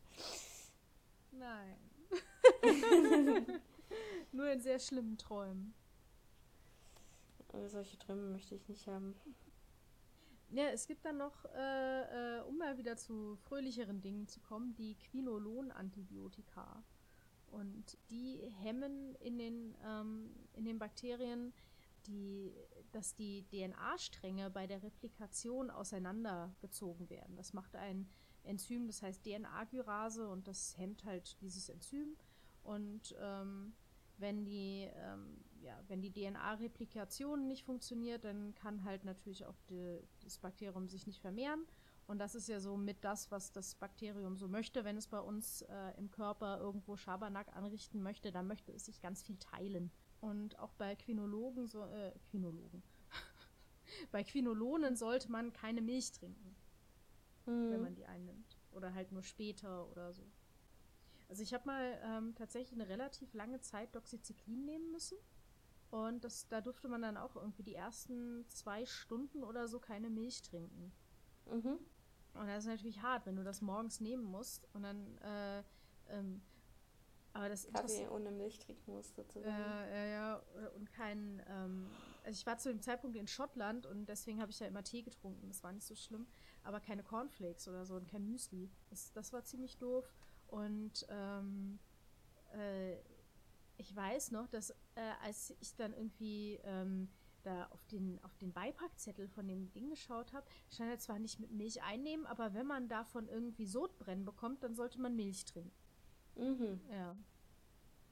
Nein. 1.31 1.77
Nur 4.33 4.51
in 4.51 4.61
sehr 4.61 4.79
schlimmen 4.79 5.17
Träumen. 5.17 5.75
Solche 7.69 7.99
Träume 7.99 8.31
möchte 8.31 8.55
ich 8.55 8.69
nicht 8.69 8.87
haben. 8.87 9.15
Ja, 10.51 10.69
es 10.69 10.87
gibt 10.87 11.05
dann 11.05 11.17
noch, 11.17 11.45
äh, 11.57 12.39
äh, 12.39 12.41
um 12.43 12.57
mal 12.59 12.79
wieder 12.79 12.97
zu 12.97 13.37
fröhlicheren 13.37 14.01
Dingen 14.01 14.29
zu 14.29 14.41
kommen, 14.41 14.75
die 14.77 14.95
Quinolon-Antibiotika. 14.97 16.85
Und 17.49 17.99
die 18.11 18.39
hemmen 18.63 19.15
in 19.17 19.39
den, 19.39 19.77
ähm, 19.85 20.31
in 20.55 20.65
den 20.65 20.79
Bakterien 20.79 21.53
die, 22.07 22.55
dass 22.93 23.15
die 23.15 23.45
DNA-Stränge 23.51 24.51
bei 24.51 24.67
der 24.67 24.83
Replikation 24.83 25.71
auseinandergezogen 25.71 27.11
werden. 27.11 27.37
Das 27.37 27.53
macht 27.53 27.75
ein 27.77 28.09
Enzym, 28.45 28.87
das 28.87 29.03
heißt 29.03 29.25
DNA-Gyrase 29.25 30.29
und 30.29 30.47
das 30.47 30.79
hemmt 30.79 31.05
halt 31.05 31.41
dieses 31.41 31.69
Enzym. 31.69 32.17
Und 32.63 33.15
ähm, 33.21 33.75
wenn 34.19 34.45
die, 34.45 34.89
ähm, 34.95 35.45
ja, 35.67 35.83
wenn 35.89 36.01
die 36.01 36.13
DNA-Replikation 36.13 37.49
nicht 37.49 37.65
funktioniert, 37.65 38.25
dann 38.25 38.55
kann 38.55 38.85
halt 38.85 39.05
natürlich 39.05 39.45
auch 39.45 39.61
die, 39.69 39.99
das 40.23 40.39
Bakterium 40.39 40.89
sich 40.89 41.07
nicht 41.07 41.21
vermehren. 41.21 41.67
Und 42.07 42.21
das 42.21 42.37
ist 42.37 42.49
ja 42.49 42.61
so 42.61 42.77
mit 42.77 43.03
das, 43.03 43.33
was 43.33 43.51
das 43.51 43.75
Bakterium 43.75 44.37
so 44.37 44.47
möchte. 44.47 44.85
Wenn 44.85 44.97
es 44.97 45.09
bei 45.09 45.19
uns 45.19 45.63
äh, 45.63 45.99
im 45.99 46.13
Körper 46.13 46.61
irgendwo 46.61 46.97
Schabernack 46.97 47.55
anrichten 47.57 48.01
möchte, 48.01 48.31
dann 48.31 48.47
möchte 48.47 48.71
es 48.71 48.87
sich 48.87 49.01
ganz 49.01 49.25
viel 49.25 49.37
teilen. 49.39 49.91
Und 50.21 50.57
auch 50.61 50.73
bei 50.75 50.95
Quinologen, 50.95 51.67
so, 51.67 51.85
äh, 51.85 52.13
Quinologen. 52.31 52.85
bei 54.13 54.23
Quinolonen 54.23 54.95
sollte 54.95 55.33
man 55.33 55.53
keine 55.53 55.83
Milch 55.83 56.13
trinken, 56.13 56.55
mhm. 57.47 57.73
wenn 57.73 57.83
man 57.83 57.95
die 57.97 58.07
einnimmt. 58.07 58.57
Oder 58.71 58.95
halt 58.95 59.11
nur 59.11 59.25
später 59.25 59.91
oder 59.91 60.13
so. 60.13 60.23
Also 61.29 61.43
ich 61.43 61.53
habe 61.53 61.67
mal 61.67 62.01
ähm, 62.05 62.37
tatsächlich 62.37 62.73
eine 62.73 62.89
relativ 62.89 63.35
lange 63.35 63.61
Zeit 63.61 63.93
Doxycyclin 63.97 64.65
nehmen 64.65 64.93
müssen. 64.93 65.19
Und 65.91 66.25
das, 66.25 66.49
da 66.49 66.61
durfte 66.61 66.89
man 66.89 67.03
dann 67.03 67.17
auch 67.17 67.37
irgendwie 67.37 67.63
die 67.63 67.75
ersten 67.75 68.45
zwei 68.49 68.85
Stunden 68.85 69.45
oder 69.45 69.69
so 69.69 69.79
keine 69.79 70.11
Milch 70.11 70.43
trinken. 70.43 70.93
Mhm. 71.47 71.79
Und 72.35 72.47
das 72.49 72.65
ist 72.65 72.71
natürlich 72.71 73.01
hart, 73.03 73.25
wenn 73.27 73.37
du 73.37 73.45
das 73.45 73.63
morgens 73.63 74.01
nehmen 74.01 74.25
musst 74.25 74.69
und 74.75 74.83
dann 74.83 75.19
äh, 75.19 75.63
ähm, 76.09 76.43
aber 77.37 77.51
das 77.51 77.71
Kaffee 77.71 78.09
ohne 78.09 78.31
Milch 78.31 78.59
trinken 78.59 78.95
muss 78.95 79.15
sozusagen. 79.15 79.55
Äh, 79.55 79.91
ja, 79.91 80.07
ja, 80.07 80.43
und 80.75 80.91
kein. 80.91 81.43
Ähm, 81.49 81.87
also 82.25 82.39
ich 82.39 82.47
war 82.47 82.57
zu 82.57 82.71
dem 82.71 82.81
Zeitpunkt 82.81 83.15
in 83.17 83.27
Schottland 83.27 83.85
und 83.85 84.07
deswegen 84.07 84.41
habe 84.41 84.51
ich 84.51 84.59
ja 84.59 84.67
immer 84.67 84.83
Tee 84.83 85.03
getrunken. 85.03 85.47
Das 85.49 85.63
war 85.63 85.71
nicht 85.73 85.87
so 85.87 85.95
schlimm. 85.95 86.27
Aber 86.65 86.81
keine 86.81 87.03
Cornflakes 87.03 87.69
oder 87.69 87.85
so 87.85 87.97
und 87.97 88.09
kein 88.09 88.25
Müsli. 88.25 88.71
Das, 88.89 89.13
das 89.13 89.35
war 89.35 89.45
ziemlich 89.45 89.77
doof. 89.77 90.11
Und 90.47 91.07
ähm, 91.11 91.79
äh, 92.55 92.97
ich 93.79 93.95
weiß 93.95 94.33
noch, 94.33 94.47
dass 94.49 94.71
äh, 94.71 94.75
als 95.23 95.55
ich 95.61 95.75
dann 95.77 95.93
irgendwie 95.93 96.61
ähm, 96.65 97.09
da 97.43 97.67
auf 97.67 97.85
den, 97.87 98.23
auf 98.25 98.37
den 98.37 98.53
Beipackzettel 98.53 99.29
von 99.29 99.47
dem 99.47 99.71
Ding 99.73 99.89
geschaut 99.89 100.33
habe, 100.33 100.47
stand 100.69 100.91
er 100.91 100.99
zwar 100.99 101.19
nicht 101.19 101.39
mit 101.39 101.53
Milch 101.53 101.83
einnehmen, 101.83 102.27
aber 102.27 102.55
wenn 102.55 102.67
man 102.67 102.89
davon 102.89 103.29
irgendwie 103.29 103.67
Sodbrennen 103.67 104.25
bekommt, 104.25 104.65
dann 104.65 104.75
sollte 104.75 105.01
man 105.01 105.15
Milch 105.15 105.45
trinken. 105.45 105.73
Mhm. 106.35 106.81
Ja. 106.91 107.17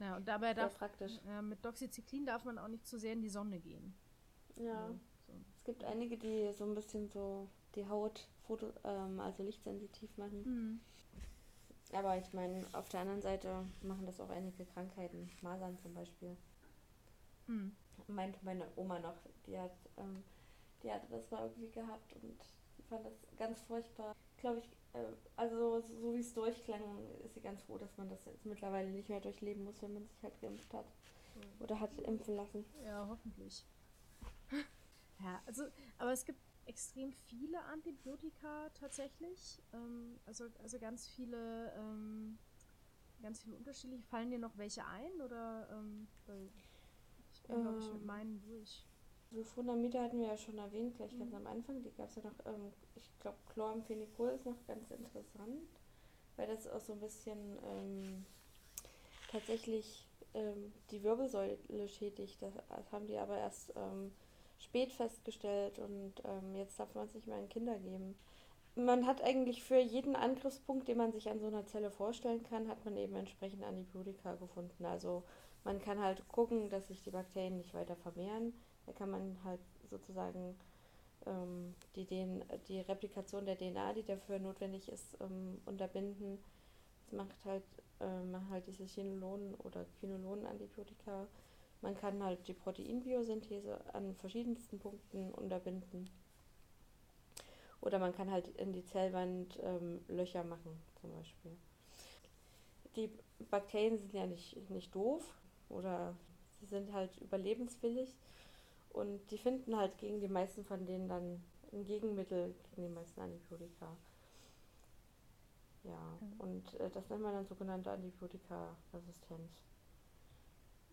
Ja, 0.00 0.16
und 0.16 0.26
dabei 0.26 0.54
darf 0.54 0.76
praktisch. 0.76 1.20
Ja, 1.26 1.42
mit 1.42 1.64
Doxycyclin 1.64 2.26
darf 2.26 2.44
man 2.44 2.58
auch 2.58 2.68
nicht 2.68 2.86
zu 2.86 2.98
sehr 2.98 3.12
in 3.12 3.22
die 3.22 3.28
Sonne 3.28 3.60
gehen. 3.60 3.94
Ja. 4.56 4.88
So. 4.88 4.98
Es 5.56 5.64
gibt 5.64 5.84
einige, 5.84 6.16
die 6.16 6.52
so 6.52 6.64
ein 6.64 6.74
bisschen 6.74 7.08
so 7.08 7.48
die 7.74 7.88
Haut 7.88 8.28
Foto, 8.46 8.72
ähm, 8.84 9.20
also 9.20 9.42
lichtsensitiv 9.42 10.16
machen. 10.16 10.42
Mhm. 10.42 10.80
Aber 11.93 12.16
ich 12.16 12.32
meine, 12.32 12.66
auf 12.72 12.89
der 12.89 13.01
anderen 13.01 13.22
Seite 13.22 13.64
machen 13.82 14.07
das 14.07 14.20
auch 14.20 14.30
einige 14.30 14.64
Krankheiten, 14.64 15.30
Masern 15.43 15.78
zum 15.78 15.95
Beispiel. 15.95 16.37
Mhm. 17.47 17.76
Meinte 18.09 18.39
meine 18.43 18.66
Oma 18.76 18.99
noch, 18.99 19.16
die 19.47 19.59
hat, 19.59 19.76
ähm, 19.97 20.24
die 20.82 20.91
hatte 20.91 21.07
das 21.11 21.30
mal 21.30 21.43
irgendwie 21.43 21.70
gehabt 21.70 22.12
und 22.14 22.37
die 22.78 22.82
fand 22.82 23.07
das 23.07 23.14
ganz 23.39 23.61
furchtbar. 23.62 24.14
Glaube 24.39 24.59
ich, 24.59 24.66
äh, 24.95 25.05
also 25.37 25.80
so, 25.80 25.95
so 26.01 26.14
wie 26.14 26.20
es 26.20 26.35
durchklang, 26.35 26.82
ist 27.24 27.35
sie 27.35 27.41
ganz 27.41 27.62
froh, 27.62 27.78
dass 27.78 27.97
man 27.97 28.09
das 28.09 28.24
jetzt 28.24 28.45
mittlerweile 28.45 28.91
nicht 28.91 29.09
mehr 29.09 29.20
durchleben 29.20 29.64
muss, 29.64 29.80
wenn 29.82 29.95
man 29.95 30.07
sich 30.07 30.22
halt 30.22 30.41
geimpft 30.41 30.72
hat 30.74 30.87
oder 31.61 31.80
hat 31.80 31.99
impfen 32.01 32.37
lassen. 32.37 32.64
Ja, 32.85 33.07
hoffentlich. 33.09 33.64
Ja, 35.20 35.41
also, 35.47 35.62
aber 35.97 36.12
es 36.12 36.24
gibt 36.24 36.41
extrem 36.66 37.12
viele 37.12 37.60
Antibiotika 37.64 38.70
tatsächlich. 38.70 39.62
Ähm, 39.72 40.18
also, 40.26 40.48
also 40.62 40.78
ganz 40.78 41.06
viele, 41.08 41.72
ähm, 41.76 42.38
ganz 43.22 43.42
viele 43.42 43.56
unterschiedliche. 43.56 44.02
Fallen 44.04 44.30
dir 44.30 44.38
noch 44.38 44.56
welche 44.56 44.84
ein 44.86 45.20
oder 45.20 45.68
ähm, 45.70 46.08
ich 47.32 47.42
bin, 47.42 47.60
glaube 47.60 47.78
ich, 47.78 47.90
mit 47.92 48.02
Ähm. 48.02 48.06
meinen 48.06 48.40
durch. 48.40 48.86
Sulfonamide 49.30 50.00
hatten 50.00 50.20
wir 50.20 50.28
ja 50.28 50.36
schon 50.36 50.58
erwähnt, 50.58 50.96
gleich 50.96 51.16
ganz 51.18 51.30
Mhm. 51.30 51.36
am 51.36 51.46
Anfang. 51.46 51.82
Die 51.82 51.90
gab 51.92 52.08
es 52.08 52.16
ja 52.16 52.22
noch, 52.22 52.46
ähm, 52.46 52.72
ich 52.94 53.10
glaube, 53.18 53.38
Chloramphenicol 53.52 54.30
ist 54.30 54.46
noch 54.46 54.64
ganz 54.66 54.90
interessant, 54.90 55.68
weil 56.36 56.46
das 56.46 56.68
auch 56.68 56.80
so 56.80 56.92
ein 56.92 57.00
bisschen 57.00 57.58
ähm, 57.64 58.26
tatsächlich 59.30 60.06
die 60.90 61.02
Wirbelsäule 61.04 61.88
schädigt. 61.88 62.42
Das, 62.42 62.54
haben 62.90 63.06
die 63.06 63.16
aber 63.18 63.38
erst 63.38 63.72
spät 64.64 64.92
festgestellt 64.92 65.78
und 65.78 66.14
ähm, 66.24 66.56
jetzt 66.56 66.78
darf 66.78 66.94
man 66.94 67.06
es 67.06 67.14
nicht 67.14 67.26
mehr 67.26 67.36
an 67.36 67.48
Kinder 67.48 67.78
geben. 67.78 68.16
Man 68.76 69.06
hat 69.06 69.22
eigentlich 69.22 69.62
für 69.62 69.78
jeden 69.78 70.16
Angriffspunkt, 70.16 70.88
den 70.88 70.98
man 70.98 71.12
sich 71.12 71.28
an 71.28 71.38
so 71.38 71.46
einer 71.46 71.64
Zelle 71.66 71.92
vorstellen 71.92 72.42
kann, 72.42 72.68
hat 72.68 72.84
man 72.84 72.96
eben 72.96 73.14
entsprechend 73.14 73.62
Antibiotika 73.62 74.34
gefunden. 74.34 74.84
Also 74.84 75.22
man 75.62 75.80
kann 75.80 76.00
halt 76.00 76.26
gucken, 76.28 76.70
dass 76.70 76.88
sich 76.88 77.00
die 77.02 77.10
Bakterien 77.10 77.56
nicht 77.56 77.72
weiter 77.72 77.94
vermehren. 77.94 78.52
Da 78.86 78.92
kann 78.92 79.10
man 79.10 79.38
halt 79.44 79.60
sozusagen 79.90 80.56
ähm, 81.26 81.74
die, 81.94 82.04
DN 82.04 82.44
die 82.68 82.80
Replikation 82.80 83.46
der 83.46 83.56
DNA, 83.56 83.92
die 83.92 84.02
dafür 84.02 84.40
notwendig 84.40 84.88
ist, 84.88 85.16
ähm, 85.20 85.60
unterbinden. 85.66 86.38
Das 87.04 87.12
macht 87.12 87.44
halt, 87.44 87.64
äh, 88.00 88.24
machen 88.24 88.50
halt 88.50 88.66
diese 88.66 88.84
Chinolonen 88.84 89.54
oder 89.56 89.86
Quinolonen-Antibiotika. 90.00 91.28
Man 91.85 91.95
kann 91.99 92.22
halt 92.24 92.49
die 92.49 92.55
Proteinbiosynthese 92.55 93.78
an 93.95 94.14
verschiedensten 94.14 94.78
Punkten 94.78 95.30
unterbinden. 95.35 96.09
Oder 97.82 97.99
man 97.99 98.14
kann 98.14 98.30
halt 98.30 98.49
in 98.57 98.72
die 98.72 98.87
Zellwand 98.87 99.59
ähm, 99.62 100.01
Löcher 100.09 100.45
machen, 100.45 100.80
zum 100.99 101.12
Beispiel. 101.12 101.55
Die 102.97 103.11
Bakterien 103.51 103.99
sind 103.99 104.14
ja 104.14 104.26
nicht, 104.26 104.70
nicht 104.70 104.95
doof 104.95 105.22
oder 105.68 106.16
sie 106.59 106.64
sind 106.64 106.91
halt 106.95 107.14
überlebenswillig 107.18 108.16
und 108.89 109.30
die 109.30 109.37
finden 109.37 109.76
halt 109.76 109.99
gegen 109.99 110.20
die 110.20 110.28
meisten 110.28 110.64
von 110.64 110.87
denen 110.87 111.07
dann 111.07 111.45
ein 111.74 111.85
Gegenmittel 111.85 112.55
gegen 112.70 112.89
die 112.89 112.95
meisten 112.95 113.20
Antibiotika. 113.20 113.95
Ja, 115.82 116.18
Mhm. 116.20 116.41
und 116.41 116.80
äh, 116.80 116.89
das 116.89 117.11
nennt 117.11 117.20
man 117.20 117.35
dann 117.35 117.45
sogenannte 117.45 117.91
Antibiotikaresistenz. 117.91 119.73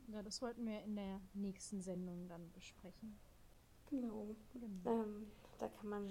Ja, 0.08 0.22
das 0.24 0.42
wollten 0.42 0.66
wir 0.66 0.82
in 0.84 0.96
der 0.96 1.22
nächsten 1.34 1.82
Sendung 1.82 2.28
dann 2.28 2.52
besprechen. 2.52 3.20
Genau. 3.90 4.36
Genau. 4.54 4.68
Ähm, 4.86 5.32
da 5.60 5.68
kann 5.68 5.90
man, 5.90 6.08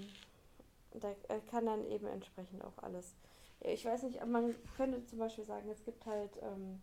da 0.93 1.11
äh, 1.29 1.41
kann 1.51 1.67
dann 1.67 1.85
eben 1.87 2.07
entsprechend 2.07 2.63
auch 2.65 2.79
alles. 2.79 3.17
Ich 3.61 3.85
weiß 3.85 4.05
nicht, 4.05 4.23
aber 4.23 4.31
man 4.31 4.55
könnte 4.77 5.05
zum 5.05 5.19
Beispiel 5.19 5.45
sagen, 5.45 5.69
es 5.69 5.85
gibt 5.85 6.07
halt 6.07 6.39
ähm, 6.43 6.81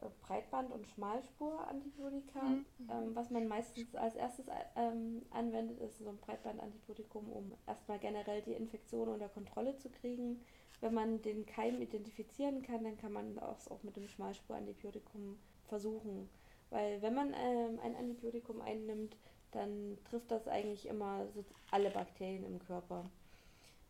äh, 0.00 0.06
Breitband- 0.22 0.72
und 0.72 0.86
Schmalspur-Antibiotika. 0.88 2.42
Mhm. 2.42 2.64
Ähm, 2.88 3.14
was 3.14 3.30
man 3.30 3.46
meistens 3.46 3.94
als 3.94 4.14
erstes 4.16 4.48
äh, 4.48 4.52
ähm, 4.76 5.22
anwendet, 5.30 5.78
ist 5.80 5.98
so 5.98 6.08
ein 6.08 6.18
Breitbandantibiotikum, 6.18 7.30
um 7.30 7.54
erstmal 7.66 7.98
generell 7.98 8.42
die 8.42 8.52
Infektion 8.52 9.08
unter 9.08 9.28
Kontrolle 9.28 9.76
zu 9.76 9.90
kriegen. 9.90 10.40
Wenn 10.80 10.94
man 10.94 11.20
den 11.22 11.46
Keim 11.46 11.80
identifizieren 11.80 12.62
kann, 12.62 12.84
dann 12.84 12.96
kann 12.96 13.12
man 13.12 13.34
das 13.34 13.68
auch 13.68 13.82
mit 13.82 13.96
dem 13.96 14.08
Schmalspurantibiotikum 14.08 15.38
versuchen. 15.70 16.28
Weil 16.68 17.00
wenn 17.00 17.14
man 17.14 17.34
ähm, 17.34 17.80
ein 17.82 17.96
Antibiotikum 17.96 18.60
einnimmt, 18.60 19.16
dann 19.52 19.98
trifft 20.04 20.30
das 20.30 20.46
eigentlich 20.46 20.86
immer 20.86 21.26
so 21.34 21.44
alle 21.70 21.90
Bakterien 21.90 22.44
im 22.44 22.58
Körper. 22.58 23.10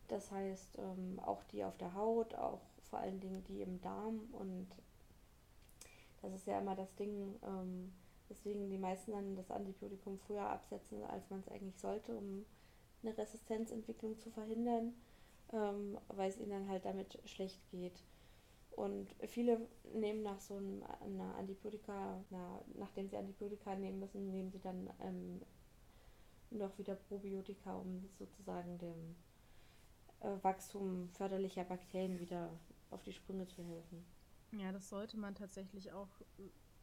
Das 0.08 0.30
heißt, 0.30 0.78
ähm, 0.78 1.18
auch 1.20 1.42
die 1.44 1.64
auf 1.64 1.76
der 1.76 1.94
Haut, 1.94 2.34
auch 2.34 2.60
vor 2.88 3.00
allen 3.00 3.20
Dingen 3.20 3.44
die 3.44 3.62
im 3.62 3.80
Darm 3.80 4.20
und 4.32 4.68
das 6.22 6.34
ist 6.34 6.46
ja 6.46 6.58
immer 6.58 6.74
das 6.74 6.94
Ding, 6.96 7.34
ähm, 7.42 7.92
weswegen 8.28 8.68
die 8.68 8.78
meisten 8.78 9.12
dann 9.12 9.36
das 9.36 9.50
Antibiotikum 9.50 10.18
früher 10.18 10.42
absetzen, 10.42 11.02
als 11.04 11.28
man 11.30 11.40
es 11.40 11.48
eigentlich 11.48 11.78
sollte, 11.78 12.12
um 12.12 12.44
eine 13.02 13.16
Resistenzentwicklung 13.16 14.18
zu 14.18 14.30
verhindern, 14.30 14.94
ähm, 15.52 15.98
weil 16.08 16.28
es 16.28 16.38
ihnen 16.38 16.50
dann 16.50 16.68
halt 16.68 16.84
damit 16.84 17.18
schlecht 17.24 17.60
geht. 17.70 18.02
Und 18.76 19.14
viele 19.26 19.68
nehmen 19.92 20.22
nach 20.22 20.40
so 20.40 20.56
einer 20.56 21.34
Antibiotika, 21.34 22.24
na, 22.30 22.62
nachdem 22.74 23.08
sie 23.08 23.16
Antibiotika 23.16 23.74
nehmen 23.74 24.00
müssen, 24.00 24.30
nehmen 24.30 24.50
sie 24.50 24.60
dann 24.60 24.88
ähm, 25.00 25.42
noch 26.50 26.76
wieder 26.78 26.94
Probiotika, 26.94 27.74
um 27.74 28.08
sozusagen 28.18 28.78
dem 28.78 29.16
äh, 30.20 30.42
Wachstum 30.42 31.08
förderlicher 31.10 31.64
Bakterien 31.64 32.18
wieder 32.18 32.50
auf 32.90 33.02
die 33.02 33.12
Sprünge 33.12 33.46
zu 33.46 33.62
helfen. 33.62 34.04
Ja, 34.52 34.72
das 34.72 34.88
sollte 34.88 35.16
man 35.16 35.34
tatsächlich 35.34 35.92
auch, 35.92 36.08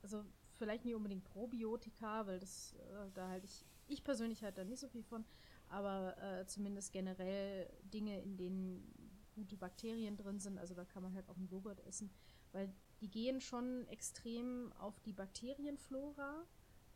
also 0.02 0.24
vielleicht 0.54 0.86
nicht 0.86 0.96
unbedingt 0.96 1.26
Probiotika, 1.26 2.26
weil 2.28 2.40
das, 2.40 2.74
äh, 2.74 3.12
da 3.14 3.30
halte 3.30 3.46
ich, 3.46 3.66
ich 3.88 4.04
persönlich 4.04 4.44
halt 4.44 4.58
da 4.58 4.64
nicht 4.64 4.80
so 4.80 4.88
viel 4.88 5.04
von, 5.04 5.26
aber 5.70 6.16
äh, 6.22 6.46
zumindest 6.48 6.94
generell 6.94 7.70
Dinge, 7.94 8.22
in 8.22 8.38
denen 8.38 8.94
gute 9.38 9.56
Bakterien 9.56 10.18
drin 10.18 10.40
sind, 10.40 10.58
also 10.58 10.74
da 10.74 10.84
kann 10.84 11.04
man 11.04 11.14
halt 11.14 11.30
auch 11.30 11.38
einen 11.38 11.48
Joghurt 11.48 11.80
essen, 11.86 12.10
weil 12.52 12.74
die 13.00 13.10
gehen 13.10 13.40
schon 13.40 13.88
extrem 13.88 14.74
auf 14.80 15.00
die 15.02 15.14
Bakterienflora 15.14 16.44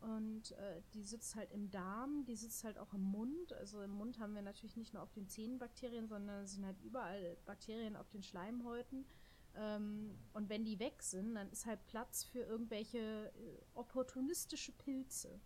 und 0.00 0.50
äh, 0.52 0.82
die 0.94 1.04
sitzt 1.04 1.36
halt 1.36 1.52
im 1.52 1.70
Darm, 1.70 2.24
die 2.24 2.34
sitzt 2.34 2.64
halt 2.64 2.76
auch 2.76 2.92
im 2.92 3.02
Mund, 3.02 3.52
also 3.52 3.80
im 3.82 3.92
Mund 3.92 4.18
haben 4.18 4.34
wir 4.34 4.42
natürlich 4.42 4.76
nicht 4.76 4.92
nur 4.92 5.02
auf 5.02 5.12
den 5.12 5.28
Zähnen 5.28 5.58
Bakterien, 5.58 6.08
sondern 6.08 6.42
es 6.42 6.54
sind 6.54 6.66
halt 6.66 6.80
überall 6.82 7.36
Bakterien 7.46 7.94
auf 7.94 8.08
den 8.10 8.24
Schleimhäuten. 8.24 9.06
Ähm, 9.54 10.18
und 10.32 10.48
wenn 10.48 10.64
die 10.64 10.80
weg 10.80 11.02
sind, 11.02 11.36
dann 11.36 11.48
ist 11.50 11.66
halt 11.66 11.86
Platz 11.86 12.24
für 12.24 12.40
irgendwelche 12.40 12.98
äh, 12.98 13.62
opportunistische 13.74 14.72
Pilze. 14.72 15.40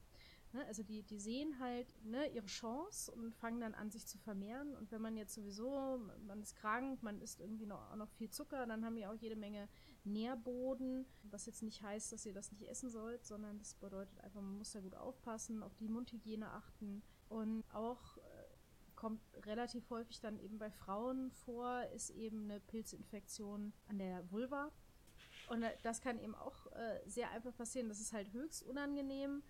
Ne? 0.56 0.64
Also 0.66 0.82
die, 0.82 1.02
die 1.02 1.18
sehen 1.18 1.58
halt 1.60 1.86
ne, 2.02 2.26
ihre 2.28 2.46
Chance 2.46 3.12
und 3.12 3.34
fangen 3.34 3.60
dann 3.60 3.74
an, 3.74 3.90
sich 3.90 4.06
zu 4.06 4.16
vermehren. 4.16 4.74
Und 4.74 4.90
wenn 4.90 5.02
man 5.02 5.16
jetzt 5.16 5.34
sowieso, 5.34 6.00
man 6.26 6.40
ist 6.40 6.56
krank, 6.56 7.02
man 7.02 7.20
isst 7.20 7.40
irgendwie 7.40 7.66
noch, 7.66 7.94
noch 7.96 8.10
viel 8.12 8.30
Zucker, 8.30 8.64
dann 8.64 8.84
haben 8.84 8.96
die 8.96 9.06
auch 9.06 9.14
jede 9.14 9.36
Menge 9.36 9.68
Nährboden, 10.04 11.04
was 11.24 11.44
jetzt 11.44 11.62
nicht 11.62 11.82
heißt, 11.82 12.12
dass 12.12 12.24
ihr 12.24 12.32
das 12.32 12.52
nicht 12.52 12.62
essen 12.62 12.88
sollt, 12.88 13.26
sondern 13.26 13.58
das 13.58 13.74
bedeutet 13.74 14.18
einfach, 14.20 14.40
man 14.40 14.56
muss 14.56 14.72
da 14.72 14.80
gut 14.80 14.94
aufpassen, 14.94 15.62
auf 15.62 15.74
die 15.74 15.88
Mundhygiene 15.88 16.48
achten 16.50 17.02
und 17.28 17.64
auch 17.74 18.16
äh, 18.16 18.20
kommt 18.94 19.20
relativ 19.44 19.90
häufig 19.90 20.20
dann 20.20 20.38
eben 20.38 20.58
bei 20.58 20.70
Frauen 20.70 21.32
vor, 21.32 21.82
ist 21.94 22.10
eben 22.10 22.44
eine 22.44 22.60
Pilzinfektion 22.60 23.74
an 23.88 23.98
der 23.98 24.30
Vulva. 24.30 24.72
Und 25.48 25.62
äh, 25.62 25.76
das 25.82 26.00
kann 26.00 26.18
eben 26.18 26.34
auch 26.34 26.66
äh, 26.72 27.00
sehr 27.06 27.30
einfach 27.30 27.54
passieren. 27.54 27.88
Das 27.88 28.00
ist 28.00 28.12
halt 28.12 28.32
höchst 28.32 28.62
unangenehm, 28.62 29.42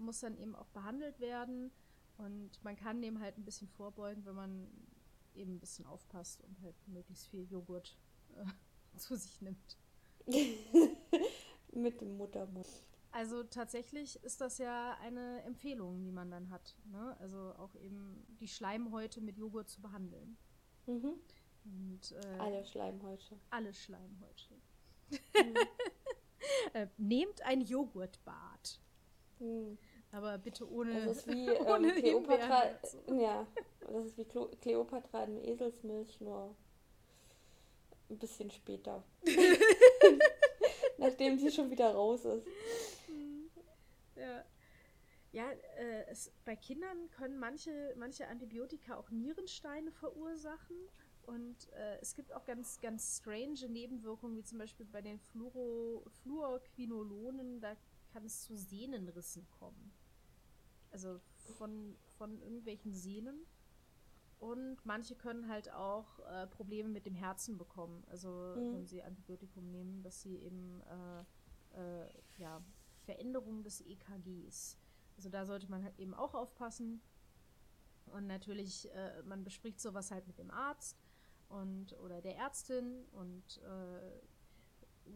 muss 0.00 0.20
dann 0.20 0.36
eben 0.36 0.54
auch 0.54 0.68
behandelt 0.68 1.20
werden. 1.20 1.70
Und 2.18 2.50
man 2.62 2.76
kann 2.76 3.00
dem 3.00 3.20
halt 3.20 3.38
ein 3.38 3.44
bisschen 3.44 3.68
vorbeugen, 3.68 4.24
wenn 4.26 4.34
man 4.34 4.66
eben 5.34 5.54
ein 5.54 5.60
bisschen 5.60 5.86
aufpasst 5.86 6.42
und 6.42 6.60
halt 6.62 6.74
möglichst 6.88 7.28
viel 7.28 7.44
Joghurt 7.50 7.96
äh, 8.36 8.44
zu 8.98 9.16
sich 9.16 9.40
nimmt. 9.40 9.78
Mit 11.72 12.00
dem 12.00 12.16
Muttermund. 12.16 12.66
Also 13.12 13.42
tatsächlich 13.42 14.22
ist 14.22 14.40
das 14.40 14.58
ja 14.58 14.96
eine 15.02 15.42
Empfehlung, 15.42 16.04
die 16.04 16.12
man 16.12 16.30
dann 16.30 16.50
hat. 16.50 16.76
Ne? 16.84 17.16
Also 17.18 17.54
auch 17.58 17.74
eben 17.76 18.24
die 18.40 18.46
Schleimhäute 18.48 19.20
mit 19.20 19.36
Joghurt 19.36 19.68
zu 19.68 19.80
behandeln. 19.80 20.36
Mhm. 20.86 21.14
Und, 21.64 22.12
äh, 22.12 22.38
Alle 22.38 22.64
Schleimhäute. 22.64 23.38
alle 23.50 23.72
Schleimhäute. 23.74 24.54
Mhm. 25.10 25.54
Äh, 26.72 26.86
nehmt 26.96 27.42
ein 27.42 27.60
Joghurtbad. 27.60 28.80
Mhm. 29.40 29.76
Aber 30.12 30.38
bitte 30.38 30.70
ohne. 30.70 31.06
Das 31.06 31.18
ist 31.18 31.28
wie 31.28 31.48
ähm, 31.48 31.94
Kleopatra. 31.94 32.64
Ja, 33.08 33.46
das 33.80 34.06
ist 34.06 34.18
wie 34.18 34.24
Klo 34.24 34.48
Kleopatra 34.60 35.24
in 35.24 35.44
Eselsmilch, 35.44 36.20
nur 36.20 36.54
ein 38.08 38.18
bisschen 38.18 38.50
später. 38.50 39.04
Nachdem 40.98 41.38
sie 41.38 41.50
schon 41.50 41.70
wieder 41.70 41.92
raus 41.92 42.24
ist. 42.24 42.46
Ja. 44.16 44.44
Ja, 45.32 45.48
äh, 45.78 46.06
es, 46.08 46.32
bei 46.44 46.56
Kindern 46.56 47.08
können 47.12 47.38
manche, 47.38 47.94
manche 47.96 48.26
Antibiotika 48.26 48.96
auch 48.96 49.10
Nierensteine 49.10 49.92
verursachen. 49.92 50.76
Und 51.22 51.72
äh, 51.74 51.98
es 52.00 52.16
gibt 52.16 52.32
auch 52.32 52.44
ganz, 52.44 52.80
ganz 52.80 53.18
strange 53.18 53.68
Nebenwirkungen, 53.68 54.36
wie 54.36 54.42
zum 54.42 54.58
Beispiel 54.58 54.86
bei 54.86 55.00
den 55.00 55.20
Fluoro, 55.20 56.02
Fluorquinolonen, 56.22 57.60
da 57.60 57.76
kann 58.12 58.24
es 58.24 58.42
zu 58.42 58.56
Sehnenrissen 58.56 59.46
kommen. 59.58 59.92
Also 60.90 61.20
von, 61.56 61.96
von 62.18 62.40
irgendwelchen 62.40 62.92
Sehnen. 62.94 63.46
Und 64.38 64.78
manche 64.86 65.14
können 65.16 65.48
halt 65.48 65.70
auch 65.70 66.18
äh, 66.20 66.46
Probleme 66.46 66.88
mit 66.88 67.04
dem 67.04 67.14
Herzen 67.14 67.58
bekommen. 67.58 68.04
Also 68.08 68.54
Mhm. 68.56 68.72
wenn 68.72 68.86
sie 68.86 69.02
Antibiotikum 69.02 69.70
nehmen, 69.70 70.02
dass 70.02 70.22
sie 70.22 70.36
eben 70.36 70.80
äh, 70.82 72.04
äh, 72.04 72.08
ja, 72.38 72.62
Veränderungen 73.04 73.62
des 73.62 73.80
EKGs. 73.82 74.78
Also 75.16 75.28
da 75.28 75.44
sollte 75.44 75.70
man 75.70 75.84
halt 75.84 75.98
eben 75.98 76.14
auch 76.14 76.34
aufpassen. 76.34 77.02
Und 78.06 78.26
natürlich, 78.26 78.90
äh, 78.92 79.22
man 79.24 79.44
bespricht 79.44 79.78
sowas 79.80 80.10
halt 80.10 80.26
mit 80.26 80.38
dem 80.38 80.50
Arzt 80.50 80.96
und 81.48 81.92
oder 82.00 82.20
der 82.22 82.36
Ärztin 82.36 83.04
und 83.12 83.58
äh, 83.58 84.20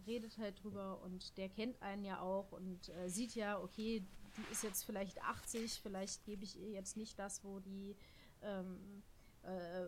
redet 0.06 0.38
halt 0.38 0.62
drüber 0.62 1.00
und 1.02 1.36
der 1.38 1.48
kennt 1.48 1.80
einen 1.82 2.04
ja 2.04 2.20
auch 2.20 2.52
und 2.52 2.88
äh, 2.90 3.08
sieht 3.08 3.34
ja, 3.34 3.60
okay, 3.60 4.04
die 4.36 4.52
ist 4.52 4.62
jetzt 4.62 4.84
vielleicht 4.84 5.22
80, 5.22 5.80
vielleicht 5.80 6.24
gebe 6.24 6.44
ich 6.44 6.58
ihr 6.58 6.70
jetzt 6.70 6.96
nicht 6.96 7.18
das, 7.18 7.44
wo 7.44 7.60
die 7.60 7.96
ähm, 8.42 9.02
äh, 9.42 9.86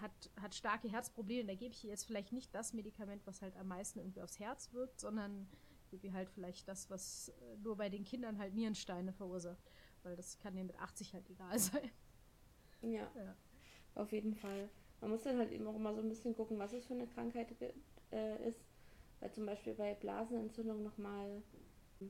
hat, 0.00 0.30
hat 0.40 0.54
starke 0.54 0.88
Herzprobleme, 0.88 1.46
da 1.46 1.54
gebe 1.54 1.74
ich 1.74 1.84
ihr 1.84 1.90
jetzt 1.90 2.04
vielleicht 2.04 2.32
nicht 2.32 2.54
das 2.54 2.72
Medikament, 2.72 3.26
was 3.26 3.42
halt 3.42 3.56
am 3.56 3.68
meisten 3.68 3.98
irgendwie 3.98 4.22
aufs 4.22 4.38
Herz 4.38 4.72
wirkt, 4.72 5.00
sondern 5.00 5.46
gebe 5.90 6.06
ihr 6.08 6.12
halt 6.12 6.28
vielleicht 6.30 6.66
das, 6.66 6.90
was 6.90 7.28
äh, 7.28 7.56
nur 7.62 7.76
bei 7.76 7.88
den 7.88 8.04
Kindern 8.04 8.38
halt 8.38 8.54
Nierensteine 8.54 9.12
verursacht. 9.12 9.62
Weil 10.02 10.16
das 10.16 10.38
kann 10.38 10.54
dir 10.56 10.64
mit 10.64 10.78
80 10.78 11.14
halt 11.14 11.28
egal 11.30 11.58
sein. 11.58 11.90
Ja, 12.82 13.08
Ja. 13.16 13.36
auf 13.94 14.12
jeden 14.12 14.34
Fall. 14.34 14.68
Man 15.00 15.10
muss 15.10 15.22
dann 15.22 15.38
halt 15.38 15.52
eben 15.52 15.66
auch 15.66 15.76
immer 15.76 15.94
so 15.94 16.00
ein 16.00 16.08
bisschen 16.08 16.34
gucken, 16.34 16.58
was 16.58 16.72
es 16.72 16.86
für 16.86 16.94
eine 16.94 17.06
Krankheit 17.06 17.54
äh, 18.10 18.48
ist. 18.48 18.60
Weil 19.24 19.32
zum 19.32 19.46
Beispiel 19.46 19.72
bei 19.72 19.94
Blasenentzündung 19.94 20.82
nochmal 20.82 21.42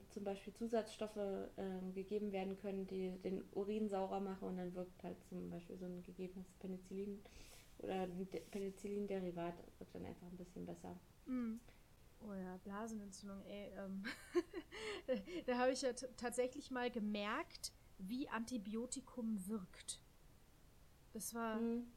zum 0.09 0.25
Beispiel 0.25 0.53
Zusatzstoffe 0.53 1.15
ähm, 1.55 1.93
gegeben 1.93 2.33
werden 2.33 2.57
können, 2.57 2.85
die 2.87 3.11
den 3.23 3.41
Urin 3.53 3.87
saurer 3.87 4.19
machen 4.19 4.49
und 4.49 4.57
dann 4.57 4.75
wirkt 4.75 5.01
halt 5.01 5.15
zum 5.29 5.49
Beispiel 5.49 5.77
so 5.77 5.85
ein 5.85 6.03
gegebenes 6.03 6.51
Penicillin 6.59 7.23
oder 7.77 8.01
ein 8.01 8.29
De- 8.31 8.41
Penicillin-Derivat 8.41 9.53
wirkt 9.79 9.95
dann 9.95 10.05
einfach 10.05 10.27
ein 10.27 10.35
bisschen 10.35 10.65
besser. 10.65 10.99
Mm. 11.25 11.53
Oh 12.19 12.33
ja, 12.33 12.57
Blasenentzündung, 12.57 13.45
ey. 13.45 13.71
Ähm, 13.77 14.03
da 15.45 15.57
habe 15.57 15.71
ich 15.71 15.83
ja 15.83 15.93
tatsächlich 15.93 16.69
mal 16.69 16.91
gemerkt, 16.91 17.71
wie 17.97 18.27
Antibiotikum 18.27 19.47
wirkt. 19.47 20.01
Das 21.13 21.33
war. 21.33 21.61
Mhm. 21.61 21.87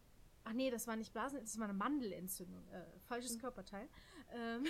Ach 0.45 0.53
nee, 0.53 0.71
das 0.71 0.87
war 0.87 0.97
nicht 0.97 1.13
Blasen, 1.13 1.41
das 1.41 1.59
war 1.59 1.65
eine 1.65 1.75
Mandelentzündung. 1.77 2.67
Äh, 2.69 2.85
falsches 3.01 3.35
Mhm. 3.35 3.41
Körperteil. 3.41 3.89
Ähm, 4.33 4.65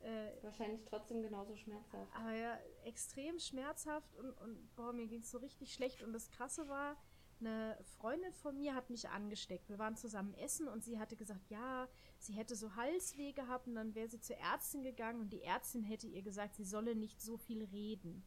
äh, 0.00 0.42
Wahrscheinlich 0.42 0.84
trotzdem 0.84 1.22
genauso 1.22 1.56
schmerzhaft. 1.56 2.12
aber 2.14 2.32
ja, 2.32 2.58
extrem 2.84 3.38
schmerzhaft 3.38 4.14
und, 4.16 4.30
und 4.32 4.74
boah, 4.76 4.92
mir 4.92 5.06
ging 5.06 5.20
es 5.20 5.30
so 5.30 5.38
richtig 5.38 5.72
schlecht. 5.72 6.02
Und 6.02 6.12
das 6.12 6.30
Krasse 6.30 6.68
war, 6.68 6.96
eine 7.40 7.78
Freundin 7.98 8.32
von 8.32 8.56
mir 8.58 8.74
hat 8.74 8.90
mich 8.90 9.08
angesteckt. 9.08 9.68
Wir 9.68 9.78
waren 9.78 9.96
zusammen 9.96 10.34
essen 10.34 10.66
und 10.68 10.82
sie 10.82 10.98
hatte 10.98 11.16
gesagt, 11.16 11.48
ja, 11.50 11.88
sie 12.18 12.32
hätte 12.32 12.56
so 12.56 12.74
Halsweh 12.74 13.32
gehabt 13.32 13.68
und 13.68 13.76
dann 13.76 13.94
wäre 13.94 14.08
sie 14.08 14.20
zur 14.20 14.36
Ärztin 14.38 14.82
gegangen 14.82 15.20
und 15.20 15.32
die 15.32 15.42
Ärztin 15.42 15.84
hätte 15.84 16.08
ihr 16.08 16.22
gesagt, 16.22 16.56
sie 16.56 16.64
solle 16.64 16.96
nicht 16.96 17.20
so 17.20 17.36
viel 17.36 17.64
reden. 17.64 18.24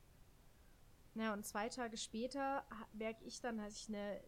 Na, 1.14 1.34
und 1.34 1.46
zwei 1.46 1.68
Tage 1.68 1.98
später 1.98 2.66
merke 2.94 3.26
ich 3.26 3.42
dann, 3.42 3.58
dass 3.58 3.76
ich 3.76 3.90
eine, 3.90 4.22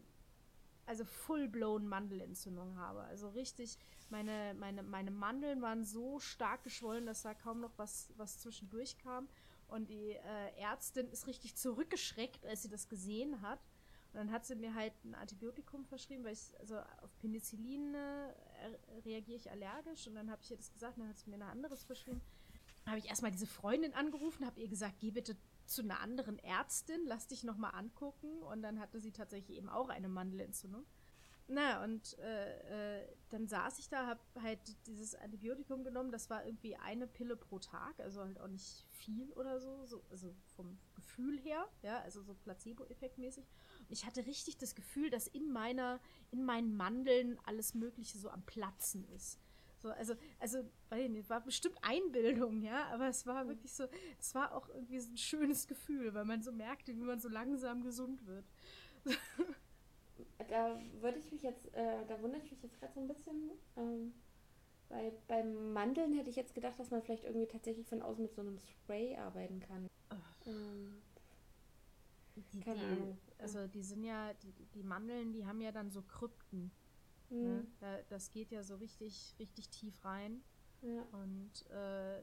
also 0.86 1.06
full-blown 1.06 1.88
Mandelentzündung 1.88 2.76
habe. 2.76 3.04
Also 3.04 3.30
richtig, 3.30 3.78
meine, 4.14 4.54
meine, 4.60 4.84
meine 4.84 5.10
Mandeln 5.10 5.62
waren 5.64 5.84
so 5.84 6.20
stark 6.20 6.64
geschwollen, 6.64 7.08
dass 7.08 7.24
da 7.24 7.34
kaum 7.34 7.60
noch 7.60 7.74
was, 7.78 8.14
was 8.16 8.40
zwischendurch 8.40 8.98
kam. 9.00 9.28
Und 9.68 9.90
die 9.90 10.12
äh, 10.12 10.60
Ärztin 10.60 11.10
ist 11.10 11.26
richtig 11.26 11.56
zurückgeschreckt, 11.56 12.46
als 12.46 12.62
sie 12.62 12.70
das 12.70 12.88
gesehen 12.88 13.42
hat. 13.42 13.60
Und 14.14 14.20
dann 14.20 14.32
hat 14.32 14.46
sie 14.46 14.56
mir 14.56 14.76
halt 14.76 14.94
ein 15.04 15.16
Antibiotikum 15.16 15.84
verschrieben, 15.86 16.24
weil 16.24 16.34
ich, 16.34 16.60
also 16.60 16.78
auf 17.02 17.18
Penicillin 17.18 17.96
äh, 17.96 19.00
reagiere 19.04 19.38
ich 19.38 19.50
allergisch. 19.50 20.06
Und 20.06 20.14
dann 20.14 20.30
habe 20.30 20.44
ich 20.44 20.52
ihr 20.52 20.58
das 20.58 20.72
gesagt, 20.72 21.00
dann 21.00 21.10
hat 21.10 21.18
sie 21.18 21.32
mir 21.32 21.38
ein 21.38 21.42
anderes 21.42 21.84
verschrieben. 21.84 22.22
Habe 22.86 23.00
ich 23.00 23.10
erstmal 23.10 23.32
diese 23.32 23.48
Freundin 23.48 23.96
angerufen, 23.96 24.46
habe 24.46 24.62
ihr 24.62 24.68
gesagt, 24.68 25.00
geh 25.00 25.10
bitte 25.10 25.36
zu 25.66 25.82
einer 25.82 26.02
anderen 26.02 26.38
Ärztin, 26.38 27.02
lass 27.08 27.28
dich 27.28 27.44
nochmal 27.44 27.74
angucken. 27.74 28.44
Und 28.44 28.62
dann 28.62 28.80
hatte 28.80 29.00
sie 29.00 29.12
tatsächlich 29.12 29.58
eben 29.58 29.70
auch 29.70 29.90
eine 29.90 30.08
Mandelentzündung. 30.08 30.86
Na, 31.48 31.84
und 31.84 32.18
äh, 32.20 33.02
äh, 33.02 33.08
dann 33.30 33.48
saß 33.48 33.78
ich 33.80 33.90
da, 33.90 34.08
habe 34.08 34.22
halt 34.42 34.60
dieses 34.88 35.14
Antibiotikum 35.16 35.84
genommen. 35.84 36.12
Das 36.12 36.30
war 36.30 36.46
irgendwie 36.46 36.78
eine 36.78 37.06
Pille 37.06 37.36
pro 37.36 37.60
Tag, 37.60 38.00
also 38.00 38.22
halt 38.22 38.40
auch 38.40 38.48
nicht 38.48 38.86
viel 38.92 39.32
oder 39.34 39.60
so, 39.60 39.86
so 39.86 40.02
also 40.10 40.34
vom 40.56 40.78
Gefühl 40.96 41.38
her, 41.40 41.68
ja, 41.82 42.00
also 42.02 42.22
so 42.22 42.34
Placebo-Effekt-mäßig. 42.34 43.46
Und 43.82 43.92
ich 43.92 44.06
hatte 44.06 44.26
richtig 44.26 44.58
das 44.58 44.74
Gefühl, 44.74 45.10
dass 45.10 45.28
in 45.28 45.52
meiner, 45.52 46.00
in 46.32 46.46
meinen 46.46 46.76
Mandeln 46.78 47.38
alles 47.46 47.74
Mögliche 47.74 48.18
so 48.18 48.30
am 48.30 48.46
Platzen 48.46 49.06
ist. 49.10 49.40
So, 49.80 49.90
also, 49.90 50.16
also, 50.40 50.60
weiß 50.90 51.04
ich 51.04 51.10
nicht, 51.10 51.30
war 51.30 51.42
bestimmt 51.42 51.78
Einbildung, 51.82 52.62
ja, 52.62 52.86
aber 52.94 53.10
es 53.10 53.26
war 53.26 53.50
wirklich 53.50 53.74
so, 53.74 53.86
es 54.18 54.34
war 54.34 54.54
auch 54.54 54.70
irgendwie 54.70 55.02
so 55.02 55.12
ein 55.12 55.18
schönes 55.18 55.68
Gefühl, 55.68 56.14
weil 56.14 56.24
man 56.24 56.42
so 56.42 56.54
merkte, 56.54 56.96
wie 56.96 57.04
man 57.04 57.20
so 57.20 57.28
langsam 57.28 57.84
gesund 57.84 58.26
wird. 58.26 58.46
Da 60.50 60.80
würde 61.02 61.20
ich 61.20 61.32
mich 61.32 61.42
jetzt, 61.44 61.74
äh, 61.74 62.06
da 62.08 62.22
wundere 62.22 62.42
ich 62.42 62.52
mich 62.52 62.62
jetzt 62.64 62.80
gerade 62.80 62.94
so 62.94 63.00
ein 63.00 63.08
bisschen, 63.08 63.52
ähm, 63.78 64.14
weil 64.90 65.12
beim 65.28 65.74
Mandeln 65.74 66.14
hätte 66.14 66.30
ich 66.30 66.36
jetzt 66.36 66.54
gedacht, 66.54 66.78
dass 66.80 66.92
man 66.92 67.02
vielleicht 67.02 67.24
irgendwie 67.24 67.48
tatsächlich 67.48 67.88
von 67.88 68.02
außen 68.02 68.22
mit 68.24 68.34
so 68.36 68.42
einem 68.42 68.60
Spray 68.60 69.16
arbeiten 69.18 69.60
kann. 69.60 69.88
Ähm, 70.46 71.02
Die, 72.36 72.60
Keine 72.62 72.80
die, 72.80 72.86
Ahnung. 72.86 73.18
Also 73.38 73.68
die 73.68 73.84
sind 73.84 74.04
ja, 74.04 74.34
die, 74.34 74.52
die 74.74 74.84
Mandeln, 74.84 75.34
die 75.34 75.46
haben 75.46 75.62
ja 75.62 75.72
dann 75.72 75.92
so 75.92 76.02
Krypten. 76.02 76.72
hm, 77.30 77.44
Ne? 77.44 77.66
Da, 77.80 78.02
das 78.10 78.32
geht 78.32 78.52
ja 78.52 78.64
so 78.64 78.76
richtig, 78.76 79.36
richtig 79.40 79.70
tief 79.70 80.04
rein. 80.06 80.44
ja. 80.82 81.02
Und 81.12 81.70
äh, 81.72 82.22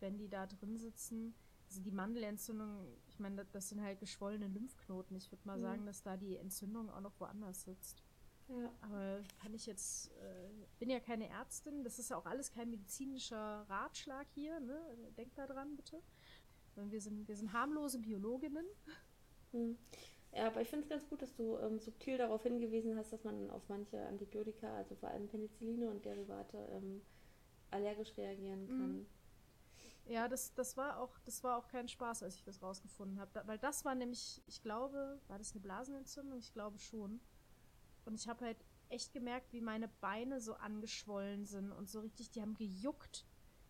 wenn 0.00 0.16
die 0.18 0.28
da 0.28 0.46
drin 0.46 0.76
sitzen, 0.78 1.34
also 1.68 1.80
die 1.80 1.90
Mandelentzündung, 1.92 2.86
ich 3.16 3.20
meine, 3.20 3.46
das, 3.46 3.70
sind 3.70 3.80
halt 3.80 3.98
geschwollene 3.98 4.46
Lymphknoten. 4.46 5.16
Ich 5.16 5.32
würde 5.32 5.42
mal 5.46 5.56
Mhm. 5.56 5.62
sagen, 5.62 5.86
dass 5.86 6.02
da 6.02 6.18
die 6.18 6.36
Entzündung 6.36 6.90
auch 6.90 7.00
noch 7.00 7.18
woanders 7.18 7.62
sitzt. 7.64 8.02
ja. 8.48 8.70
Aber 8.82 9.22
kann 9.42 9.54
ich 9.54 9.64
jetzt, 9.66 10.12
äh, 10.18 10.50
bin 10.78 10.90
ja 10.90 11.00
keine 11.00 11.28
Ärztin, 11.28 11.82
das 11.82 11.98
ist 11.98 12.10
ja 12.10 12.16
auch 12.18 12.26
alles 12.26 12.52
kein 12.52 12.70
medizinischer 12.70 13.64
Ratschlag 13.68 14.26
hier, 14.34 14.60
ne? 14.60 14.78
Denkt 15.16 15.36
da 15.38 15.46
dran, 15.46 15.74
bitte. 15.76 16.00
Wir 16.76 17.00
sind, 17.00 17.26
wir 17.26 17.34
sind 17.34 17.52
harmlose 17.54 17.98
Biologinnen. 17.98 18.66
Hm. 19.52 19.78
Ja, 20.32 20.48
aber 20.48 20.60
ich 20.60 20.68
finde 20.68 20.84
es 20.84 20.90
ganz 20.90 21.08
gut, 21.08 21.22
dass 21.22 21.34
du 21.34 21.56
ähm, 21.58 21.78
subtil 21.80 22.18
darauf 22.18 22.42
hingewiesen 22.42 22.96
hast, 22.96 23.12
dass 23.14 23.24
man 23.24 23.50
auf 23.50 23.66
manche 23.68 23.98
Antibiotika, 24.06 24.76
also 24.76 24.94
vor 24.94 25.08
allem 25.08 25.26
Penicilline 25.26 25.88
und 25.90 26.04
Derivate, 26.04 26.58
ähm, 26.72 27.00
allergisch 27.70 28.14
reagieren 28.18 28.68
kann. 28.68 28.98
Mhm. 28.98 29.06
Ja, 30.06 30.28
das, 30.28 30.54
das 30.54 30.76
war 30.76 31.00
auch, 31.00 31.18
das 31.24 31.42
war 31.42 31.56
auch 31.56 31.66
kein 31.66 31.88
Spaß, 31.88 32.22
als 32.22 32.36
ich 32.36 32.44
das 32.44 32.62
rausgefunden 32.62 33.18
habe. 33.18 33.30
Da, 33.34 33.46
weil 33.46 33.58
das 33.58 33.84
war 33.84 33.94
nämlich, 33.94 34.42
ich 34.46 34.62
glaube, 34.62 35.20
war 35.26 35.38
das 35.38 35.52
eine 35.52 35.60
Blasenentzündung? 35.60 36.38
Ich 36.38 36.52
glaube 36.52 36.78
schon. 36.78 37.20
Und 38.04 38.14
ich 38.14 38.28
habe 38.28 38.44
halt 38.44 38.64
echt 38.88 39.12
gemerkt, 39.12 39.52
wie 39.52 39.60
meine 39.60 39.88
Beine 39.88 40.40
so 40.40 40.54
angeschwollen 40.54 41.44
sind 41.44 41.72
und 41.72 41.88
so 41.88 42.00
richtig, 42.00 42.30
die 42.30 42.40
haben 42.40 42.54
gejuckt. 42.54 43.26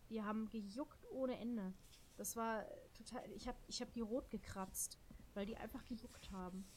Die 0.09 0.23
haben 0.23 0.47
gejuckt 0.49 1.05
ohne 1.11 1.37
Ende. 1.39 1.73
Das 2.17 2.35
war 2.35 2.65
total, 2.93 3.29
ich 3.31 3.47
habe 3.47 3.57
ich 3.67 3.81
hab 3.81 3.91
die 3.93 4.01
rot 4.01 4.29
gekratzt, 4.29 4.99
weil 5.33 5.47
die 5.47 5.57
einfach 5.57 5.85
gejuckt 5.85 6.31
haben. 6.31 6.67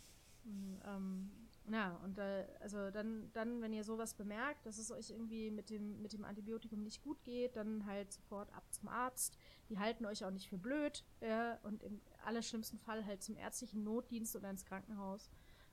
Und, 0.44 0.80
ähm, 0.86 1.30
ja, 1.70 1.96
und 2.02 2.18
äh, 2.18 2.46
also 2.60 2.90
dann, 2.90 3.30
dann, 3.32 3.60
wenn 3.60 3.72
ihr 3.72 3.84
sowas 3.84 4.14
bemerkt, 4.14 4.66
dass 4.66 4.78
es 4.78 4.90
euch 4.90 5.10
irgendwie 5.10 5.50
mit 5.50 5.70
dem, 5.70 6.00
mit 6.02 6.12
dem 6.12 6.24
Antibiotikum 6.24 6.82
nicht 6.82 7.02
gut 7.02 7.22
geht, 7.24 7.56
dann 7.56 7.86
halt 7.86 8.12
sofort 8.12 8.52
ab 8.54 8.64
zum 8.72 8.88
Arzt. 8.88 9.36
Die 9.70 9.78
halten 9.78 10.04
euch 10.04 10.24
auch 10.24 10.32
nicht 10.32 10.48
für 10.48 10.58
blöd, 10.58 11.04
ja, 11.20 11.58
und 11.62 11.82
im 11.84 12.00
allerschlimmsten 12.24 12.78
Fall 12.78 13.06
halt 13.06 13.22
zum 13.22 13.36
ärztlichen 13.36 13.84
Notdienst 13.84 14.34
oder 14.34 14.50
ins 14.50 14.64
Krankenhaus. 14.64 15.30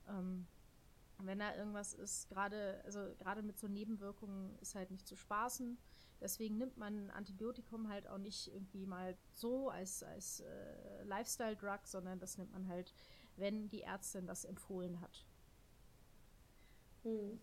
Ähm, 0.08 0.45
wenn 1.20 1.39
da 1.39 1.56
irgendwas 1.56 1.95
ist, 1.95 2.30
gerade, 2.30 2.80
also 2.86 3.00
gerade 3.18 3.41
mit 3.41 3.58
so 3.58 3.68
Nebenwirkungen 3.68 4.56
ist 4.60 4.76
halt 4.76 4.91
nicht 4.91 5.08
zu 5.08 5.16
spaßen. 5.16 5.78
Deswegen 6.22 6.58
nimmt 6.58 6.78
man 6.78 7.10
Antibiotikum 7.10 7.89
halt 7.89 8.08
auch 8.08 8.20
nicht 8.20 8.48
irgendwie 8.48 8.86
mal 8.86 9.18
so 9.34 9.70
als, 9.70 10.04
als 10.04 10.41
äh, 10.41 11.04
Lifestyle-Drug, 11.04 11.80
sondern 11.86 12.20
das 12.20 12.38
nimmt 12.38 12.52
man 12.52 12.68
halt, 12.68 12.93
wenn 13.36 13.68
die 13.70 13.82
Ärztin 13.82 14.28
das 14.28 14.45
empfohlen 14.45 15.02
hat. 15.02 15.26
Hm. 17.04 17.39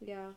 Ja. 0.00 0.34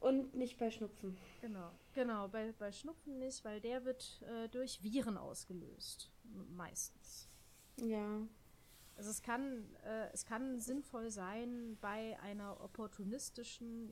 Und 0.00 0.34
nicht 0.34 0.58
bei 0.58 0.70
Schnupfen. 0.70 1.16
Genau, 1.40 1.70
genau. 1.94 2.28
Bei, 2.28 2.52
bei 2.58 2.72
Schnupfen 2.72 3.18
nicht, 3.18 3.44
weil 3.44 3.60
der 3.60 3.84
wird 3.84 4.22
äh, 4.22 4.48
durch 4.48 4.82
Viren 4.82 5.16
ausgelöst. 5.16 6.10
Meistens. 6.56 7.28
Ja. 7.80 8.26
Also 8.96 9.10
es 9.10 9.22
kann, 9.22 9.74
äh, 9.84 10.08
es 10.12 10.24
kann 10.24 10.60
sinnvoll 10.60 11.10
sein 11.10 11.78
bei 11.80 12.18
einer 12.20 12.60
opportunistischen 12.62 13.90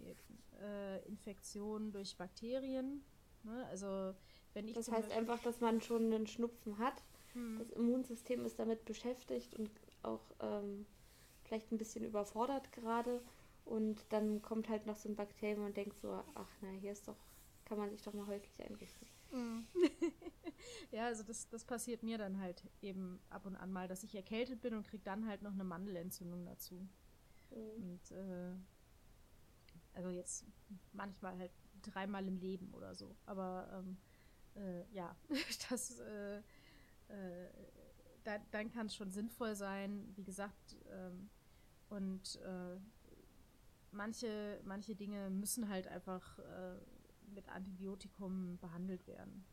äh, 0.61 1.03
Infektion 1.07 1.93
durch 1.93 2.17
Bakterien. 2.17 3.03
Ne? 3.43 3.65
Also 3.67 4.15
wenn 4.53 4.69
ich 4.69 4.75
Das 4.75 4.91
heißt 4.91 5.09
Beispiel- 5.09 5.19
einfach, 5.19 5.43
dass 5.43 5.61
man 5.61 5.81
schon 5.81 6.13
einen 6.13 6.27
Schnupfen 6.27 6.79
hat. 6.79 7.03
Hm. 7.33 7.59
Das 7.59 7.71
Immunsystem 7.71 8.45
ist 8.45 8.59
damit 8.59 8.85
beschäftigt 8.85 9.55
und 9.55 9.71
auch 10.03 10.23
ähm, 10.41 10.87
vielleicht 11.45 11.73
ein 11.73 11.79
bisschen 11.79 12.05
überfordert 12.05 12.71
gerade. 12.73 13.23
Und 13.65 14.05
dann 14.11 14.41
kommt 14.43 14.69
halt 14.69 14.87
noch 14.87 14.97
so 14.97 15.09
ein 15.09 15.17
Bakterium 15.17 15.67
und 15.67 15.77
denkt 15.77 15.99
so, 16.01 16.13
ach 16.35 16.49
na, 16.63 16.69
hier 16.71 16.93
ist 16.93 17.07
doch, 17.09 17.17
kann 17.69 17.79
man 17.79 17.91
sich 17.91 18.03
doch 18.03 18.15
mal 18.15 18.27
häuslich 18.27 18.63
einrichten. 18.63 19.07
Mhm. 19.33 19.67
ja, 20.91 21.07
also 21.07 21.23
das, 21.23 21.49
das 21.49 21.65
passiert 21.65 22.03
mir 22.03 22.19
dann 22.19 22.41
halt 22.41 22.63
eben 22.81 23.21
ab 23.31 23.47
und 23.47 23.57
an 23.57 23.73
mal, 23.73 23.89
dass 23.89 24.03
ich 24.03 24.15
erkältet 24.15 24.61
bin 24.61 24.75
und 24.75 24.87
krieg 24.87 25.05
dann 25.05 25.27
halt 25.27 25.43
noch 25.43 25.53
eine 25.53 25.65
Mandelentzündung 25.65 26.45
dazu. 26.45 26.89
Und 27.51 28.11
äh, 28.11 28.55
also 29.95 30.11
jetzt 30.11 30.45
manchmal 30.93 31.39
halt 31.39 31.53
dreimal 31.83 32.27
im 32.27 32.39
Leben 32.39 32.73
oder 32.75 32.95
so. 32.95 33.15
Aber 33.27 33.69
ähm, 33.73 33.97
äh, 34.57 34.85
ja, 34.95 35.15
das 35.71 35.99
äh, 36.01 36.39
äh, 36.39 37.49
da, 38.25 38.39
dann 38.51 38.71
kann 38.71 38.87
es 38.87 38.95
schon 38.95 39.11
sinnvoll 39.11 39.55
sein, 39.55 40.13
wie 40.15 40.25
gesagt, 40.25 40.77
ähm, 40.91 41.31
und 41.89 42.37
äh, 42.37 42.77
manche, 43.91 44.61
manche 44.65 44.95
Dinge 44.95 45.31
müssen 45.31 45.69
halt 45.69 45.87
einfach 45.89 46.39
äh, 46.39 46.77
mit 47.35 47.49
Antibiotikum 47.49 48.59
behandelt 48.61 49.07
werden. 49.07 49.45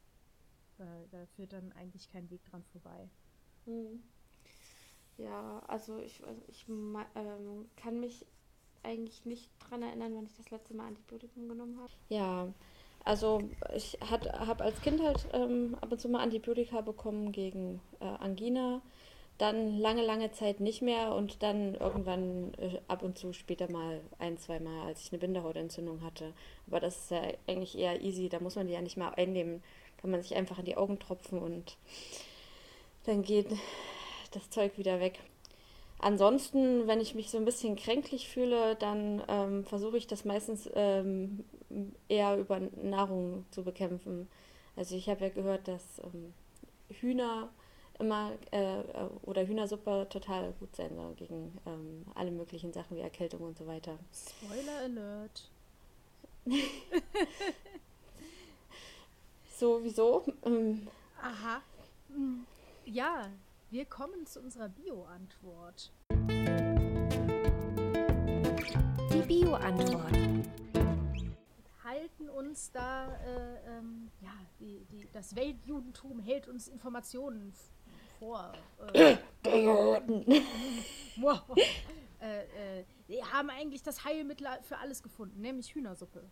Da, 0.77 0.85
da 1.11 1.25
führt 1.35 1.53
dann 1.53 1.71
eigentlich 1.73 2.09
kein 2.09 2.29
Weg 2.29 2.43
dran 2.45 2.63
vorbei. 2.71 3.09
Mhm. 3.65 4.03
Ja, 5.17 5.59
also 5.67 5.97
ich, 5.99 6.21
weiß- 6.21 6.43
ich 6.47 6.67
ma- 6.67 7.05
ähm, 7.15 7.69
kann 7.77 7.99
mich 7.99 8.25
eigentlich 8.83 9.25
nicht 9.25 9.49
dran 9.59 9.81
erinnern, 9.81 10.13
wann 10.15 10.25
ich 10.25 10.35
das 10.35 10.51
letzte 10.51 10.75
Mal 10.75 10.87
Antibiotikum 10.87 11.47
genommen 11.47 11.79
habe. 11.79 11.91
Ja, 12.09 12.53
also 13.03 13.41
ich 13.75 13.97
habe 14.01 14.63
als 14.63 14.81
Kind 14.81 15.01
halt 15.01 15.27
ähm, 15.33 15.77
ab 15.81 15.91
und 15.91 15.99
zu 16.01 16.09
mal 16.09 16.21
Antibiotika 16.21 16.81
bekommen 16.81 17.31
gegen 17.31 17.81
äh, 17.99 18.05
Angina. 18.05 18.81
Dann 19.37 19.79
lange, 19.79 20.01
lange 20.01 20.31
Zeit 20.31 20.61
nicht 20.61 20.81
mehr 20.81 21.13
und 21.13 21.43
dann 21.43 21.75
irgendwann 21.75 22.53
äh, 22.53 22.79
ab 22.87 23.03
und 23.03 23.17
zu 23.17 23.33
später 23.33 23.69
mal 23.69 23.99
ein, 24.17 24.37
zwei 24.37 24.59
Mal, 24.59 24.87
als 24.87 25.01
ich 25.01 25.11
eine 25.11 25.19
Bindehautentzündung 25.19 26.01
hatte. 26.03 26.33
Aber 26.67 26.79
das 26.79 26.95
ist 26.95 27.11
ja 27.11 27.21
eigentlich 27.47 27.77
eher 27.77 28.01
easy, 28.01 28.29
da 28.29 28.39
muss 28.39 28.55
man 28.55 28.67
die 28.67 28.73
ja 28.73 28.81
nicht 28.81 28.97
mal 28.97 29.09
einnehmen. 29.09 29.61
Kann 29.97 30.11
man 30.11 30.21
sich 30.21 30.35
einfach 30.35 30.59
in 30.59 30.65
die 30.65 30.77
Augen 30.77 30.99
tropfen 30.99 31.39
und 31.39 31.77
dann 33.05 33.23
geht 33.23 33.47
das 34.31 34.49
Zeug 34.49 34.77
wieder 34.77 34.99
weg. 34.99 35.19
Ansonsten, 35.99 36.87
wenn 36.87 36.99
ich 36.99 37.15
mich 37.15 37.29
so 37.29 37.37
ein 37.37 37.45
bisschen 37.45 37.75
kränklich 37.75 38.27
fühle, 38.27 38.75
dann 38.75 39.23
ähm, 39.27 39.63
versuche 39.63 39.97
ich 39.97 40.07
das 40.07 40.25
meistens 40.25 40.69
ähm, 40.75 41.45
eher 42.09 42.37
über 42.37 42.59
Nahrung 42.81 43.45
zu 43.51 43.63
bekämpfen. 43.63 44.27
Also 44.75 44.95
ich 44.95 45.09
habe 45.09 45.21
ja 45.21 45.29
gehört, 45.29 45.67
dass 45.67 45.99
ähm, 45.99 46.33
Hühner 46.89 47.49
immer 47.99 48.33
äh, 48.51 48.83
oder 49.23 49.47
Hühnersuppe 49.47 50.07
total 50.09 50.53
gut 50.59 50.75
sein 50.75 50.95
soll 50.95 51.13
gegen 51.15 51.57
ähm, 51.65 52.05
alle 52.15 52.31
möglichen 52.31 52.73
Sachen 52.73 52.97
wie 52.97 53.01
Erkältung 53.01 53.41
und 53.41 53.57
so 53.57 53.65
weiter. 53.67 53.97
Spoiler 54.13 54.79
Alert. 54.83 55.49
So, 59.57 59.81
wieso? 59.81 60.25
Ähm, 60.43 60.85
Aha. 61.21 61.61
Hm. 62.09 62.45
Ja, 62.83 63.31
wir 63.69 63.85
kommen 63.85 64.25
zu 64.25 64.41
unserer 64.41 64.67
Bio-Antwort. 64.67 65.93
Die 69.13 69.21
Bio-Antwort. 69.25 70.11
Halten 71.85 72.29
uns 72.29 72.69
da, 72.73 73.15
äh, 73.23 73.77
ähm, 73.77 74.11
ja, 74.19 74.33
die, 74.59 74.83
die, 74.91 75.07
das 75.13 75.37
Weltjudentum 75.37 76.19
hält 76.19 76.49
uns 76.49 76.67
Informationen 76.67 77.53
vor. 78.25 78.51
Äh, 78.93 79.17
wow. 81.17 81.41
äh, 82.21 82.79
äh, 82.79 82.83
wir 83.07 83.31
haben 83.31 83.49
eigentlich 83.51 83.83
das 83.83 84.03
Heilmittel 84.03 84.47
für 84.63 84.77
alles 84.77 85.03
gefunden, 85.03 85.41
nämlich 85.41 85.73
Hühnersuppe. 85.75 86.23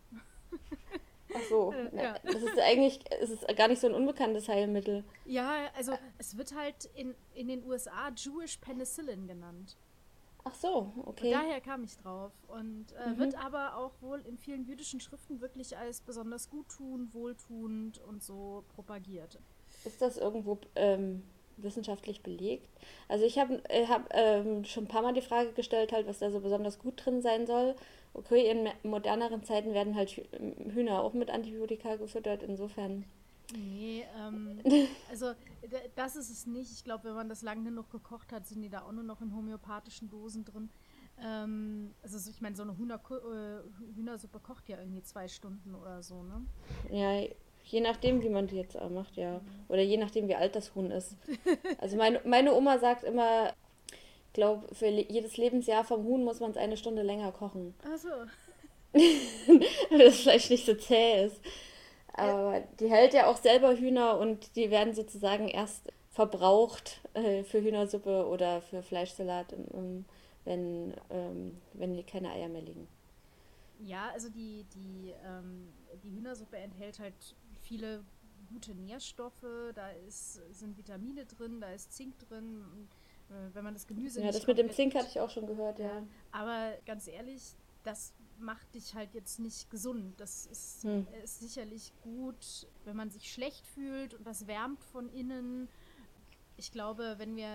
ach 1.34 1.40
so, 1.48 1.72
Äh, 1.76 1.88
na, 1.92 2.02
ja. 2.02 2.14
das 2.24 2.42
ist 2.42 2.58
eigentlich, 2.58 3.00
es 3.20 3.30
ist 3.30 3.46
gar 3.56 3.68
nicht 3.68 3.80
so 3.80 3.86
ein 3.86 3.94
unbekanntes 3.94 4.48
Heilmittel. 4.48 5.04
Ja, 5.24 5.70
also 5.76 5.92
es 6.18 6.36
wird 6.36 6.54
halt 6.54 6.86
in, 6.96 7.14
in 7.34 7.48
den 7.48 7.64
USA 7.64 8.10
Jewish 8.16 8.56
Penicillin 8.58 9.26
genannt. 9.28 9.76
Ach 10.46 10.54
so, 10.54 10.92
okay. 11.06 11.30
Daher 11.30 11.60
kam 11.62 11.84
ich 11.84 11.96
drauf. 11.96 12.32
Und 12.48 12.86
äh, 12.98 13.08
Mhm. 13.10 13.18
wird 13.18 13.34
aber 13.42 13.76
auch 13.76 13.92
wohl 14.02 14.20
in 14.26 14.36
vielen 14.36 14.64
jüdischen 14.66 15.00
Schriften 15.00 15.40
wirklich 15.40 15.78
als 15.78 16.00
besonders 16.02 16.50
guttunend, 16.50 17.14
wohltuend 17.14 17.98
und 17.98 18.22
so 18.22 18.62
propagiert. 18.74 19.38
Ist 19.86 20.02
das 20.02 20.18
irgendwo 20.18 20.58
ähm, 20.74 21.22
wissenschaftlich 21.56 22.22
belegt? 22.22 22.68
Also 23.08 23.24
ich 23.24 23.38
habe 23.38 23.62
äh, 23.68 23.86
hab, 23.86 24.08
ähm, 24.12 24.64
schon 24.64 24.84
ein 24.84 24.88
paar 24.88 25.02
Mal 25.02 25.14
die 25.14 25.20
Frage 25.22 25.52
gestellt, 25.52 25.92
halt, 25.92 26.06
was 26.06 26.18
da 26.18 26.30
so 26.30 26.40
besonders 26.40 26.78
gut 26.78 27.04
drin 27.04 27.22
sein 27.22 27.46
soll. 27.46 27.74
Okay, 28.12 28.48
in 28.50 28.68
moderneren 28.88 29.42
Zeiten 29.42 29.74
werden 29.74 29.96
halt 29.96 30.10
Hü- 30.10 30.72
Hühner 30.72 31.02
auch 31.02 31.14
mit 31.14 31.30
Antibiotika 31.30 31.96
gefüttert, 31.96 32.42
insofern. 32.42 33.04
Nee, 33.54 34.04
ähm, 34.18 34.58
also 35.10 35.32
das 35.96 36.16
ist 36.16 36.30
es 36.30 36.46
nicht. 36.46 36.70
Ich 36.72 36.84
glaube, 36.84 37.04
wenn 37.04 37.14
man 37.14 37.28
das 37.28 37.42
lange 37.42 37.64
genug 37.64 37.90
gekocht 37.90 38.32
hat, 38.32 38.46
sind 38.46 38.62
die 38.62 38.70
da 38.70 38.82
auch 38.82 38.92
nur 38.92 39.04
noch 39.04 39.20
in 39.20 39.34
homöopathischen 39.34 40.08
Dosen 40.10 40.44
drin. 40.44 40.70
Ähm, 41.22 41.94
also 42.02 42.18
so- 42.18 42.30
ich 42.30 42.40
meine, 42.40 42.56
so 42.56 42.62
eine 42.62 42.76
Hühner 42.76 43.00
äh, 43.10 43.94
Hühnersuppe 43.96 44.40
kocht 44.40 44.68
ja 44.68 44.78
irgendwie 44.78 45.02
zwei 45.02 45.28
Stunden 45.28 45.74
oder 45.74 46.02
so, 46.02 46.22
ne? 46.22 46.42
Ja, 46.90 47.28
je 47.64 47.80
nachdem, 47.80 48.22
wie 48.22 48.28
man 48.28 48.46
die 48.46 48.56
jetzt 48.56 48.78
macht, 48.90 49.16
ja. 49.16 49.40
Oder 49.68 49.82
je 49.82 49.96
nachdem, 49.96 50.28
wie 50.28 50.34
alt 50.34 50.54
das 50.54 50.74
Huhn 50.74 50.90
ist. 50.90 51.16
Also 51.78 51.96
meine, 51.96 52.20
meine 52.24 52.54
Oma 52.54 52.78
sagt 52.78 53.04
immer, 53.04 53.52
ich 53.88 54.32
glaube, 54.34 54.74
für 54.74 54.86
jedes 54.86 55.36
Lebensjahr 55.36 55.84
vom 55.84 56.04
Huhn 56.04 56.24
muss 56.24 56.40
man 56.40 56.50
es 56.50 56.56
eine 56.56 56.76
Stunde 56.76 57.02
länger 57.02 57.32
kochen. 57.32 57.74
Also, 57.90 58.08
Weil 58.94 59.98
das 59.98 60.20
vielleicht 60.20 60.50
nicht 60.50 60.66
so 60.66 60.74
zäh 60.74 61.26
ist. 61.26 61.40
Aber 62.12 62.60
die 62.78 62.88
hält 62.88 63.12
ja 63.12 63.26
auch 63.26 63.36
selber 63.36 63.76
Hühner 63.76 64.18
und 64.18 64.54
die 64.54 64.70
werden 64.70 64.94
sozusagen 64.94 65.48
erst 65.48 65.92
verbraucht 66.10 67.00
äh, 67.14 67.42
für 67.42 67.60
Hühnersuppe 67.60 68.26
oder 68.28 68.62
für 68.62 68.82
Fleischsalat, 68.82 69.52
ähm, 69.52 70.04
wenn, 70.44 70.94
ähm, 71.10 71.60
wenn 71.72 71.94
die 71.94 72.04
keine 72.04 72.30
Eier 72.30 72.48
mehr 72.48 72.62
liegen. 72.62 72.86
Ja, 73.80 74.10
also 74.12 74.28
die, 74.28 74.64
die, 74.74 75.12
ähm, 75.26 75.72
die 76.04 76.12
Hühnersuppe 76.12 76.56
enthält 76.56 77.00
halt 77.00 77.14
viele 77.64 78.04
gute 78.48 78.74
Nährstoffe, 78.74 79.44
da 79.74 79.88
ist, 80.06 80.40
sind 80.52 80.76
Vitamine 80.78 81.26
drin, 81.26 81.60
da 81.60 81.70
ist 81.72 81.92
Zink 81.92 82.18
drin. 82.20 82.64
Und, 82.72 82.88
äh, 83.34 83.54
wenn 83.54 83.64
man 83.64 83.74
das 83.74 83.86
Gemüse 83.86 84.22
Ja, 84.22 84.30
das 84.30 84.46
mit 84.46 84.58
dem 84.58 84.70
Zink 84.70 84.94
hatte 84.94 85.08
ich 85.08 85.20
auch 85.20 85.30
schon 85.30 85.46
gehört, 85.46 85.78
ja. 85.78 86.02
Aber 86.32 86.72
ganz 86.86 87.08
ehrlich, 87.08 87.56
das 87.82 88.12
macht 88.38 88.74
dich 88.74 88.94
halt 88.94 89.14
jetzt 89.14 89.38
nicht 89.40 89.70
gesund. 89.70 90.20
Das 90.20 90.46
ist, 90.46 90.84
Hm. 90.84 91.06
ist 91.22 91.40
sicherlich 91.40 91.92
gut, 92.02 92.66
wenn 92.84 92.96
man 92.96 93.10
sich 93.10 93.32
schlecht 93.32 93.66
fühlt 93.66 94.14
und 94.14 94.26
das 94.26 94.46
wärmt 94.46 94.82
von 94.84 95.08
innen. 95.08 95.68
Ich 96.56 96.70
glaube, 96.72 97.14
wenn 97.18 97.36
wir 97.36 97.48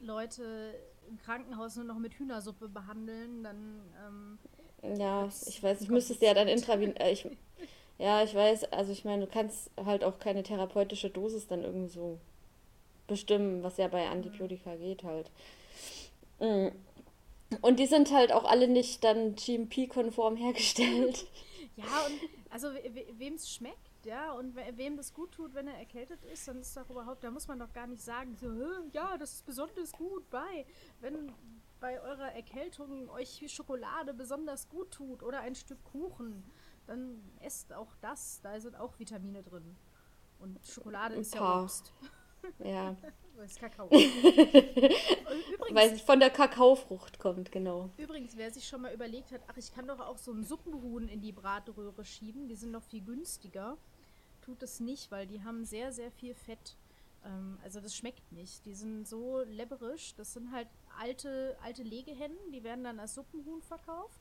Leute 0.00 0.74
im 1.08 1.18
Krankenhaus 1.18 1.76
nur 1.76 1.84
noch 1.84 1.98
mit 1.98 2.14
Hühnersuppe 2.14 2.68
behandeln, 2.68 3.42
dann 3.42 4.38
ähm, 4.82 4.96
Ja, 4.98 5.28
ich 5.46 5.62
weiß, 5.62 5.80
ich 5.82 5.88
müsste 5.90 6.14
es 6.14 6.20
ja 6.20 6.34
dann 6.34 6.48
intravin... 6.48 6.96
Äh, 6.96 7.12
ich, 7.12 7.24
ja, 8.00 8.22
ich 8.22 8.34
weiß, 8.34 8.72
also 8.72 8.92
ich 8.92 9.04
meine, 9.04 9.26
du 9.26 9.30
kannst 9.30 9.70
halt 9.76 10.04
auch 10.04 10.18
keine 10.18 10.42
therapeutische 10.42 11.10
Dosis 11.10 11.46
dann 11.46 11.62
irgendwie 11.62 11.90
so 11.90 12.18
bestimmen, 13.06 13.62
was 13.62 13.76
ja 13.76 13.88
bei 13.88 14.08
Antibiotika 14.08 14.74
geht 14.76 15.04
halt. 15.04 15.30
Mm. 16.38 16.68
Und 17.60 17.78
die 17.78 17.86
sind 17.86 18.10
halt 18.12 18.32
auch 18.32 18.44
alle 18.44 18.68
nicht 18.68 19.04
dann 19.04 19.34
GMP-konform 19.34 20.36
hergestellt. 20.36 21.26
Ja, 21.76 22.06
und 22.06 22.30
also 22.50 22.68
wem 23.18 23.34
es 23.34 23.50
schmeckt, 23.50 24.04
ja, 24.04 24.32
und 24.32 24.56
we 24.56 24.62
wem 24.76 24.96
das 24.96 25.12
gut 25.12 25.32
tut, 25.32 25.54
wenn 25.54 25.68
er 25.68 25.78
erkältet 25.78 26.24
ist, 26.24 26.48
dann 26.48 26.60
ist 26.60 26.76
doch 26.76 26.88
überhaupt, 26.88 27.22
da 27.22 27.30
muss 27.30 27.48
man 27.48 27.58
doch 27.58 27.72
gar 27.72 27.86
nicht 27.86 28.02
sagen, 28.02 28.34
so, 28.40 28.50
"Hä, 28.50 28.88
ja, 28.92 29.16
das 29.18 29.34
ist 29.34 29.46
besonders 29.46 29.92
gut 29.92 30.28
bei, 30.30 30.64
wenn 31.00 31.32
bei 31.80 32.00
eurer 32.00 32.32
Erkältung 32.32 33.08
euch 33.10 33.42
Schokolade 33.48 34.14
besonders 34.14 34.68
gut 34.68 34.90
tut 34.90 35.22
oder 35.22 35.40
ein 35.40 35.54
Stück 35.54 35.82
Kuchen, 35.84 36.44
dann 36.86 37.22
esst 37.40 37.72
auch 37.72 37.94
das, 38.00 38.40
da 38.42 38.58
sind 38.60 38.76
auch 38.76 38.98
Vitamine 38.98 39.42
drin. 39.42 39.76
Und 40.38 40.58
Schokolade 40.66 41.14
ist 41.16 41.34
ja. 41.34 41.62
Obst. 41.62 41.92
Ja, 42.64 42.96
Das 43.40 43.52
ist 43.52 43.60
Kakao. 43.60 43.86
Übrigens, 43.88 45.74
weil 45.74 45.92
es 45.92 46.00
von 46.02 46.20
der 46.20 46.30
Kakaofrucht 46.30 47.18
kommt, 47.18 47.50
genau. 47.50 47.90
Übrigens, 47.96 48.36
wer 48.36 48.50
sich 48.50 48.68
schon 48.68 48.82
mal 48.82 48.92
überlegt 48.92 49.32
hat, 49.32 49.40
ach, 49.46 49.56
ich 49.56 49.74
kann 49.74 49.86
doch 49.86 49.98
auch 50.00 50.18
so 50.18 50.30
einen 50.30 50.44
Suppenhuhn 50.44 51.08
in 51.08 51.22
die 51.22 51.32
Bratröhre 51.32 52.04
schieben, 52.04 52.48
die 52.48 52.54
sind 52.54 52.70
noch 52.70 52.82
viel 52.82 53.02
günstiger, 53.02 53.78
tut 54.42 54.62
es 54.62 54.80
nicht, 54.80 55.10
weil 55.10 55.26
die 55.26 55.42
haben 55.42 55.64
sehr, 55.64 55.90
sehr 55.90 56.10
viel 56.10 56.34
Fett. 56.34 56.76
Ähm, 57.24 57.58
also 57.62 57.80
das 57.80 57.96
schmeckt 57.96 58.30
nicht. 58.32 58.66
Die 58.66 58.74
sind 58.74 59.08
so 59.08 59.40
lebberisch. 59.40 60.14
Das 60.16 60.34
sind 60.34 60.52
halt 60.52 60.68
alte, 60.98 61.56
alte 61.62 61.82
Legehennen, 61.82 62.38
die 62.52 62.62
werden 62.62 62.84
dann 62.84 63.00
als 63.00 63.14
Suppenhuhn 63.14 63.62
verkauft. 63.62 64.19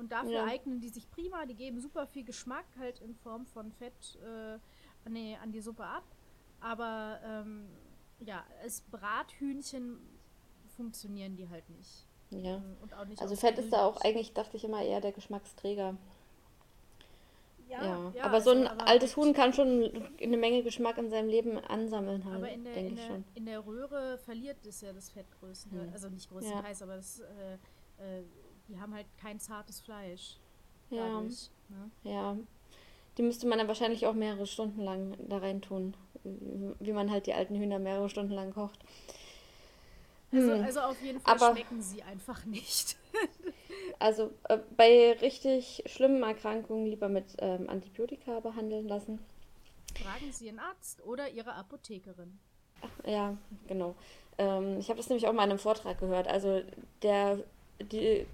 Und 0.00 0.10
dafür 0.12 0.30
Ja. 0.32 0.44
eignen 0.46 0.80
die 0.80 0.88
sich 0.88 1.08
prima. 1.10 1.44
Die 1.44 1.54
geben 1.54 1.78
super 1.78 2.06
viel 2.06 2.24
Geschmack 2.24 2.64
halt 2.78 3.00
in 3.00 3.14
Form 3.14 3.44
von 3.44 3.70
Fett 3.70 4.18
äh, 4.24 4.58
an, 5.06 5.14
die, 5.14 5.36
an 5.40 5.52
die 5.52 5.60
Suppe 5.60 5.84
ab. 5.84 6.04
Aber 6.58 7.20
ähm, 7.22 7.66
ja, 8.20 8.42
als 8.62 8.80
Brathühnchen 8.80 9.98
funktionieren 10.74 11.36
die 11.36 11.48
halt 11.50 11.68
nicht. 11.68 12.06
Ja. 12.30 12.56
Ähm, 12.56 13.08
nicht 13.08 13.20
Also 13.20 13.36
Fett 13.36 13.58
ist 13.58 13.70
da 13.74 13.84
auch 13.84 14.00
eigentlich, 14.00 14.32
dachte 14.32 14.56
ich 14.56 14.64
immer, 14.64 14.82
eher 14.82 15.02
der 15.02 15.12
Geschmacksträger. 15.12 15.96
Ja, 17.68 18.10
Ja. 18.14 18.24
aber 18.24 18.40
so 18.40 18.50
ein 18.50 18.66
aber 18.66 18.88
altes 18.88 19.16
halt- 19.16 19.26
Huhn 19.26 19.34
kann 19.34 19.52
schon 19.52 20.08
eine 20.20 20.36
Menge 20.38 20.62
Geschmack 20.62 20.96
in 20.98 21.10
seinem 21.10 21.28
Leben 21.28 21.58
ansammeln, 21.58 22.24
halt, 22.24 22.36
Aber 22.36 22.50
in 22.50 22.64
der, 22.64 22.72
denke 22.74 22.88
in, 22.88 22.94
ich 22.96 23.00
der, 23.00 23.08
schon. 23.14 23.24
in 23.34 23.46
der 23.46 23.66
Röhre 23.66 24.18
verliert 24.18 24.64
es 24.66 24.80
ja 24.80 24.92
das 24.92 25.10
Fett 25.10 25.26
größtenteils. 25.40 25.86
Hm. 25.88 25.92
Also 25.92 26.08
nicht 26.08 26.30
größtenteils, 26.30 26.82
aber 26.82 26.96
das, 26.96 27.20
äh, 27.20 27.54
äh, 27.98 28.24
die 28.70 28.80
haben 28.80 28.94
halt 28.94 29.06
kein 29.20 29.38
zartes 29.40 29.80
Fleisch. 29.80 30.36
Ja, 30.90 31.06
Dadurch, 31.06 31.50
ne? 31.68 31.90
ja. 32.10 32.36
Die 33.18 33.22
müsste 33.22 33.46
man 33.46 33.58
dann 33.58 33.68
wahrscheinlich 33.68 34.06
auch 34.06 34.14
mehrere 34.14 34.46
Stunden 34.46 34.82
lang 34.82 35.16
da 35.28 35.38
rein 35.38 35.60
tun. 35.60 35.94
Wie 36.24 36.92
man 36.92 37.10
halt 37.10 37.26
die 37.26 37.34
alten 37.34 37.56
Hühner 37.56 37.78
mehrere 37.78 38.08
Stunden 38.08 38.32
lang 38.32 38.52
kocht. 38.52 38.78
also, 40.32 40.52
Hm. 40.54 40.64
also 40.64 40.80
auf 40.80 41.02
jeden 41.02 41.20
Fall 41.20 41.34
Aber- 41.34 41.52
schmecken 41.52 41.82
sie 41.82 42.02
einfach 42.02 42.44
nicht. 42.46 42.96
Also 43.98 44.30
äh, 44.48 44.58
bei 44.78 45.12
richtig 45.20 45.82
schlimmen 45.84 46.22
Erkrankungen 46.22 46.86
lieber 46.86 47.08
mit 47.10 47.36
ähm, 47.38 47.68
Antibiotika 47.68 48.40
behandeln 48.40 48.88
lassen. 48.88 49.18
Fragen 50.02 50.32
Sie 50.32 50.46
Ihren 50.46 50.58
Arzt 50.58 51.04
oder 51.04 51.28
Ihre 51.28 51.52
Apothekerin. 51.52 52.38
Ja, 53.04 53.36
genau. 53.68 53.94
Ähm, 54.38 54.78
ich 54.78 54.88
habe 54.88 54.96
das 54.96 55.10
nämlich 55.10 55.28
auch 55.28 55.34
mal 55.34 55.44
in 55.44 55.50
einem 55.50 55.58
Vortrag 55.58 55.98
gehört. 56.00 56.28
Also 56.28 56.62
der, 57.02 57.40
die 57.92 58.26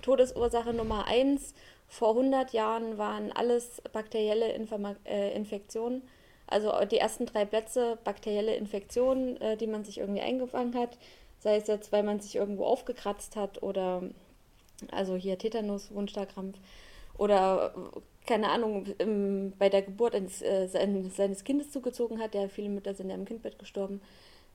Todesursache 0.00 0.72
Nummer 0.72 1.06
eins 1.06 1.54
vor 1.88 2.10
100 2.10 2.52
Jahren 2.52 2.98
waren 2.98 3.32
alles 3.32 3.82
bakterielle 3.92 4.52
Informa 4.52 4.96
äh, 5.04 5.34
Infektionen. 5.34 6.02
Also 6.46 6.72
die 6.90 6.98
ersten 6.98 7.26
drei 7.26 7.44
Plätze 7.44 7.98
bakterielle 8.04 8.54
Infektionen, 8.54 9.40
äh, 9.40 9.56
die 9.56 9.66
man 9.66 9.84
sich 9.84 9.98
irgendwie 9.98 10.20
eingefangen 10.20 10.74
hat. 10.74 10.98
Sei 11.38 11.56
es 11.56 11.66
jetzt, 11.66 11.92
weil 11.92 12.02
man 12.02 12.20
sich 12.20 12.36
irgendwo 12.36 12.64
aufgekratzt 12.64 13.36
hat 13.36 13.62
oder 13.62 14.02
also 14.92 15.16
hier 15.16 15.38
Tetanus, 15.38 15.92
Wundstarkrampf 15.92 16.58
oder 17.18 17.74
äh, 17.76 18.00
keine 18.26 18.50
Ahnung, 18.50 18.86
im, 18.98 19.52
bei 19.58 19.68
der 19.68 19.82
Geburt 19.82 20.14
eines, 20.14 20.42
äh, 20.42 20.68
sein, 20.68 21.10
seines 21.10 21.42
Kindes 21.44 21.70
zugezogen 21.70 22.20
hat. 22.20 22.34
Ja, 22.34 22.48
viele 22.48 22.68
Mütter 22.68 22.94
sind 22.94 23.08
ja 23.08 23.16
im 23.16 23.24
Kindbett 23.24 23.58
gestorben. 23.58 24.00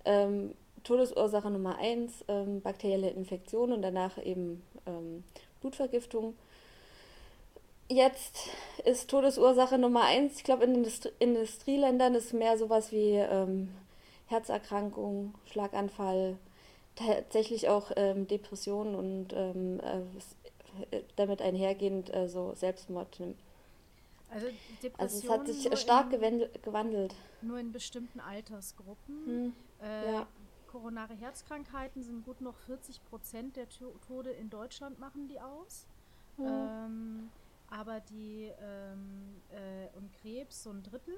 Ähm, 0.05 0.53
Todesursache 0.85 1.49
Nummer 1.49 1.77
eins, 1.77 2.23
ähm, 2.29 2.61
bakterielle 2.61 3.09
Infektion 3.09 3.73
und 3.73 3.81
danach 3.81 4.17
eben 4.23 4.63
ähm, 4.85 5.23
Blutvergiftung. 5.59 6.35
Jetzt 7.89 8.47
ist 8.85 9.09
Todesursache 9.09 9.77
Nummer 9.77 10.03
eins, 10.05 10.37
ich 10.37 10.43
glaube 10.43 10.63
in 10.63 10.75
Industri 10.75 11.11
Industrieländern 11.19 12.15
ist 12.15 12.33
mehr 12.33 12.57
sowas 12.57 12.91
wie 12.91 13.11
ähm, 13.15 13.69
Herzerkrankung, 14.27 15.35
Schlaganfall, 15.45 16.37
tatsächlich 16.95 17.67
auch 17.69 17.91
ähm, 17.95 18.27
Depressionen 18.27 18.95
und 18.95 19.33
ähm, 19.33 19.79
äh, 20.91 21.01
damit 21.15 21.41
einhergehend 21.41 22.13
äh, 22.13 22.27
so 22.27 22.53
Selbstmord. 22.55 23.07
Also 24.29 24.47
Also 24.97 25.17
es 25.19 25.29
hat 25.29 25.47
sich 25.47 25.77
stark 25.79 26.11
in, 26.13 26.43
gewandelt. 26.63 27.13
nur 27.41 27.59
in 27.59 27.71
bestimmten 27.71 28.19
Altersgruppen. 28.19 29.25
Hm. 29.25 29.53
Äh, 29.83 30.11
Ja. 30.11 30.27
Koronare 30.75 31.13
Herzkrankheiten 31.13 32.03
sind 32.03 32.25
gut 32.25 32.41
noch 32.41 32.57
40 32.57 33.01
Prozent 33.05 33.55
der 33.55 33.69
To- 33.69 33.97
Tode 34.05 34.31
in 34.31 34.49
Deutschland 34.49 34.99
machen 34.99 35.29
die 35.29 35.39
aus. 35.39 35.87
Hm. 36.35 36.45
Ähm, 36.45 37.29
aber 37.69 38.01
die 38.01 38.51
ähm, 38.61 39.41
äh, 39.51 39.87
und 39.97 40.11
Krebs 40.11 40.63
so 40.63 40.71
ein 40.71 40.83
Drittel. 40.83 41.15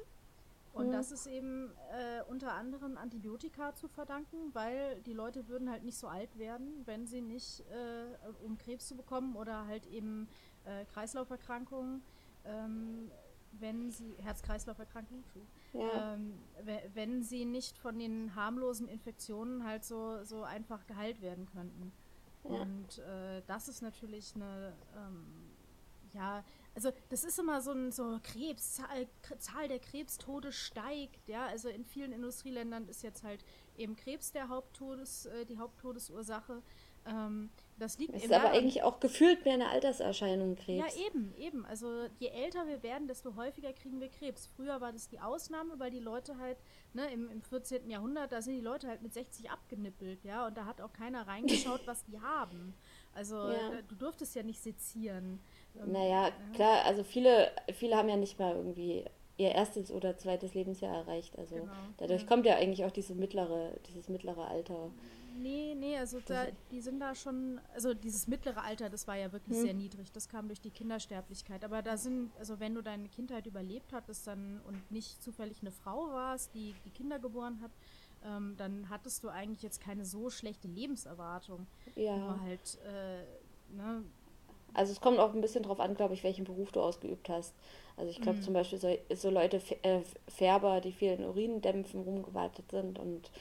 Und 0.73 0.87
Mhm. 0.87 0.91
das 0.91 1.11
ist 1.11 1.25
eben 1.25 1.71
äh, 1.91 2.21
unter 2.29 2.53
anderem 2.53 2.97
Antibiotika 2.97 3.73
zu 3.73 3.87
verdanken, 3.87 4.53
weil 4.53 5.01
die 5.01 5.13
Leute 5.13 5.47
würden 5.47 5.71
halt 5.71 5.83
nicht 5.83 5.97
so 5.97 6.07
alt 6.07 6.37
werden, 6.37 6.83
wenn 6.85 7.07
sie 7.07 7.21
nicht, 7.21 7.61
äh, 7.71 8.15
um 8.45 8.59
Krebs 8.59 8.87
zu 8.87 8.95
bekommen 8.95 9.35
oder 9.35 9.65
halt 9.65 9.87
eben 9.87 10.27
äh, 10.65 10.85
Kreislauferkrankungen, 10.85 12.03
ähm, 12.45 13.09
wenn 13.53 13.89
sie, 13.89 14.13
Herz-Kreislauf-Erkrankungen, 14.21 15.23
Ja. 15.73 16.13
ähm, 16.13 16.33
we- 16.63 16.89
wenn 16.93 17.23
sie 17.23 17.45
nicht 17.45 17.77
von 17.77 17.99
den 17.99 18.33
harmlosen 18.35 18.87
Infektionen 18.87 19.63
halt 19.63 19.83
so, 19.83 20.23
so 20.23 20.43
einfach 20.43 20.85
geheilt 20.87 21.21
werden 21.21 21.45
könnten. 21.45 21.91
Ja. 22.43 22.49
Und 22.61 22.99
äh, 22.99 23.41
das 23.47 23.67
ist 23.67 23.81
natürlich 23.81 24.33
eine, 24.35 24.73
ähm, 24.95 25.25
ja, 26.13 26.43
also 26.73 26.91
das 27.09 27.23
ist 27.23 27.37
immer 27.39 27.61
so 27.61 27.71
ein 27.71 27.91
so 27.91 28.19
Krebs, 28.23 28.75
Zahl, 28.75 29.07
Zahl 29.39 29.67
der 29.67 29.79
Krebstode 29.79 30.51
steigt, 30.51 31.27
ja, 31.27 31.45
also 31.47 31.69
in 31.69 31.83
vielen 31.83 32.11
Industrieländern 32.13 32.87
ist 32.87 33.03
jetzt 33.03 33.23
halt 33.23 33.43
eben 33.77 33.95
Krebs 33.95 34.31
der 34.31 34.47
Haupttodes, 34.49 35.25
äh, 35.25 35.45
die 35.45 35.57
Haupttodesursache. 35.57 36.61
Ähm, 37.07 37.49
das 37.79 37.97
liegt 37.99 38.13
Es 38.15 38.23
eben 38.23 38.33
ist 38.33 38.39
aber 38.39 38.49
eigentlich 38.51 38.81
auch 38.83 38.99
gefühlt 38.99 39.45
mehr 39.45 39.53
eine 39.53 39.69
Alterserscheinung, 39.69 40.57
ja, 40.67 40.83
Krebs. 40.85 40.95
eben, 40.97 41.33
eben. 41.37 41.65
Also 41.65 42.07
je 42.17 42.29
älter 42.29 42.65
wir 42.67 42.81
werden, 42.81 43.07
desto 43.07 43.35
häufiger 43.35 43.71
kriegen 43.71 43.99
wir 43.99 44.09
Krebs. 44.09 44.47
Früher 44.55 44.81
war 44.81 44.91
das 44.91 45.07
die 45.09 45.19
Ausnahme, 45.19 45.77
weil 45.77 45.91
die 45.91 45.99
Leute 45.99 46.37
halt, 46.39 46.57
ne, 46.93 47.11
im, 47.11 47.29
im 47.29 47.41
14. 47.43 47.87
Jahrhundert, 47.89 48.31
da 48.31 48.41
sind 48.41 48.55
die 48.55 48.61
Leute 48.61 48.87
halt 48.87 49.03
mit 49.03 49.13
60 49.13 49.51
abgenippelt, 49.51 50.23
ja, 50.23 50.47
und 50.47 50.57
da 50.57 50.65
hat 50.65 50.81
auch 50.81 50.91
keiner 50.91 51.27
reingeschaut, 51.27 51.81
was 51.85 52.03
die 52.05 52.19
haben. 52.19 52.73
Also 53.13 53.35
Ja. 53.35 53.69
da- 53.69 53.81
du 53.87 53.95
durftest 53.95 54.35
ja 54.35 54.41
nicht 54.43 54.61
sezieren. 54.61 55.39
Ähm, 55.75 55.91
Naja, 55.91 56.31
klar, 56.53 56.83
also 56.85 57.03
viele, 57.03 57.51
viele 57.73 57.95
haben 57.95 58.09
ja 58.09 58.17
nicht 58.17 58.39
mal 58.39 58.55
irgendwie 58.55 59.05
ihr 59.37 59.51
erstes 59.51 59.91
oder 59.91 60.17
zweites 60.17 60.53
Lebensjahr 60.53 60.95
erreicht. 60.95 61.37
Also 61.37 61.55
Genau, 61.55 61.71
dadurch 61.97 62.21
ja. 62.23 62.27
kommt 62.27 62.45
ja 62.45 62.55
eigentlich 62.55 62.83
auch 62.85 62.91
diese 62.91 63.13
mittlere, 63.15 63.71
dieses 63.87 64.09
mittlere 64.09 64.47
Alter. 64.47 64.89
Nee, 65.39 65.75
nee, 65.75 65.95
also 65.95 66.19
da, 66.25 66.47
die 66.71 66.81
sind 66.81 66.99
da 66.99 67.13
schon, 67.13 67.61
also 67.75 67.93
dieses 67.93 68.27
mittlere 68.27 68.63
Alter, 68.63 68.89
das 68.89 69.07
war 69.07 69.15
ja 69.15 69.31
wirklich 69.31 69.55
Hm. 69.57 69.63
sehr 69.65 69.73
niedrig. 69.75 70.11
Das 70.11 70.27
kam 70.29 70.47
durch 70.47 70.59
die 70.61 70.71
Kindersterblichkeit. 70.71 71.63
Aber 71.63 71.83
da 71.83 71.95
sind, 71.95 72.31
also 72.39 72.59
wenn 72.59 72.73
du 72.73 72.81
deine 72.81 73.07
Kindheit 73.07 73.45
überlebt 73.45 73.93
hattest 73.93 74.25
dann 74.25 74.59
und 74.67 74.91
nicht 74.91 75.21
zufällig 75.21 75.61
eine 75.61 75.71
Frau 75.71 76.07
warst, 76.11 76.55
die 76.55 76.73
die 76.85 76.89
Kinder 76.89 77.19
geboren 77.19 77.59
hat, 77.61 77.69
ähm, 78.25 78.55
dann 78.57 78.89
hattest 78.89 79.23
du 79.23 79.29
eigentlich 79.29 79.61
jetzt 79.61 79.79
keine 79.79 80.05
so 80.05 80.31
schlechte 80.31 80.67
Lebenserwartung. 80.67 81.67
Ja. 81.95 82.17
Nur 82.17 82.41
halt, 82.41 82.79
äh, 82.83 83.75
ne, 83.75 84.03
Also 84.77 84.91
es 84.93 85.01
kommt 85.01 85.19
auch 85.19 85.33
ein 85.33 85.41
bisschen 85.41 85.63
drauf 85.63 85.79
an, 85.79 85.95
glaube 85.95 86.13
ich, 86.13 86.23
welchen 86.23 86.45
Beruf 86.45 86.71
du 86.71 86.81
ausgeübt 86.81 87.29
hast. 87.29 87.53
Also 87.97 88.11
ich 88.11 88.19
Mhm. 88.19 88.23
glaube 88.23 88.39
zum 88.41 88.53
Beispiel 88.53 88.77
so, 88.79 88.95
so 89.15 89.29
Leute, 89.29 89.59
äh, 89.81 90.01
Färber, 90.27 90.81
die 90.81 90.91
viel 90.91 91.13
in 91.13 91.25
Urindämpfen 91.25 92.01
rumgewartet 92.01 92.71
sind 92.71 92.99
und 92.99 93.31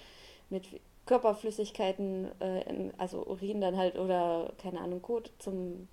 mit 0.51 0.67
Körperflüssigkeiten, 1.07 2.29
äh, 2.41 2.63
in, 2.69 2.93
also 2.99 3.25
Urin 3.27 3.61
dann 3.61 3.77
halt 3.77 3.97
oder 3.99 4.53
keine 4.59 4.81
Ahnung, 4.81 5.03
Kot 5.03 5.31
zum 5.39 5.89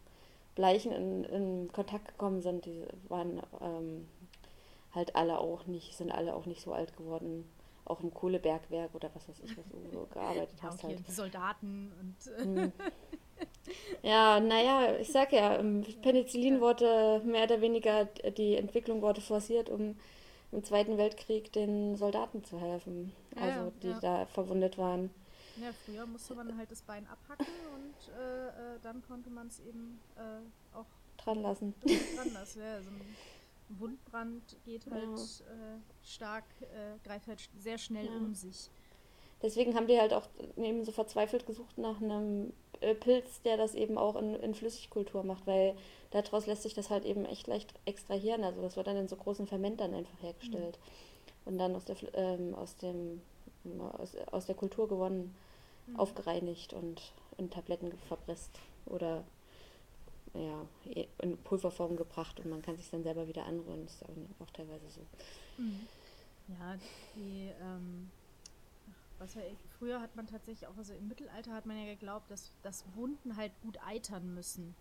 Bleichen 0.55 0.91
in, 0.91 1.23
in 1.25 1.71
Kontakt 1.71 2.07
gekommen 2.07 2.41
sind, 2.41 2.65
die 2.65 2.85
waren 3.09 3.41
ähm, 3.61 4.07
halt 4.93 5.15
alle 5.15 5.39
auch 5.39 5.65
nicht, 5.65 5.95
sind 5.97 6.11
alle 6.11 6.35
auch 6.35 6.45
nicht 6.45 6.61
so 6.61 6.73
alt 6.73 6.95
geworden. 6.95 7.49
Auch 7.85 7.99
im 8.01 8.13
Kohlebergwerk 8.13 8.95
oder 8.95 9.09
was 9.13 9.27
weiß 9.27 9.41
ich, 9.43 9.57
was 9.57 9.67
du 9.69 9.77
so 9.91 10.07
gearbeitet 10.13 10.53
ja, 10.63 10.69
hast 10.69 10.83
halt. 10.83 10.99
die 11.07 11.11
Soldaten 11.11 11.91
und 11.99 12.27
äh, 12.31 12.43
Hm. 12.43 12.71
Ja, 14.01 14.39
naja, 14.39 14.97
ich 14.99 15.11
sag 15.11 15.32
ja, 15.32 15.57
ähm, 15.57 15.84
Penicillin 16.01 16.59
wurde 16.59 17.22
mehr 17.26 17.45
oder 17.45 17.61
weniger, 17.61 18.05
die 18.05 18.55
Entwicklung 18.55 19.01
wurde 19.01 19.22
forciert, 19.22 19.70
um 19.70 19.95
im 20.51 20.64
Zweiten 20.64 20.97
Weltkrieg 20.97 21.51
den 21.53 21.95
Soldaten 21.95 22.43
zu 22.43 22.59
helfen, 22.59 23.11
Ja, 23.36 23.41
also 23.41 23.72
die 23.82 23.88
ja. 23.88 23.99
da 23.99 24.26
verwundet 24.28 24.78
waren. 24.78 25.09
ja, 25.55 25.72
früher 25.86 26.05
musste 26.05 26.36
man 26.36 26.57
halt 26.57 26.72
das 26.72 26.82
Bein 26.82 27.07
abhacken 27.07 27.47
und 27.76 28.14
äh, 28.20 28.47
äh, 28.47 28.80
dann 28.82 29.01
konnte 29.03 29.30
man 29.30 29.47
es 29.47 29.59
eben 29.61 29.99
äh, 30.16 30.76
auch 30.76 30.86
Dran 31.18 31.41
lassen. 31.41 31.74
dran 32.16 32.34
lassen. 32.34 32.61
Ja, 32.61 32.82
so 32.82 32.89
ein 32.89 33.16
Wundbrand 33.70 34.57
geht 34.66 34.86
halt 34.91 35.20
äh, 35.47 35.80
stark, 36.03 36.43
äh, 36.61 36.97
greift 37.07 37.28
halt 37.28 37.49
sehr 37.57 37.78
schnell 37.78 38.07
um 38.09 38.36
sich. 38.36 38.70
Deswegen 39.43 39.75
haben 39.75 39.87
die 39.87 39.99
halt 39.99 40.13
auch 40.13 40.27
eben 40.57 40.83
so 40.85 40.91
verzweifelt 40.91 41.45
gesucht 41.45 41.77
nach 41.77 42.01
einem 42.01 42.53
äh, 42.81 42.95
Pilz, 42.95 43.41
der 43.43 43.57
das 43.57 43.75
eben 43.75 43.97
auch 43.97 44.15
in, 44.15 44.35
in 44.35 44.55
Flüssigkultur 44.55 45.23
macht, 45.23 45.45
weil 45.45 45.75
daraus 46.11 46.47
lässt 46.47 46.63
sich 46.63 46.73
das 46.73 46.89
halt 46.89 47.05
eben 47.05 47.25
echt 47.25 47.45
leicht 47.47 47.73
extrahieren. 47.85 48.43
Also 48.43 48.61
das 48.61 48.75
wird 48.77 48.87
dann 48.87 48.97
in 48.97 49.07
so 49.09 49.17
großen 49.17 49.45
Fermentern 49.45 49.93
einfach 49.93 50.21
hergestellt 50.21 50.79
und 51.45 51.57
dann 51.57 51.75
aus 51.75 51.85
der, 51.85 51.97
ähm, 52.13 52.55
aus 52.55 52.77
dem, 52.77 53.21
aus, 53.97 54.15
aus 54.31 54.45
der 54.47 54.55
Kultur 54.55 54.87
gewonnen, 54.87 55.35
Mhm. 55.85 55.99
aufgereinigt 55.99 56.71
und 56.71 57.01
in 57.37 57.49
Tabletten 57.49 57.91
verpresst 58.07 58.51
oder 58.85 59.25
ja, 60.33 60.65
eh- 60.89 61.07
in 61.21 61.35
Pulverform 61.37 61.97
gebracht 61.97 62.39
und 62.39 62.49
man 62.49 62.61
kann 62.61 62.77
sich 62.77 62.89
dann 62.89 63.03
selber 63.03 63.27
wieder 63.27 63.45
anrühren. 63.45 63.83
Das 63.83 63.95
ist 63.95 64.03
auch, 64.03 64.45
auch 64.45 64.49
teilweise 64.51 64.89
so. 64.89 65.01
Mhm. 65.57 65.85
Ja, 66.47 66.77
die, 67.17 67.49
ähm, 67.61 68.09
was 69.20 69.34
ja, 69.36 69.41
früher 69.78 70.01
hat 70.01 70.16
man 70.16 70.28
tatsächlich 70.28 70.68
auch, 70.68 70.78
also 70.78 70.93
im 70.93 71.07
Mittelalter 71.07 71.53
hat 71.53 71.66
man 71.66 71.78
ja 71.78 71.86
geglaubt, 71.86 72.30
dass, 72.32 72.53
dass 72.61 72.84
Wunden 72.95 73.36
halt 73.38 73.59
gut 73.61 73.78
eitern 73.84 74.34
müssen. 74.34 74.76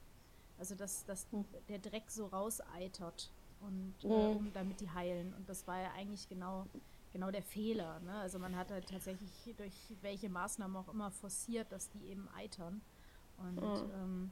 Also 0.58 0.74
dass, 0.74 1.04
dass 1.04 1.26
Hm. 1.32 1.44
der 1.68 1.78
Dreck 1.78 2.10
so 2.10 2.26
rauseitert 2.26 3.32
und 3.60 3.94
äh, 4.04 4.08
Mhm. 4.08 4.36
um, 4.36 4.52
damit 4.52 4.80
die 4.80 4.90
heilen. 4.90 5.34
Und 5.34 5.48
das 5.48 5.66
war 5.66 5.80
ja 5.80 5.92
eigentlich 5.92 6.28
genau, 6.28 6.66
genau 7.12 7.30
der 7.30 7.42
Fehler. 7.42 8.00
Ne? 8.00 8.14
Also 8.14 8.38
man 8.38 8.56
hat 8.56 8.70
halt 8.70 8.88
tatsächlich 8.88 9.54
durch 9.56 9.96
welche 10.02 10.28
Maßnahmen 10.28 10.76
auch 10.76 10.88
immer 10.88 11.10
forciert, 11.10 11.72
dass 11.72 11.90
die 11.90 12.06
eben 12.06 12.28
eitern. 12.28 12.82
Und 13.36 13.84
Mhm. 13.84 13.90
ähm, 13.94 14.30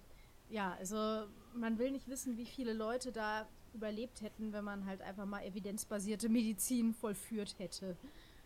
ja, 0.49 0.75
also 0.75 1.27
man 1.55 1.79
will 1.79 1.91
nicht 1.91 2.09
wissen, 2.09 2.37
wie 2.37 2.47
viele 2.47 2.73
Leute 2.73 3.13
da 3.13 3.49
überlebt 3.73 4.21
hätten, 4.21 4.53
wenn 4.53 4.65
man 4.65 4.85
halt 4.87 5.01
einfach 5.01 5.27
mal 5.27 5.45
evidenzbasierte 5.45 6.29
Medizin 6.29 6.93
vollführt 6.93 7.59
hätte. 7.59 7.97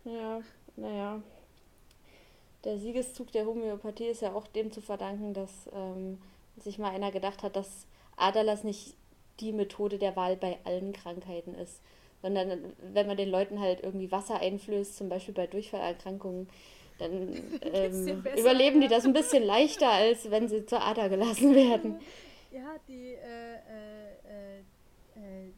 Ja, 0.05 0.41
naja. 0.77 1.21
Der 2.65 2.79
Siegeszug 2.79 3.31
der 3.31 3.45
Homöopathie 3.45 4.07
ist 4.07 4.21
ja 4.21 4.33
auch 4.33 4.47
dem 4.47 4.71
zu 4.71 4.81
verdanken, 4.81 5.33
dass 5.33 5.69
ähm, 5.71 6.17
sich 6.57 6.79
mal 6.79 6.89
einer 6.89 7.11
gedacht 7.11 7.43
hat, 7.43 7.55
dass 7.55 7.85
Aderlass 8.17 8.63
nicht 8.63 8.95
die 9.39 9.53
Methode 9.53 9.99
der 9.99 10.15
Wahl 10.15 10.35
bei 10.35 10.57
allen 10.63 10.91
Krankheiten 10.91 11.53
ist. 11.53 11.81
Sondern 12.21 12.73
wenn 12.91 13.05
man 13.05 13.17
den 13.17 13.29
Leuten 13.29 13.59
halt 13.59 13.83
irgendwie 13.83 14.11
Wasser 14.11 14.39
einflößt, 14.39 14.97
zum 14.97 15.09
Beispiel 15.09 15.35
bei 15.35 15.45
Durchfallerkrankungen, 15.45 16.49
dann 16.97 17.11
ähm, 17.61 18.23
besser, 18.23 18.39
überleben 18.39 18.81
die 18.81 18.87
das 18.87 19.05
ein 19.05 19.13
bisschen 19.13 19.43
leichter, 19.43 19.91
als 19.91 20.31
wenn 20.31 20.47
sie 20.47 20.65
zur 20.65 20.81
Ader 20.81 21.09
gelassen 21.09 21.53
werden. 21.53 21.99
Ja, 22.51 22.75
die, 22.87 23.13
äh, 23.13 23.55
äh, 23.55 24.57
äh, 24.57 24.59
äh, 24.59 25.51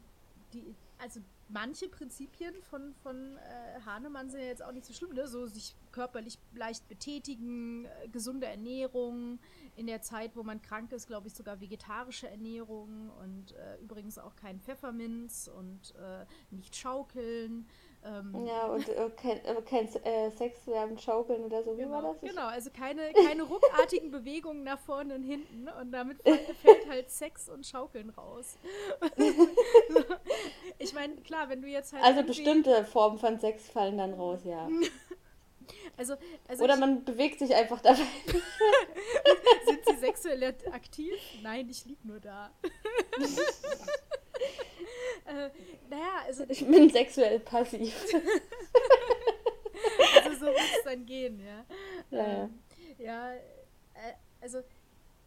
die, 0.52 0.74
also 0.98 1.20
manche 1.48 1.88
Prinzipien 1.88 2.54
von, 2.62 2.94
von 3.02 3.36
äh, 3.36 3.80
Hahnemann 3.84 4.30
sind 4.30 4.40
ja 4.40 4.46
jetzt 4.46 4.62
auch 4.62 4.72
nicht 4.72 4.86
so 4.86 4.92
schlimm, 4.92 5.14
ne? 5.14 5.26
So 5.26 5.46
sich 5.46 5.74
körperlich 5.92 6.38
leicht 6.54 6.86
betätigen, 6.88 7.86
äh, 7.86 8.08
gesunde 8.08 8.46
Ernährung, 8.46 9.38
in 9.76 9.86
der 9.86 10.02
Zeit, 10.02 10.34
wo 10.34 10.42
man 10.42 10.60
krank 10.60 10.92
ist, 10.92 11.06
glaube 11.06 11.28
ich, 11.28 11.34
sogar 11.34 11.60
vegetarische 11.60 12.28
Ernährung 12.28 13.10
und 13.22 13.52
äh, 13.52 13.76
übrigens 13.80 14.18
auch 14.18 14.34
kein 14.34 14.60
Pfefferminz 14.60 15.48
und 15.54 15.94
äh, 15.94 16.26
nicht 16.50 16.74
schaukeln. 16.74 17.66
Ähm, 18.04 18.46
Ja, 18.46 18.66
und 18.66 18.88
äh, 18.88 19.10
kein, 19.20 19.44
äh, 19.44 19.60
kein 19.68 19.86
äh, 20.04 20.30
Sex 20.30 20.60
während 20.66 21.00
Schaukeln 21.00 21.42
oder 21.44 21.62
so. 21.64 21.76
Wie 21.76 21.88
war 21.90 22.00
Genau, 22.00 22.12
das? 22.14 22.22
Ich- 22.22 22.28
genau, 22.30 22.46
also 22.46 22.70
keine, 22.70 23.12
keine 23.12 23.42
ruckartigen 23.42 24.10
Bewegungen 24.10 24.62
nach 24.62 24.78
vorne 24.78 25.14
und 25.16 25.22
hinten 25.24 25.68
und 25.80 25.90
damit 25.92 26.22
fällt, 26.62 26.88
halt 26.88 27.10
Sex 27.10 27.48
und 27.48 27.66
Schaukeln 27.66 28.10
raus. 28.10 28.56
ich 30.78 30.92
meine, 30.94 31.16
klar, 31.16 31.48
wenn 31.48 31.60
du 31.60 31.68
jetzt 31.68 31.92
halt. 31.92 32.04
Also 32.04 32.22
bestimmte 32.22 32.84
Formen 32.84 33.18
von 33.18 33.38
Sex 33.40 33.68
fallen 33.68 33.98
dann 33.98 34.14
raus, 34.14 34.40
ja. 34.44 34.68
Also, 35.98 36.14
also 36.46 36.64
Oder 36.64 36.76
man 36.76 37.04
bewegt 37.04 37.40
sich 37.40 37.54
einfach 37.54 37.80
dabei. 37.82 37.98
sind 39.66 39.80
sie 39.84 39.96
sexuell 39.96 40.54
aktiv? 40.72 41.12
Nein, 41.42 41.68
ich 41.68 41.84
lieg 41.84 42.02
nur 42.04 42.20
da. 42.20 42.50
Äh, 45.28 45.50
naja, 45.88 46.22
also, 46.26 46.44
Ich 46.48 46.66
bin 46.66 46.90
sexuell 46.90 47.40
passiv. 47.40 47.94
also 50.24 50.38
so 50.38 50.46
wird 50.46 50.58
es 50.58 50.84
dann 50.84 51.06
gehen, 51.06 51.40
ja. 51.40 51.64
Ja, 52.10 52.26
ja. 52.26 52.44
Ähm, 52.44 52.58
ja, 52.98 53.32
äh, 53.34 53.38
also 54.40 54.62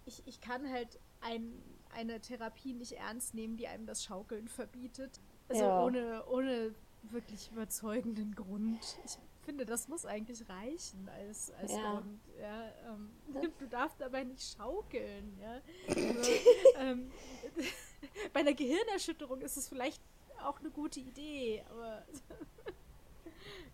ich, 0.06 0.26
ich 0.28 0.42
kann 0.42 0.70
halt 0.72 1.00
ein, 1.22 1.62
eine 1.94 2.20
Therapie 2.20 2.74
nicht 2.74 2.94
ernst 2.94 3.34
nehmen, 3.34 3.58
die 3.58 3.68
einem 3.68 3.86
das 3.86 4.04
Schaukeln 4.04 4.48
verbietet. 4.48 5.20
Also 5.48 5.64
Ja. 5.64 5.84
ohne, 5.86 6.26
ohne 6.28 6.74
wirklich 7.04 7.52
überzeugenden 7.52 8.36
Grund. 8.36 8.80
Ich 9.06 9.18
finde, 9.42 9.66
das 9.66 9.88
muss 9.88 10.06
eigentlich 10.06 10.48
reichen 10.50 11.10
als, 11.10 11.52
als 11.60 11.72
Ja. 11.74 11.94
Grund. 11.94 12.20
Ja, 12.40 12.72
ähm, 12.88 13.12
du 13.60 13.68
darfst 13.68 14.00
dabei 14.00 14.24
nicht 14.24 14.56
schaukeln. 14.56 15.38
Ja? 15.40 15.62
Also, 15.96 16.32
ähm, 16.78 17.12
bei 18.34 18.40
einer 18.40 18.54
Gehirnerschütterung 18.54 19.42
ist 19.42 19.58
es 19.58 19.68
vielleicht 19.68 20.02
auch 20.44 20.60
eine 20.60 20.70
gute 20.70 21.00
Idee, 21.00 21.64
aber 21.70 22.04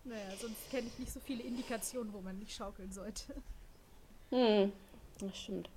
naja, 0.04 0.30
sonst 0.38 0.70
kenne 0.70 0.88
ich 0.88 0.98
nicht 0.98 1.12
so 1.12 1.20
viele 1.20 1.42
Indikationen, 1.42 2.12
wo 2.12 2.20
man 2.20 2.38
nicht 2.38 2.54
schaukeln 2.54 2.92
sollte. 2.92 3.34
Hm, 4.30 4.72
das 5.20 5.36
stimmt. 5.38 5.70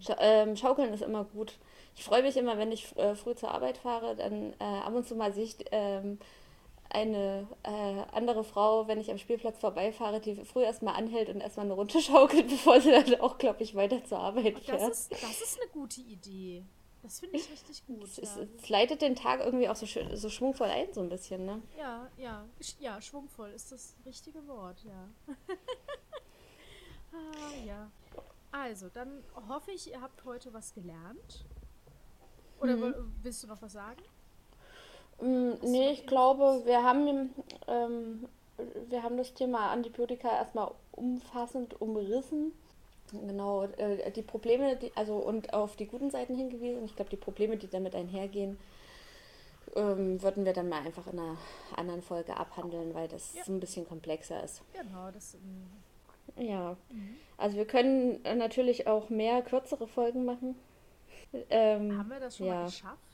Scha 0.00 0.16
ähm, 0.18 0.56
Schaukeln 0.56 0.92
ist 0.92 1.02
immer 1.02 1.24
gut. 1.24 1.58
Ich 1.96 2.04
freue 2.04 2.22
mich 2.22 2.36
immer, 2.36 2.58
wenn 2.58 2.72
ich 2.72 2.96
äh, 2.96 3.14
früh 3.14 3.34
zur 3.34 3.50
Arbeit 3.52 3.78
fahre, 3.78 4.16
dann 4.16 4.52
äh, 4.58 4.64
ab 4.64 4.94
und 4.94 5.06
zu 5.06 5.14
mal 5.14 5.32
sehe 5.32 5.44
ich 5.44 5.56
ähm, 5.70 6.18
eine 6.90 7.46
äh, 7.62 8.02
andere 8.12 8.44
Frau, 8.44 8.86
wenn 8.88 8.98
ich 9.00 9.10
am 9.10 9.18
Spielplatz 9.18 9.58
vorbeifahre, 9.58 10.20
die 10.20 10.34
früh 10.44 10.62
erstmal 10.62 10.94
anhält 10.96 11.28
und 11.28 11.40
erstmal 11.40 11.66
eine 11.66 11.74
Runde 11.74 12.00
schaukelt, 12.02 12.48
bevor 12.48 12.80
sie 12.80 12.90
dann 12.90 13.20
auch, 13.20 13.38
glaube 13.38 13.62
ich, 13.62 13.74
weiter 13.74 14.04
zur 14.04 14.18
Arbeit 14.18 14.56
Das 14.56 14.64
fährt. 14.64 14.90
ist, 14.92 15.12
das 15.12 15.40
ist 15.40 15.60
eine 15.60 15.70
gute 15.70 16.00
Idee. 16.00 16.64
Das 17.02 17.20
finde 17.20 17.36
ich 17.38 17.50
richtig 17.50 17.84
gut. 17.86 18.04
Es, 18.04 18.16
Ja, 18.36 18.46
es 18.58 18.68
leitet 18.68 19.00
den 19.02 19.14
Tag 19.16 19.40
irgendwie 19.40 19.68
auch 19.68 19.76
so, 19.76 19.86
schön, 19.86 20.14
so 20.16 20.28
schwungvoll 20.28 20.68
ein, 20.68 20.92
so 20.92 21.00
ein 21.00 21.08
bisschen, 21.08 21.46
ne? 21.46 21.62
ja, 21.78 22.08
ja, 22.18 22.44
ja, 22.78 23.00
schwungvoll 23.00 23.50
ist 23.50 23.72
das 23.72 23.96
richtige 24.04 24.46
Wort, 24.46 24.82
ja. 24.84 25.08
ah, 27.12 27.64
ja. 27.66 27.90
Also, 28.52 28.88
dann 28.88 29.22
hoffe 29.48 29.70
ich, 29.72 29.90
ihr 29.90 30.00
habt 30.00 30.24
heute 30.24 30.52
was 30.52 30.74
gelernt. 30.74 31.44
Oder 32.60 32.76
Mhm. 32.76 33.14
willst 33.22 33.42
du 33.42 33.46
noch 33.46 33.62
was 33.62 33.72
sagen? 33.72 34.02
Mm, 35.20 35.52
Nee, 35.62 35.90
ich 35.90 36.06
glaube, 36.06 36.62
wir 36.64 36.82
haben, 36.82 37.30
ähm, 37.68 38.26
wir 38.88 39.02
haben 39.02 39.16
das 39.16 39.34
Thema 39.34 39.70
Antibiotika 39.70 40.28
erstmal 40.30 40.70
umfassend 40.92 41.80
umrissen. 41.80 42.52
Genau, 43.12 43.64
äh, 43.64 44.10
die 44.12 44.22
Probleme, 44.22 44.76
die, 44.76 44.92
also 44.94 45.16
und 45.16 45.52
auf 45.52 45.76
die 45.76 45.86
guten 45.86 46.10
Seiten 46.10 46.36
hingewiesen. 46.36 46.84
Ich 46.84 46.94
glaube, 46.94 47.10
die 47.10 47.16
Probleme, 47.16 47.56
die 47.56 47.68
damit 47.68 47.94
einhergehen, 47.96 48.56
ähm, 49.74 50.22
würden 50.22 50.44
wir 50.44 50.52
dann 50.52 50.68
mal 50.68 50.82
einfach 50.82 51.06
in 51.12 51.18
einer 51.18 51.36
anderen 51.76 52.02
Folge 52.02 52.36
abhandeln, 52.36 52.94
weil 52.94 53.08
das 53.08 53.34
Ja. 53.34 53.44
so 53.44 53.52
ein 53.52 53.60
bisschen 53.60 53.86
komplexer 53.86 54.42
ist. 54.44 54.62
Genau, 54.72 55.10
das. 55.12 55.34
ähm, 55.34 56.46
Ja, 56.46 56.76
also 57.36 57.56
wir 57.56 57.66
können 57.66 58.24
äh, 58.24 58.34
natürlich 58.36 58.86
auch 58.86 59.10
mehr 59.10 59.42
kürzere 59.42 59.86
Folgen 59.88 60.24
machen. 60.24 60.54
Ähm, 61.50 61.96
Haben 61.98 62.10
wir 62.10 62.20
das 62.20 62.36
schon 62.36 62.46
mal 62.46 62.54
ja. 62.54 62.64
geschafft? 62.66 63.09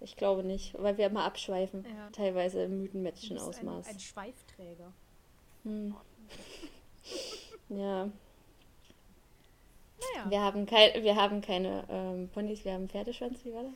Ich 0.00 0.16
glaube 0.16 0.42
nicht, 0.44 0.74
weil 0.80 0.96
wir 0.98 1.06
immer 1.06 1.24
abschweifen, 1.24 1.84
Ja. 1.84 2.10
teilweise 2.10 2.62
im 2.64 2.90
Du 2.92 3.02
bist 3.02 3.30
ein, 3.60 3.68
ein 3.68 4.00
Schweifträger. 4.00 4.92
Hm. 5.64 5.94
Ja, 7.68 8.10
Naja. 10.00 10.30
wir 10.30 10.40
haben, 10.40 10.66
kein, 10.66 11.02
wir 11.02 11.16
haben 11.16 11.40
keine 11.40 11.84
ähm, 11.88 12.28
Ponys, 12.30 12.64
wir 12.64 12.72
haben 12.72 12.88
Pferdeschwanz, 12.88 13.44
wie 13.44 13.52
war 13.54 13.64
das? 13.64 13.74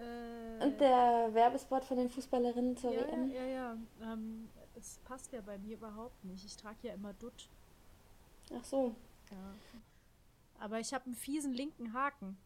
Äh, 0.00 0.64
Und 0.64 0.80
der 0.80 1.30
Werbespot 1.32 1.84
von 1.84 1.96
den 1.96 2.08
Fußballerinnen 2.10 2.76
zur 2.76 2.92
ja, 2.92 3.00
WM? 3.06 3.30
ja, 3.30 3.42
ja, 3.42 3.46
ja. 3.46 4.12
Ähm, 4.12 4.48
das 4.74 4.98
passt 5.04 5.32
ja 5.32 5.40
bei 5.40 5.58
mir 5.58 5.74
überhaupt 5.76 6.24
nicht. 6.24 6.44
Ich 6.44 6.56
trage 6.56 6.76
ja 6.82 6.94
immer 6.94 7.12
Dutt. 7.14 7.48
Ach 8.58 8.64
so. 8.64 8.94
Ja. 9.30 9.54
Aber 10.58 10.80
ich 10.80 10.92
habe 10.92 11.06
einen 11.06 11.14
fiesen 11.14 11.52
linken 11.54 11.92
Haken. 11.92 12.36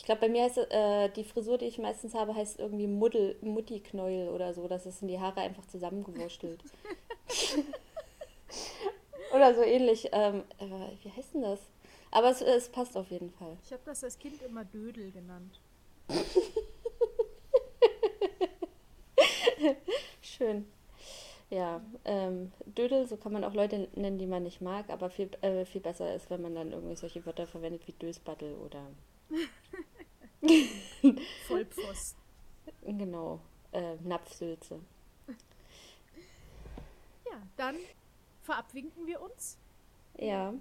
Ich 0.00 0.06
glaube, 0.06 0.22
bei 0.22 0.30
mir 0.30 0.44
heißt 0.44 0.56
äh, 0.56 1.10
die 1.10 1.24
Frisur, 1.24 1.58
die 1.58 1.66
ich 1.66 1.76
meistens 1.76 2.14
habe, 2.14 2.34
heißt 2.34 2.58
irgendwie 2.58 2.86
Muddel, 2.86 3.36
Mutti-Knäuel 3.42 4.30
oder 4.30 4.54
so. 4.54 4.66
Das 4.66 4.86
in 5.02 5.08
die 5.08 5.20
Haare 5.20 5.42
einfach 5.42 5.66
zusammengewurstelt. 5.66 6.64
oder 9.34 9.54
so 9.54 9.60
ähnlich. 9.60 10.08
Ähm, 10.12 10.44
äh, 10.56 10.64
wie 11.02 11.12
heißt 11.12 11.34
denn 11.34 11.42
das? 11.42 11.60
Aber 12.10 12.30
es, 12.30 12.40
es 12.40 12.70
passt 12.70 12.96
auf 12.96 13.10
jeden 13.10 13.30
Fall. 13.30 13.58
Ich 13.62 13.72
habe 13.72 13.82
das 13.84 14.02
als 14.02 14.18
Kind 14.18 14.40
immer 14.40 14.64
Dödel 14.64 15.12
genannt. 15.12 15.60
Schön. 20.22 20.66
Ja, 21.50 21.82
ähm, 22.06 22.52
Dödel, 22.64 23.06
so 23.06 23.18
kann 23.18 23.34
man 23.34 23.44
auch 23.44 23.52
Leute 23.52 23.86
nennen, 23.94 24.16
die 24.16 24.26
man 24.26 24.44
nicht 24.44 24.62
mag, 24.62 24.88
aber 24.88 25.10
viel, 25.10 25.28
äh, 25.42 25.66
viel 25.66 25.82
besser 25.82 26.14
ist, 26.14 26.30
wenn 26.30 26.40
man 26.40 26.54
dann 26.54 26.72
irgendwie 26.72 26.96
solche 26.96 27.26
Wörter 27.26 27.46
verwendet 27.46 27.86
wie 27.86 27.92
Dösbattel 27.92 28.54
oder 28.54 28.86
Vollpfosten. 31.46 32.20
genau, 32.86 33.40
äh, 33.72 33.96
Napfsülze. 34.02 34.80
Ja, 37.26 37.42
dann 37.56 37.76
verabwinken 38.42 39.06
wir 39.06 39.20
uns. 39.20 39.56
Ja, 40.18 40.52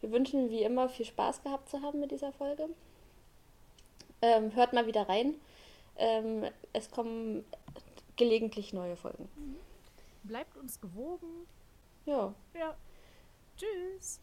wir 0.00 0.10
wünschen 0.10 0.50
wie 0.50 0.62
immer 0.62 0.88
viel 0.88 1.06
Spaß 1.06 1.42
gehabt 1.42 1.68
zu 1.68 1.82
haben 1.82 2.00
mit 2.00 2.10
dieser 2.10 2.32
Folge. 2.32 2.68
Ähm, 4.22 4.54
hört 4.54 4.72
mal 4.72 4.86
wieder 4.86 5.08
rein. 5.08 5.34
Ähm, 5.96 6.46
es 6.72 6.90
kommen 6.90 7.44
gelegentlich 8.16 8.72
neue 8.72 8.96
Folgen. 8.96 9.28
Bleibt 10.22 10.56
uns 10.56 10.80
gewogen. 10.80 11.46
Ja, 12.06 12.34
Ja. 12.54 12.76
Tschüss. 13.56 14.20